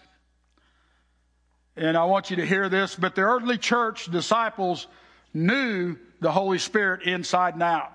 And 1.76 1.98
I 1.98 2.04
want 2.06 2.30
you 2.30 2.38
to 2.38 2.46
hear 2.46 2.70
this. 2.70 2.96
But 2.96 3.16
the 3.16 3.22
early 3.22 3.58
church 3.58 4.12
disciples 4.12 4.88
knew 5.34 5.98
the 6.20 6.32
Holy 6.32 6.60
Spirit 6.60 7.04
inside 7.04 7.54
and 7.54 7.64
out. 7.64 7.92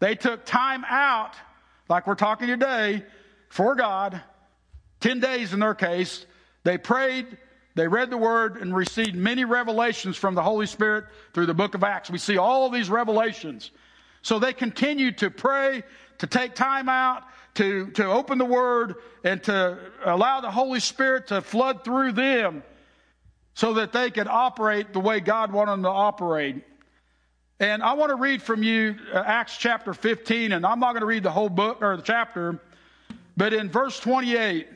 They 0.00 0.14
took 0.14 0.44
time 0.44 0.84
out, 0.88 1.32
like 1.88 2.06
we're 2.06 2.14
talking 2.14 2.48
today, 2.48 3.04
for 3.48 3.74
God, 3.74 4.20
10 5.00 5.20
days 5.20 5.52
in 5.52 5.60
their 5.60 5.74
case. 5.74 6.26
They 6.64 6.78
prayed, 6.78 7.38
they 7.74 7.86
read 7.88 8.10
the 8.10 8.18
word 8.18 8.56
and 8.56 8.74
received 8.74 9.14
many 9.14 9.44
revelations 9.44 10.16
from 10.16 10.34
the 10.34 10.42
Holy 10.42 10.66
Spirit 10.66 11.04
through 11.32 11.46
the 11.46 11.54
book 11.54 11.74
of 11.74 11.84
Acts. 11.84 12.10
We 12.10 12.18
see 12.18 12.36
all 12.36 12.66
of 12.66 12.72
these 12.72 12.90
revelations. 12.90 13.70
So 14.22 14.38
they 14.38 14.52
continued 14.52 15.18
to 15.18 15.30
pray, 15.30 15.84
to 16.18 16.26
take 16.26 16.54
time 16.54 16.88
out, 16.88 17.22
to, 17.54 17.90
to 17.92 18.06
open 18.06 18.38
the 18.38 18.44
word, 18.44 18.96
and 19.22 19.42
to 19.44 19.78
allow 20.04 20.40
the 20.40 20.50
Holy 20.50 20.80
Spirit 20.80 21.28
to 21.28 21.40
flood 21.40 21.84
through 21.84 22.12
them 22.12 22.62
so 23.54 23.74
that 23.74 23.92
they 23.92 24.10
could 24.10 24.26
operate 24.26 24.92
the 24.92 25.00
way 25.00 25.20
God 25.20 25.52
wanted 25.52 25.72
them 25.72 25.82
to 25.84 25.88
operate. 25.88 26.64
And 27.60 27.82
I 27.82 27.92
want 27.92 28.10
to 28.10 28.16
read 28.16 28.42
from 28.42 28.62
you 28.62 28.96
uh, 29.12 29.22
Acts 29.24 29.56
chapter 29.56 29.94
15, 29.94 30.52
and 30.52 30.66
I'm 30.66 30.80
not 30.80 30.92
going 30.92 31.02
to 31.02 31.06
read 31.06 31.22
the 31.22 31.30
whole 31.30 31.48
book 31.48 31.78
or 31.80 31.96
the 31.96 32.02
chapter, 32.02 32.60
but 33.36 33.52
in 33.52 33.70
verse 33.70 34.00
28, 34.00 34.66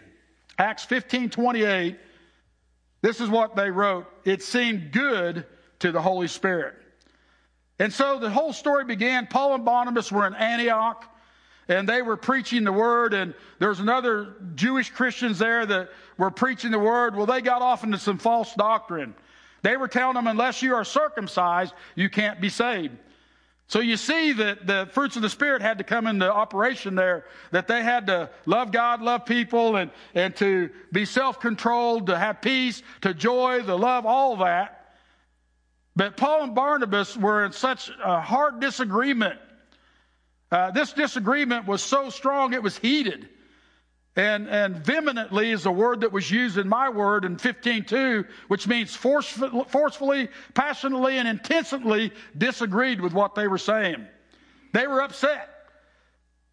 Acts 0.58 0.84
15 0.84 1.30
28, 1.30 1.98
this 3.02 3.20
is 3.20 3.28
what 3.28 3.56
they 3.56 3.70
wrote. 3.70 4.06
It 4.24 4.42
seemed 4.42 4.92
good 4.92 5.44
to 5.80 5.92
the 5.92 6.00
Holy 6.00 6.28
Spirit. 6.28 6.74
And 7.78 7.92
so 7.92 8.18
the 8.18 8.30
whole 8.30 8.52
story 8.52 8.84
began. 8.84 9.26
Paul 9.26 9.54
and 9.54 9.64
Barnabas 9.64 10.10
were 10.10 10.26
in 10.26 10.34
Antioch 10.34 11.04
and 11.68 11.88
they 11.88 12.02
were 12.02 12.16
preaching 12.16 12.64
the 12.64 12.72
word 12.72 13.14
and 13.14 13.34
there's 13.58 13.80
another 13.80 14.34
Jewish 14.54 14.90
Christians 14.90 15.38
there 15.38 15.66
that 15.66 15.90
were 16.16 16.30
preaching 16.30 16.70
the 16.70 16.78
word. 16.78 17.14
Well, 17.14 17.26
they 17.26 17.40
got 17.40 17.62
off 17.62 17.84
into 17.84 17.98
some 17.98 18.18
false 18.18 18.54
doctrine. 18.54 19.14
They 19.62 19.76
were 19.76 19.88
telling 19.88 20.14
them, 20.14 20.26
unless 20.26 20.62
you 20.62 20.74
are 20.74 20.84
circumcised, 20.84 21.74
you 21.94 22.08
can't 22.08 22.40
be 22.40 22.48
saved. 22.48 22.96
So 23.66 23.80
you 23.80 23.98
see 23.98 24.32
that 24.32 24.66
the 24.66 24.88
fruits 24.92 25.16
of 25.16 25.22
the 25.22 25.28
Spirit 25.28 25.60
had 25.60 25.76
to 25.76 25.84
come 25.84 26.06
into 26.06 26.32
operation 26.32 26.94
there, 26.94 27.26
that 27.50 27.68
they 27.68 27.82
had 27.82 28.06
to 28.06 28.30
love 28.46 28.72
God, 28.72 29.02
love 29.02 29.26
people, 29.26 29.76
and, 29.76 29.90
and 30.14 30.34
to 30.36 30.70
be 30.90 31.04
self 31.04 31.38
controlled, 31.38 32.06
to 32.06 32.18
have 32.18 32.40
peace, 32.40 32.82
to 33.02 33.12
joy, 33.12 33.60
to 33.60 33.76
love, 33.76 34.06
all 34.06 34.36
that. 34.38 34.94
But 35.94 36.16
Paul 36.16 36.44
and 36.44 36.54
Barnabas 36.54 37.14
were 37.16 37.44
in 37.44 37.52
such 37.52 37.90
a 38.02 38.20
hard 38.20 38.60
disagreement. 38.60 39.38
Uh, 40.50 40.70
this 40.70 40.92
disagreement 40.92 41.66
was 41.66 41.82
so 41.82 42.10
strong 42.10 42.52
it 42.52 42.62
was 42.62 42.76
heated. 42.78 43.28
And, 44.16 44.48
and 44.48 44.76
vehemently 44.76 45.52
is 45.52 45.66
a 45.66 45.70
word 45.70 46.00
that 46.00 46.10
was 46.10 46.28
used 46.28 46.58
in 46.58 46.68
my 46.68 46.88
word 46.88 47.24
in 47.24 47.36
15.2, 47.36 48.26
which 48.48 48.66
means 48.66 48.96
forcefully, 48.96 49.64
forcefully, 49.68 50.28
passionately, 50.54 51.18
and 51.18 51.28
intensely 51.28 52.12
disagreed 52.36 53.00
with 53.00 53.12
what 53.12 53.36
they 53.36 53.46
were 53.46 53.58
saying. 53.58 54.04
They 54.72 54.88
were 54.88 55.02
upset. 55.02 55.48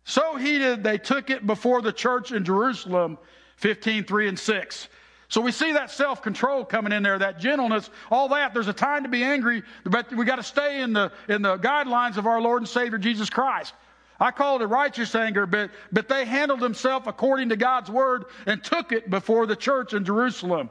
So 0.03 0.35
heated, 0.35 0.83
they 0.83 0.99
took 0.99 1.31
it 1.31 1.47
before 1.47 1.81
the 1.81 1.91
church 1.91 2.31
in 2.31 2.45
Jerusalem, 2.45 3.17
15.3 3.59 4.29
and 4.29 4.37
6. 4.37 4.87
So 5.27 5.41
we 5.41 5.51
see 5.51 5.71
that 5.71 5.89
self 5.89 6.21
control 6.21 6.63
coming 6.63 6.93
in 6.93 7.01
there, 7.01 7.17
that 7.17 7.39
gentleness, 7.39 7.89
all 8.11 8.29
that. 8.29 8.53
There's 8.53 8.67
a 8.67 8.73
time 8.73 9.03
to 9.03 9.09
be 9.09 9.23
angry, 9.23 9.63
but 9.83 10.13
we 10.13 10.23
got 10.23 10.35
to 10.35 10.43
stay 10.43 10.81
in 10.81 10.93
the, 10.93 11.11
in 11.27 11.41
the 11.41 11.57
guidelines 11.57 12.17
of 12.17 12.27
our 12.27 12.39
Lord 12.39 12.61
and 12.61 12.69
Savior 12.69 12.99
Jesus 12.99 13.29
Christ. 13.29 13.73
I 14.19 14.31
call 14.31 14.55
it 14.55 14.61
a 14.61 14.67
righteous 14.67 15.13
anger, 15.13 15.45
but, 15.45 15.71
but 15.91 16.07
they 16.07 16.25
handled 16.25 16.61
themselves 16.61 17.05
according 17.07 17.49
to 17.49 17.57
God's 17.57 17.89
word 17.89 18.25
and 18.45 18.63
took 18.63 18.91
it 18.91 19.09
before 19.09 19.45
the 19.45 19.55
church 19.55 19.93
in 19.93 20.05
Jerusalem. 20.05 20.69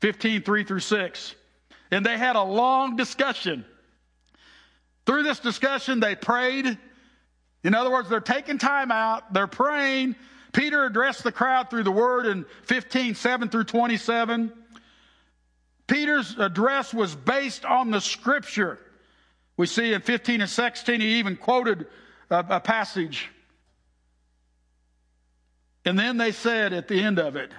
15, 0.00 0.42
3 0.42 0.64
through 0.64 0.80
6. 0.80 1.34
And 1.90 2.06
they 2.06 2.16
had 2.16 2.36
a 2.36 2.42
long 2.42 2.96
discussion. 2.96 3.64
Through 5.04 5.24
this 5.24 5.40
discussion, 5.40 6.00
they 6.00 6.14
prayed. 6.14 6.78
In 7.62 7.74
other 7.74 7.90
words, 7.90 8.08
they're 8.08 8.20
taking 8.20 8.58
time 8.58 8.90
out, 8.90 9.32
they're 9.32 9.46
praying. 9.46 10.16
Peter 10.52 10.84
addressed 10.84 11.22
the 11.22 11.32
crowd 11.32 11.70
through 11.70 11.84
the 11.84 11.92
word 11.92 12.26
in 12.26 12.44
15, 12.64 13.14
7 13.14 13.48
through 13.50 13.64
27. 13.64 14.52
Peter's 15.86 16.38
address 16.38 16.94
was 16.94 17.14
based 17.14 17.64
on 17.64 17.90
the 17.90 18.00
scripture. 18.00 18.78
We 19.56 19.66
see 19.66 19.92
in 19.92 20.00
15 20.00 20.40
and 20.40 20.50
16, 20.50 21.00
he 21.00 21.18
even 21.18 21.36
quoted 21.36 21.86
a, 22.30 22.44
a 22.48 22.60
passage. 22.60 23.28
And 25.84 25.98
then 25.98 26.16
they 26.16 26.32
said 26.32 26.72
at 26.72 26.88
the 26.88 27.02
end 27.02 27.18
of 27.18 27.36
it, 27.36 27.50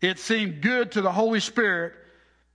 it 0.00 0.18
seemed 0.18 0.62
good 0.62 0.92
to 0.92 1.02
the 1.02 1.12
Holy 1.12 1.40
Spirit 1.40 1.94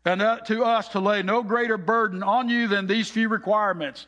and 0.04 0.22
uh, 0.22 0.40
to 0.42 0.64
us 0.64 0.90
to 0.90 1.00
lay 1.00 1.24
no 1.24 1.44
greater 1.44 1.78
burden 1.78 2.24
on 2.24 2.50
you 2.50 2.68
than 2.68 2.88
these 2.88 3.10
few 3.10 3.30
requirements. 3.30 4.06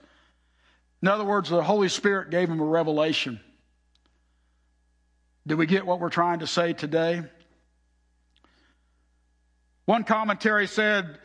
In 1.01 1.07
other 1.07 1.23
words, 1.23 1.49
the 1.49 1.63
Holy 1.63 1.89
Spirit 1.89 2.29
gave 2.29 2.49
him 2.49 2.59
a 2.59 2.65
revelation. 2.65 3.39
Do 5.45 5.55
we 5.55 5.65
get 5.65 5.85
what 5.85 5.99
we're 5.99 6.09
trying 6.09 6.39
to 6.39 6.47
say 6.47 6.73
today? 6.73 7.23
One 9.85 10.03
commentary 10.03 10.67
said 10.67 11.17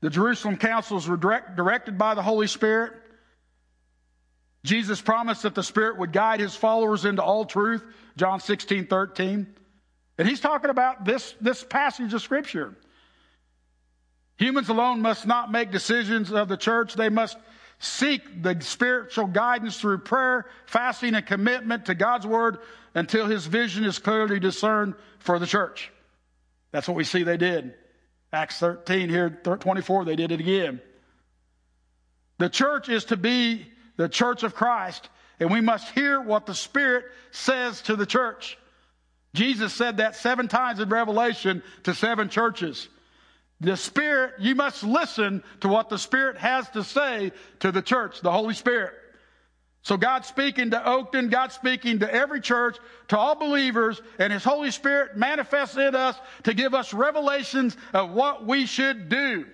the 0.00 0.10
Jerusalem 0.10 0.56
councils 0.56 1.08
were 1.08 1.16
direct, 1.16 1.56
directed 1.56 1.96
by 1.96 2.14
the 2.14 2.22
Holy 2.22 2.46
Spirit. 2.46 2.92
Jesus 4.62 5.00
promised 5.00 5.42
that 5.42 5.54
the 5.54 5.62
Spirit 5.62 5.98
would 5.98 6.12
guide 6.12 6.40
his 6.40 6.54
followers 6.54 7.04
into 7.04 7.22
all 7.22 7.44
truth, 7.44 7.82
John 8.16 8.40
16, 8.40 8.86
13. 8.86 9.46
And 10.18 10.28
he's 10.28 10.40
talking 10.40 10.70
about 10.70 11.04
this, 11.04 11.34
this 11.40 11.64
passage 11.64 12.12
of 12.12 12.20
Scripture. 12.20 12.76
Humans 14.36 14.68
alone 14.68 15.00
must 15.00 15.26
not 15.26 15.50
make 15.50 15.70
decisions 15.70 16.30
of 16.30 16.48
the 16.48 16.56
church. 16.56 16.94
They 16.94 17.08
must 17.08 17.38
seek 17.78 18.42
the 18.42 18.60
spiritual 18.60 19.26
guidance 19.26 19.80
through 19.80 19.98
prayer, 19.98 20.46
fasting, 20.66 21.14
and 21.14 21.24
commitment 21.24 21.86
to 21.86 21.94
God's 21.94 22.26
Word 22.26 22.58
until 22.94 23.26
His 23.26 23.46
vision 23.46 23.84
is 23.84 23.98
clearly 23.98 24.38
discerned 24.38 24.94
for 25.18 25.38
the 25.38 25.46
church. 25.46 25.90
That's 26.70 26.86
what 26.86 26.96
we 26.96 27.04
see 27.04 27.22
they 27.22 27.38
did. 27.38 27.74
Acts 28.32 28.58
13, 28.58 29.08
here 29.08 29.30
24, 29.30 30.04
they 30.04 30.16
did 30.16 30.32
it 30.32 30.40
again. 30.40 30.80
The 32.38 32.48
church 32.48 32.88
is 32.88 33.06
to 33.06 33.16
be 33.16 33.66
the 34.00 34.08
church 34.08 34.44
of 34.44 34.54
Christ, 34.54 35.10
and 35.40 35.50
we 35.50 35.60
must 35.60 35.90
hear 35.90 36.22
what 36.22 36.46
the 36.46 36.54
Spirit 36.54 37.04
says 37.32 37.82
to 37.82 37.96
the 37.96 38.06
church. 38.06 38.56
Jesus 39.34 39.74
said 39.74 39.98
that 39.98 40.16
seven 40.16 40.48
times 40.48 40.80
in 40.80 40.88
Revelation 40.88 41.62
to 41.82 41.92
seven 41.92 42.30
churches. 42.30 42.88
The 43.60 43.76
Spirit, 43.76 44.36
you 44.38 44.54
must 44.54 44.84
listen 44.84 45.42
to 45.60 45.68
what 45.68 45.90
the 45.90 45.98
Spirit 45.98 46.38
has 46.38 46.66
to 46.70 46.82
say 46.82 47.32
to 47.58 47.70
the 47.70 47.82
church, 47.82 48.22
the 48.22 48.32
Holy 48.32 48.54
Spirit. 48.54 48.94
So 49.82 49.98
God's 49.98 50.28
speaking 50.28 50.70
to 50.70 50.78
Oakton, 50.78 51.30
God's 51.30 51.54
speaking 51.54 51.98
to 51.98 52.10
every 52.10 52.40
church, 52.40 52.78
to 53.08 53.18
all 53.18 53.34
believers, 53.34 54.00
and 54.18 54.32
His 54.32 54.44
Holy 54.44 54.70
Spirit 54.70 55.18
manifests 55.18 55.76
in 55.76 55.94
us 55.94 56.18
to 56.44 56.54
give 56.54 56.72
us 56.72 56.94
revelations 56.94 57.76
of 57.92 58.12
what 58.12 58.46
we 58.46 58.64
should 58.64 59.10
do. 59.10 59.44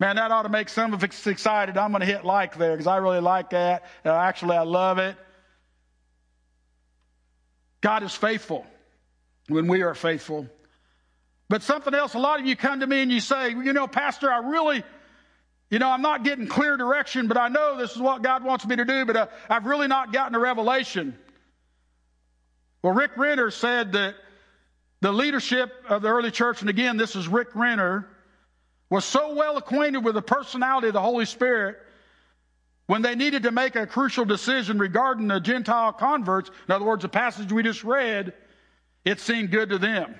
Man, 0.00 0.16
that 0.16 0.30
ought 0.30 0.42
to 0.42 0.48
make 0.48 0.68
some 0.68 0.92
of 0.92 1.04
us 1.04 1.26
excited. 1.26 1.76
I'm 1.76 1.92
going 1.92 2.00
to 2.00 2.06
hit 2.06 2.24
like 2.24 2.56
there 2.56 2.72
because 2.72 2.86
I 2.86 2.96
really 2.96 3.20
like 3.20 3.50
that. 3.50 3.84
Uh, 4.04 4.10
actually, 4.10 4.56
I 4.56 4.62
love 4.62 4.98
it. 4.98 5.16
God 7.80 8.02
is 8.02 8.12
faithful 8.12 8.66
when 9.48 9.68
we 9.68 9.82
are 9.82 9.94
faithful. 9.94 10.48
But 11.48 11.62
something 11.62 11.94
else, 11.94 12.14
a 12.14 12.18
lot 12.18 12.40
of 12.40 12.46
you 12.46 12.56
come 12.56 12.80
to 12.80 12.86
me 12.86 13.02
and 13.02 13.12
you 13.12 13.20
say, 13.20 13.50
you 13.50 13.72
know, 13.72 13.86
Pastor, 13.86 14.32
I 14.32 14.38
really, 14.38 14.82
you 15.70 15.78
know, 15.78 15.90
I'm 15.90 16.02
not 16.02 16.24
getting 16.24 16.46
clear 16.46 16.76
direction, 16.76 17.28
but 17.28 17.36
I 17.36 17.48
know 17.48 17.76
this 17.76 17.92
is 17.92 17.98
what 17.98 18.22
God 18.22 18.42
wants 18.42 18.66
me 18.66 18.76
to 18.76 18.84
do, 18.84 19.04
but 19.04 19.16
uh, 19.16 19.26
I've 19.48 19.66
really 19.66 19.86
not 19.86 20.12
gotten 20.12 20.34
a 20.34 20.38
revelation. 20.38 21.16
Well, 22.82 22.94
Rick 22.94 23.16
Renner 23.16 23.50
said 23.50 23.92
that 23.92 24.16
the 25.00 25.12
leadership 25.12 25.72
of 25.88 26.02
the 26.02 26.08
early 26.08 26.30
church, 26.30 26.62
and 26.62 26.70
again, 26.70 26.96
this 26.96 27.14
is 27.14 27.28
Rick 27.28 27.54
Renner, 27.54 28.08
was 28.90 29.04
so 29.04 29.34
well 29.34 29.56
acquainted 29.56 30.04
with 30.04 30.14
the 30.14 30.22
personality 30.22 30.88
of 30.88 30.94
the 30.94 31.00
Holy 31.00 31.24
Spirit 31.24 31.78
when 32.86 33.02
they 33.02 33.14
needed 33.14 33.44
to 33.44 33.50
make 33.50 33.76
a 33.76 33.86
crucial 33.86 34.24
decision 34.24 34.78
regarding 34.78 35.26
the 35.26 35.40
Gentile 35.40 35.92
converts, 35.92 36.50
in 36.68 36.72
other 36.72 36.84
words, 36.84 37.02
the 37.02 37.08
passage 37.08 37.50
we 37.50 37.62
just 37.62 37.82
read, 37.82 38.34
it 39.04 39.20
seemed 39.20 39.50
good 39.50 39.70
to 39.70 39.78
them. 39.78 40.14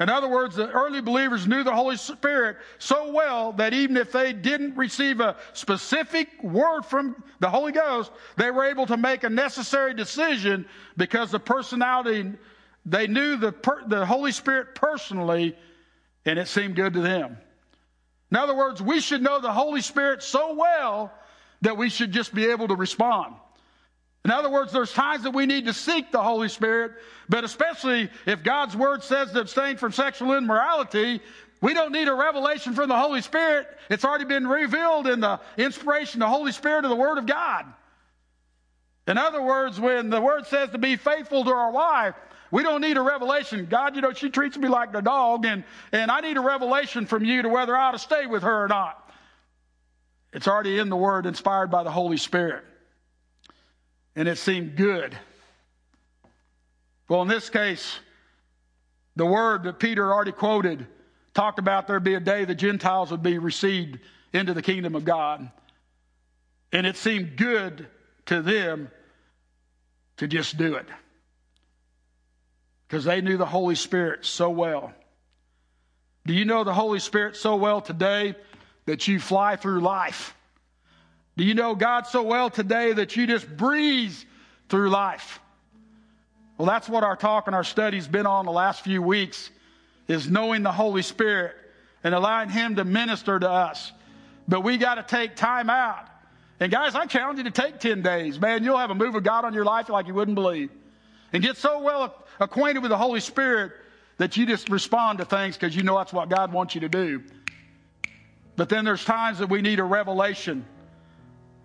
In 0.00 0.08
other 0.08 0.28
words, 0.28 0.54
the 0.54 0.70
early 0.70 1.00
believers 1.00 1.48
knew 1.48 1.64
the 1.64 1.74
Holy 1.74 1.96
Spirit 1.96 2.58
so 2.78 3.10
well 3.12 3.52
that 3.52 3.72
even 3.72 3.96
if 3.96 4.12
they 4.12 4.32
didn't 4.32 4.76
receive 4.76 5.20
a 5.20 5.36
specific 5.54 6.28
word 6.42 6.84
from 6.84 7.20
the 7.40 7.50
Holy 7.50 7.72
Ghost, 7.72 8.12
they 8.36 8.50
were 8.52 8.64
able 8.64 8.86
to 8.86 8.96
make 8.96 9.24
a 9.24 9.30
necessary 9.30 9.94
decision 9.94 10.66
because 10.96 11.32
the 11.32 11.40
personality, 11.40 12.32
they 12.86 13.08
knew 13.08 13.36
the, 13.36 13.52
the 13.88 14.06
Holy 14.06 14.30
Spirit 14.30 14.76
personally, 14.76 15.56
and 16.24 16.38
it 16.38 16.48
seemed 16.48 16.76
good 16.76 16.94
to 16.94 17.00
them. 17.00 17.38
In 18.30 18.36
other 18.36 18.54
words, 18.54 18.82
we 18.82 19.00
should 19.00 19.22
know 19.22 19.40
the 19.40 19.52
Holy 19.52 19.80
Spirit 19.80 20.22
so 20.22 20.54
well 20.54 21.12
that 21.62 21.76
we 21.76 21.88
should 21.88 22.12
just 22.12 22.34
be 22.34 22.46
able 22.46 22.68
to 22.68 22.76
respond. 22.76 23.34
In 24.24 24.30
other 24.30 24.50
words, 24.50 24.72
there's 24.72 24.92
times 24.92 25.22
that 25.22 25.30
we 25.30 25.46
need 25.46 25.66
to 25.66 25.72
seek 25.72 26.12
the 26.12 26.22
Holy 26.22 26.48
Spirit, 26.48 26.92
but 27.28 27.44
especially 27.44 28.10
if 28.26 28.42
God's 28.42 28.76
Word 28.76 29.02
says 29.02 29.32
to 29.32 29.40
abstain 29.40 29.76
from 29.76 29.92
sexual 29.92 30.34
immorality, 30.34 31.20
we 31.62 31.72
don't 31.72 31.92
need 31.92 32.08
a 32.08 32.14
revelation 32.14 32.74
from 32.74 32.88
the 32.88 32.98
Holy 32.98 33.22
Spirit. 33.22 33.66
It's 33.88 34.04
already 34.04 34.26
been 34.26 34.46
revealed 34.46 35.06
in 35.06 35.20
the 35.20 35.40
inspiration, 35.56 36.20
the 36.20 36.28
Holy 36.28 36.52
Spirit 36.52 36.84
of 36.84 36.90
the 36.90 36.96
Word 36.96 37.18
of 37.18 37.26
God. 37.26 37.64
In 39.06 39.16
other 39.16 39.40
words, 39.40 39.80
when 39.80 40.10
the 40.10 40.20
Word 40.20 40.46
says 40.46 40.70
to 40.70 40.78
be 40.78 40.96
faithful 40.96 41.44
to 41.44 41.50
our 41.50 41.70
wife, 41.70 42.14
we 42.50 42.62
don't 42.62 42.80
need 42.80 42.96
a 42.96 43.02
revelation. 43.02 43.66
God, 43.66 43.94
you 43.94 44.02
know, 44.02 44.12
she 44.12 44.30
treats 44.30 44.56
me 44.56 44.68
like 44.68 44.94
a 44.94 45.02
dog, 45.02 45.44
and, 45.44 45.64
and 45.92 46.10
I 46.10 46.20
need 46.20 46.36
a 46.36 46.40
revelation 46.40 47.06
from 47.06 47.24
you 47.24 47.42
to 47.42 47.48
whether 47.48 47.76
I 47.76 47.88
ought 47.88 47.92
to 47.92 47.98
stay 47.98 48.26
with 48.26 48.42
her 48.42 48.64
or 48.64 48.68
not. 48.68 49.12
It's 50.32 50.48
already 50.48 50.78
in 50.78 50.88
the 50.88 50.96
Word, 50.96 51.26
inspired 51.26 51.70
by 51.70 51.82
the 51.82 51.90
Holy 51.90 52.16
Spirit. 52.16 52.64
And 54.16 54.28
it 54.28 54.38
seemed 54.38 54.76
good. 54.76 55.16
Well, 57.08 57.22
in 57.22 57.28
this 57.28 57.50
case, 57.50 57.98
the 59.16 59.26
word 59.26 59.64
that 59.64 59.78
Peter 59.78 60.12
already 60.12 60.32
quoted 60.32 60.86
talked 61.34 61.58
about 61.58 61.86
there'd 61.86 62.04
be 62.04 62.14
a 62.14 62.20
day 62.20 62.44
the 62.44 62.54
Gentiles 62.54 63.10
would 63.10 63.22
be 63.22 63.38
received 63.38 63.98
into 64.32 64.54
the 64.54 64.62
kingdom 64.62 64.94
of 64.94 65.04
God. 65.04 65.50
And 66.72 66.86
it 66.86 66.96
seemed 66.96 67.36
good 67.36 67.86
to 68.26 68.42
them 68.42 68.90
to 70.18 70.26
just 70.26 70.58
do 70.58 70.74
it 70.74 70.86
because 72.88 73.04
they 73.04 73.20
knew 73.20 73.36
the 73.36 73.46
Holy 73.46 73.74
Spirit 73.74 74.24
so 74.24 74.48
well. 74.48 74.92
Do 76.26 76.32
you 76.32 76.44
know 76.44 76.64
the 76.64 76.74
Holy 76.74 76.98
Spirit 76.98 77.36
so 77.36 77.56
well 77.56 77.80
today 77.80 78.34
that 78.86 79.06
you 79.06 79.20
fly 79.20 79.56
through 79.56 79.80
life? 79.80 80.34
Do 81.36 81.44
you 81.44 81.54
know 81.54 81.74
God 81.74 82.06
so 82.06 82.22
well 82.22 82.50
today 82.50 82.94
that 82.94 83.14
you 83.14 83.26
just 83.26 83.48
breeze 83.56 84.24
through 84.68 84.90
life? 84.90 85.38
Well, 86.56 86.66
that's 86.66 86.88
what 86.88 87.04
our 87.04 87.14
talk 87.14 87.46
and 87.46 87.54
our 87.54 87.62
study's 87.62 88.08
been 88.08 88.26
on 88.26 88.46
the 88.46 88.52
last 88.52 88.82
few 88.82 89.02
weeks 89.02 89.50
is 90.08 90.28
knowing 90.28 90.62
the 90.62 90.72
Holy 90.72 91.02
Spirit 91.02 91.54
and 92.02 92.14
allowing 92.14 92.48
Him 92.48 92.76
to 92.76 92.84
minister 92.84 93.38
to 93.38 93.48
us. 93.48 93.92
But 94.48 94.62
we 94.62 94.78
got 94.78 94.94
to 94.94 95.02
take 95.02 95.36
time 95.36 95.70
out. 95.70 96.06
And 96.58 96.72
guys, 96.72 96.94
I 96.94 97.06
challenge 97.06 97.38
you 97.38 97.44
to 97.44 97.50
take 97.50 97.78
10 97.78 98.02
days. 98.02 98.40
Man, 98.40 98.64
you'll 98.64 98.78
have 98.78 98.90
a 98.90 98.94
move 98.94 99.14
of 99.14 99.22
God 99.22 99.44
on 99.44 99.54
your 99.54 99.64
life 99.64 99.88
like 99.88 100.08
you 100.08 100.14
wouldn't 100.14 100.34
believe. 100.34 100.70
And 101.32 101.42
get 101.42 101.58
so 101.58 101.80
well 101.80 102.14
acquainted 102.40 102.80
with 102.80 102.90
the 102.90 102.96
Holy 102.96 103.20
Spirit 103.20 103.72
that 104.18 104.36
you 104.36 104.46
just 104.46 104.68
respond 104.68 105.18
to 105.18 105.24
things 105.24 105.56
because 105.56 105.74
you 105.74 105.82
know 105.82 105.96
that's 105.96 106.12
what 106.12 106.28
God 106.28 106.52
wants 106.52 106.74
you 106.74 106.80
to 106.82 106.88
do. 106.88 107.22
But 108.56 108.68
then 108.68 108.84
there's 108.84 109.04
times 109.04 109.38
that 109.38 109.48
we 109.48 109.62
need 109.62 109.78
a 109.78 109.84
revelation. 109.84 110.66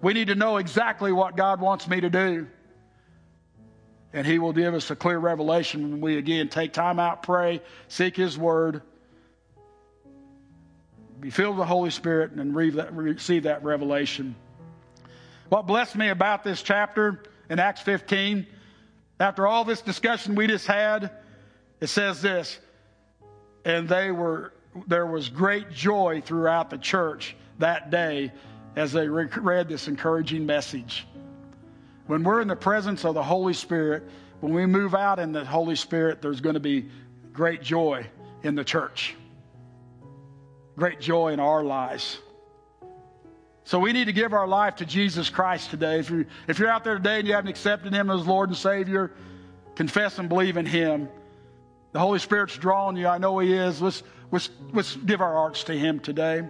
We 0.01 0.13
need 0.13 0.27
to 0.27 0.35
know 0.35 0.57
exactly 0.57 1.11
what 1.11 1.35
God 1.35 1.59
wants 1.59 1.87
me 1.87 2.01
to 2.01 2.09
do. 2.09 2.47
And 4.13 4.27
He 4.27 4.37
will 4.37 4.53
give 4.53 4.75
us 4.75 4.91
a 4.91 4.95
clear 4.95 5.17
revelation 5.17 5.89
when 5.89 6.01
we 6.01 6.17
again 6.17 6.49
take 6.49 6.71
time 6.71 6.99
out, 6.99 7.23
pray, 7.23 7.61
seek 7.87 8.15
His 8.15 8.37
Word, 8.37 8.83
be 11.19 11.31
filled 11.31 11.55
with 11.57 11.63
the 11.63 11.65
Holy 11.65 11.89
Spirit, 11.89 12.33
and 12.33 12.55
receive 12.55 13.43
that 13.43 13.63
revelation. 13.63 14.35
What 15.49 15.65
blessed 15.65 15.95
me 15.95 16.09
about 16.09 16.43
this 16.43 16.61
chapter 16.61 17.23
in 17.49 17.57
Acts 17.57 17.81
15, 17.81 18.45
after 19.19 19.47
all 19.47 19.63
this 19.63 19.81
discussion 19.81 20.35
we 20.35 20.47
just 20.47 20.67
had, 20.67 21.11
it 21.79 21.87
says 21.87 22.21
this, 22.21 22.59
and 23.65 23.87
they 23.87 24.11
were 24.11 24.53
there 24.87 25.05
was 25.05 25.29
great 25.29 25.71
joy 25.71 26.21
throughout 26.25 26.69
the 26.69 26.77
church 26.77 27.35
that 27.59 27.91
day 27.91 28.31
as 28.75 28.91
they 28.91 29.07
read 29.07 29.67
this 29.67 29.87
encouraging 29.87 30.45
message. 30.45 31.05
When 32.07 32.23
we're 32.23 32.41
in 32.41 32.47
the 32.47 32.55
presence 32.55 33.05
of 33.05 33.13
the 33.13 33.23
Holy 33.23 33.53
Spirit, 33.53 34.03
when 34.39 34.53
we 34.53 34.65
move 34.65 34.95
out 34.95 35.19
in 35.19 35.31
the 35.31 35.45
Holy 35.45 35.75
Spirit, 35.75 36.21
there's 36.21 36.41
going 36.41 36.55
to 36.55 36.59
be 36.59 36.89
great 37.31 37.61
joy 37.61 38.05
in 38.41 38.55
the 38.55 38.63
church, 38.63 39.15
great 40.75 40.99
joy 40.99 41.31
in 41.33 41.39
our 41.39 41.63
lives. 41.63 42.19
So 43.65 43.79
we 43.79 43.93
need 43.93 44.05
to 44.05 44.13
give 44.13 44.33
our 44.33 44.47
life 44.47 44.77
to 44.77 44.85
Jesus 44.85 45.29
Christ 45.29 45.69
today. 45.69 45.99
If 45.99 46.09
you're, 46.09 46.25
if 46.47 46.59
you're 46.59 46.69
out 46.69 46.83
there 46.83 46.95
today 46.95 47.19
and 47.19 47.27
you 47.27 47.33
haven't 47.33 47.49
accepted 47.49 47.93
Him 47.93 48.09
as 48.09 48.27
Lord 48.27 48.49
and 48.49 48.57
Savior, 48.57 49.11
confess 49.75 50.19
and 50.19 50.27
believe 50.27 50.57
in 50.57 50.65
Him. 50.65 51.07
The 51.93 51.99
Holy 51.99 52.19
Spirit's 52.19 52.57
drawing 52.57 52.97
you. 52.97 53.07
I 53.07 53.19
know 53.19 53.39
He 53.39 53.53
is. 53.53 53.81
Let's, 53.81 54.03
let's, 54.31 54.49
let's 54.73 54.95
give 54.95 55.21
our 55.21 55.33
hearts 55.33 55.63
to 55.65 55.73
Him 55.73 55.99
today. 55.99 56.43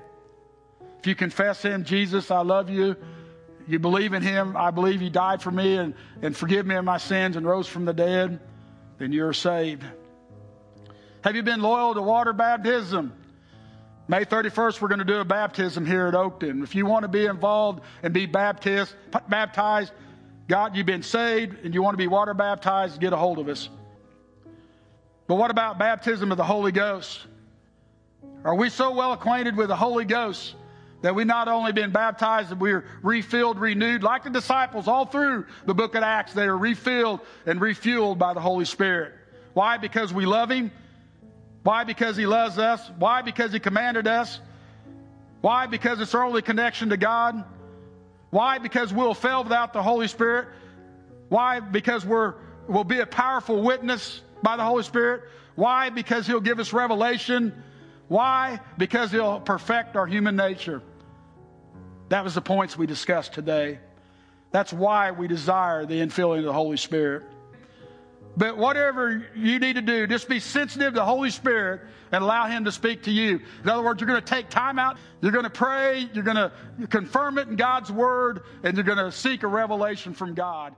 If 1.00 1.08
you 1.08 1.16
confess 1.16 1.62
Him, 1.62 1.84
Jesus, 1.84 2.32
I 2.32 2.42
love 2.42 2.70
you. 2.70 2.96
You 3.68 3.80
believe 3.80 4.14
in 4.14 4.24
Him, 4.24 4.58
I 4.58 4.72
believe 4.72 5.00
He 5.00 5.10
died 5.10 5.42
for 5.42 5.52
me 5.52 5.78
and, 5.78 5.94
and 6.22 6.36
forgive 6.36 6.66
me 6.66 6.76
of 6.76 6.84
my 6.84 6.98
sins 6.98 7.36
and 7.36 7.46
rose 7.46 7.68
from 7.68 7.86
the 7.86 7.94
dead, 7.94 8.40
then 8.98 9.14
you're 9.14 9.34
saved. 9.34 9.84
Have 11.24 11.36
you 11.36 11.44
been 11.44 11.62
loyal 11.62 11.94
to 11.94 12.02
water 12.02 12.34
baptism? 12.34 13.14
May 14.08 14.26
31st, 14.26 14.82
we're 14.82 14.90
going 14.90 15.00
to 15.00 15.06
do 15.06 15.20
a 15.20 15.26
baptism 15.26 15.86
here 15.86 16.08
at 16.08 16.14
Oakton. 16.14 16.62
If 16.62 16.76
you 16.76 16.86
want 16.86 17.04
to 17.04 17.08
be 17.08 17.26
involved 17.26 17.82
and 18.02 18.14
be 18.14 18.26
baptized, 18.26 18.94
baptized, 19.30 19.94
God, 20.50 20.76
you've 20.76 20.86
been 20.86 21.04
saved 21.04 21.64
and 21.64 21.74
you 21.74 21.82
want 21.82 21.94
to 21.94 21.98
be 21.98 22.08
water 22.08 22.34
baptized, 22.34 23.00
get 23.00 23.14
a 23.14 23.18
hold 23.18 23.40
of 23.40 23.48
us. 23.48 23.70
But 25.28 25.36
what 25.36 25.52
about 25.52 25.80
baptism 25.80 26.32
of 26.32 26.38
the 26.38 26.44
Holy 26.44 26.74
Ghost? 26.74 27.22
Are 28.44 28.56
we 28.56 28.70
so 28.70 28.94
well 28.94 29.14
acquainted 29.14 29.56
with 29.56 29.70
the 29.70 29.76
Holy 29.78 30.04
Ghost 30.04 30.54
that 31.02 31.16
we 31.16 31.24
not 31.24 31.48
only 31.48 31.72
been 31.72 31.92
baptized, 31.92 32.50
but 32.50 32.60
we're 32.60 32.84
refilled, 33.02 33.58
renewed, 33.58 34.04
like 34.04 34.26
the 34.26 34.30
disciples 34.30 34.90
all 34.90 35.06
through 35.06 35.46
the 35.66 35.74
book 35.74 35.96
of 35.96 36.04
Acts, 36.04 36.34
they 36.34 36.44
are 36.44 36.58
refilled 36.58 37.22
and 37.46 37.62
refueled 37.62 38.18
by 38.18 38.34
the 38.34 38.42
Holy 38.42 38.66
Spirit. 38.66 39.14
Why? 39.54 39.78
Because 39.78 40.14
we 40.14 40.26
love 40.26 40.52
Him 40.52 40.72
why? 41.64 41.86
Because 41.86 42.18
He 42.18 42.26
loves 42.26 42.58
us. 42.58 42.92
Why? 42.98 43.22
Because 43.22 43.54
He 43.54 43.60
commanded 43.60 44.08
us. 44.08 44.40
Why? 45.42 45.66
Because 45.68 46.00
it's 46.00 46.14
our 46.14 46.24
only 46.24 46.42
connection 46.42 46.90
to 46.90 46.98
God. 46.98 47.44
Why? 48.30 48.58
Because 48.58 48.94
we'll 48.94 49.14
fail 49.14 49.44
without 49.44 49.74
the 49.74 49.82
Holy 49.82 50.08
Spirit. 50.08 50.48
Why? 51.30 51.60
Because 51.60 52.06
we're, 52.06 52.36
we'll 52.68 52.84
be 52.84 53.00
a 53.00 53.06
powerful 53.06 53.62
witness 53.62 54.22
by 54.42 54.58
the 54.58 54.64
Holy 54.64 54.84
Spirit. 54.84 55.24
Why? 55.56 55.90
Because 55.90 56.28
He'll 56.28 56.42
give 56.42 56.60
us 56.60 56.74
revelation. 56.74 57.64
Why? 58.08 58.60
Because 58.78 59.12
He'll 59.12 59.40
perfect 59.40 59.96
our 59.96 60.06
human 60.06 60.36
nature. 60.36 60.82
That 62.10 62.24
was 62.24 62.36
the 62.36 62.42
points 62.42 62.78
we 62.78 62.86
discussed 62.86 63.34
today. 63.34 63.80
That's 64.52 64.72
why 64.72 65.12
we 65.12 65.28
desire 65.28 65.86
the 65.86 66.00
infilling 66.00 66.40
of 66.40 66.46
the 66.46 66.54
Holy 66.54 66.78
Spirit. 66.78 67.24
But 68.36 68.58
whatever 68.58 69.26
you 69.36 69.60
need 69.60 69.74
to 69.74 69.82
do, 69.82 70.08
just 70.08 70.28
be 70.28 70.40
sensitive 70.40 70.94
to 70.94 71.00
the 71.00 71.06
Holy 71.06 71.30
Spirit 71.30 71.82
and 72.12 72.24
allow 72.24 72.48
Him 72.48 72.66
to 72.66 72.72
speak 72.72 73.04
to 73.04 73.12
you. 73.12 73.40
In 73.64 73.70
other 73.70 73.84
words, 73.84 74.02
you're 74.02 74.08
going 74.08 74.22
to 74.22 74.28
take 74.28 74.50
time 74.50 74.80
out, 74.80 74.98
you're 75.22 75.32
going 75.32 75.44
to 75.44 75.50
pray, 75.50 76.10
you're 76.14 76.24
going 76.24 76.38
to 76.38 76.52
confirm 76.88 77.38
it 77.38 77.48
in 77.48 77.56
God's 77.56 77.92
Word, 77.92 78.42
and 78.64 78.76
you're 78.76 78.84
going 78.84 78.98
to 78.98 79.12
seek 79.12 79.44
a 79.44 79.48
revelation 79.48 80.14
from 80.14 80.34
God. 80.34 80.76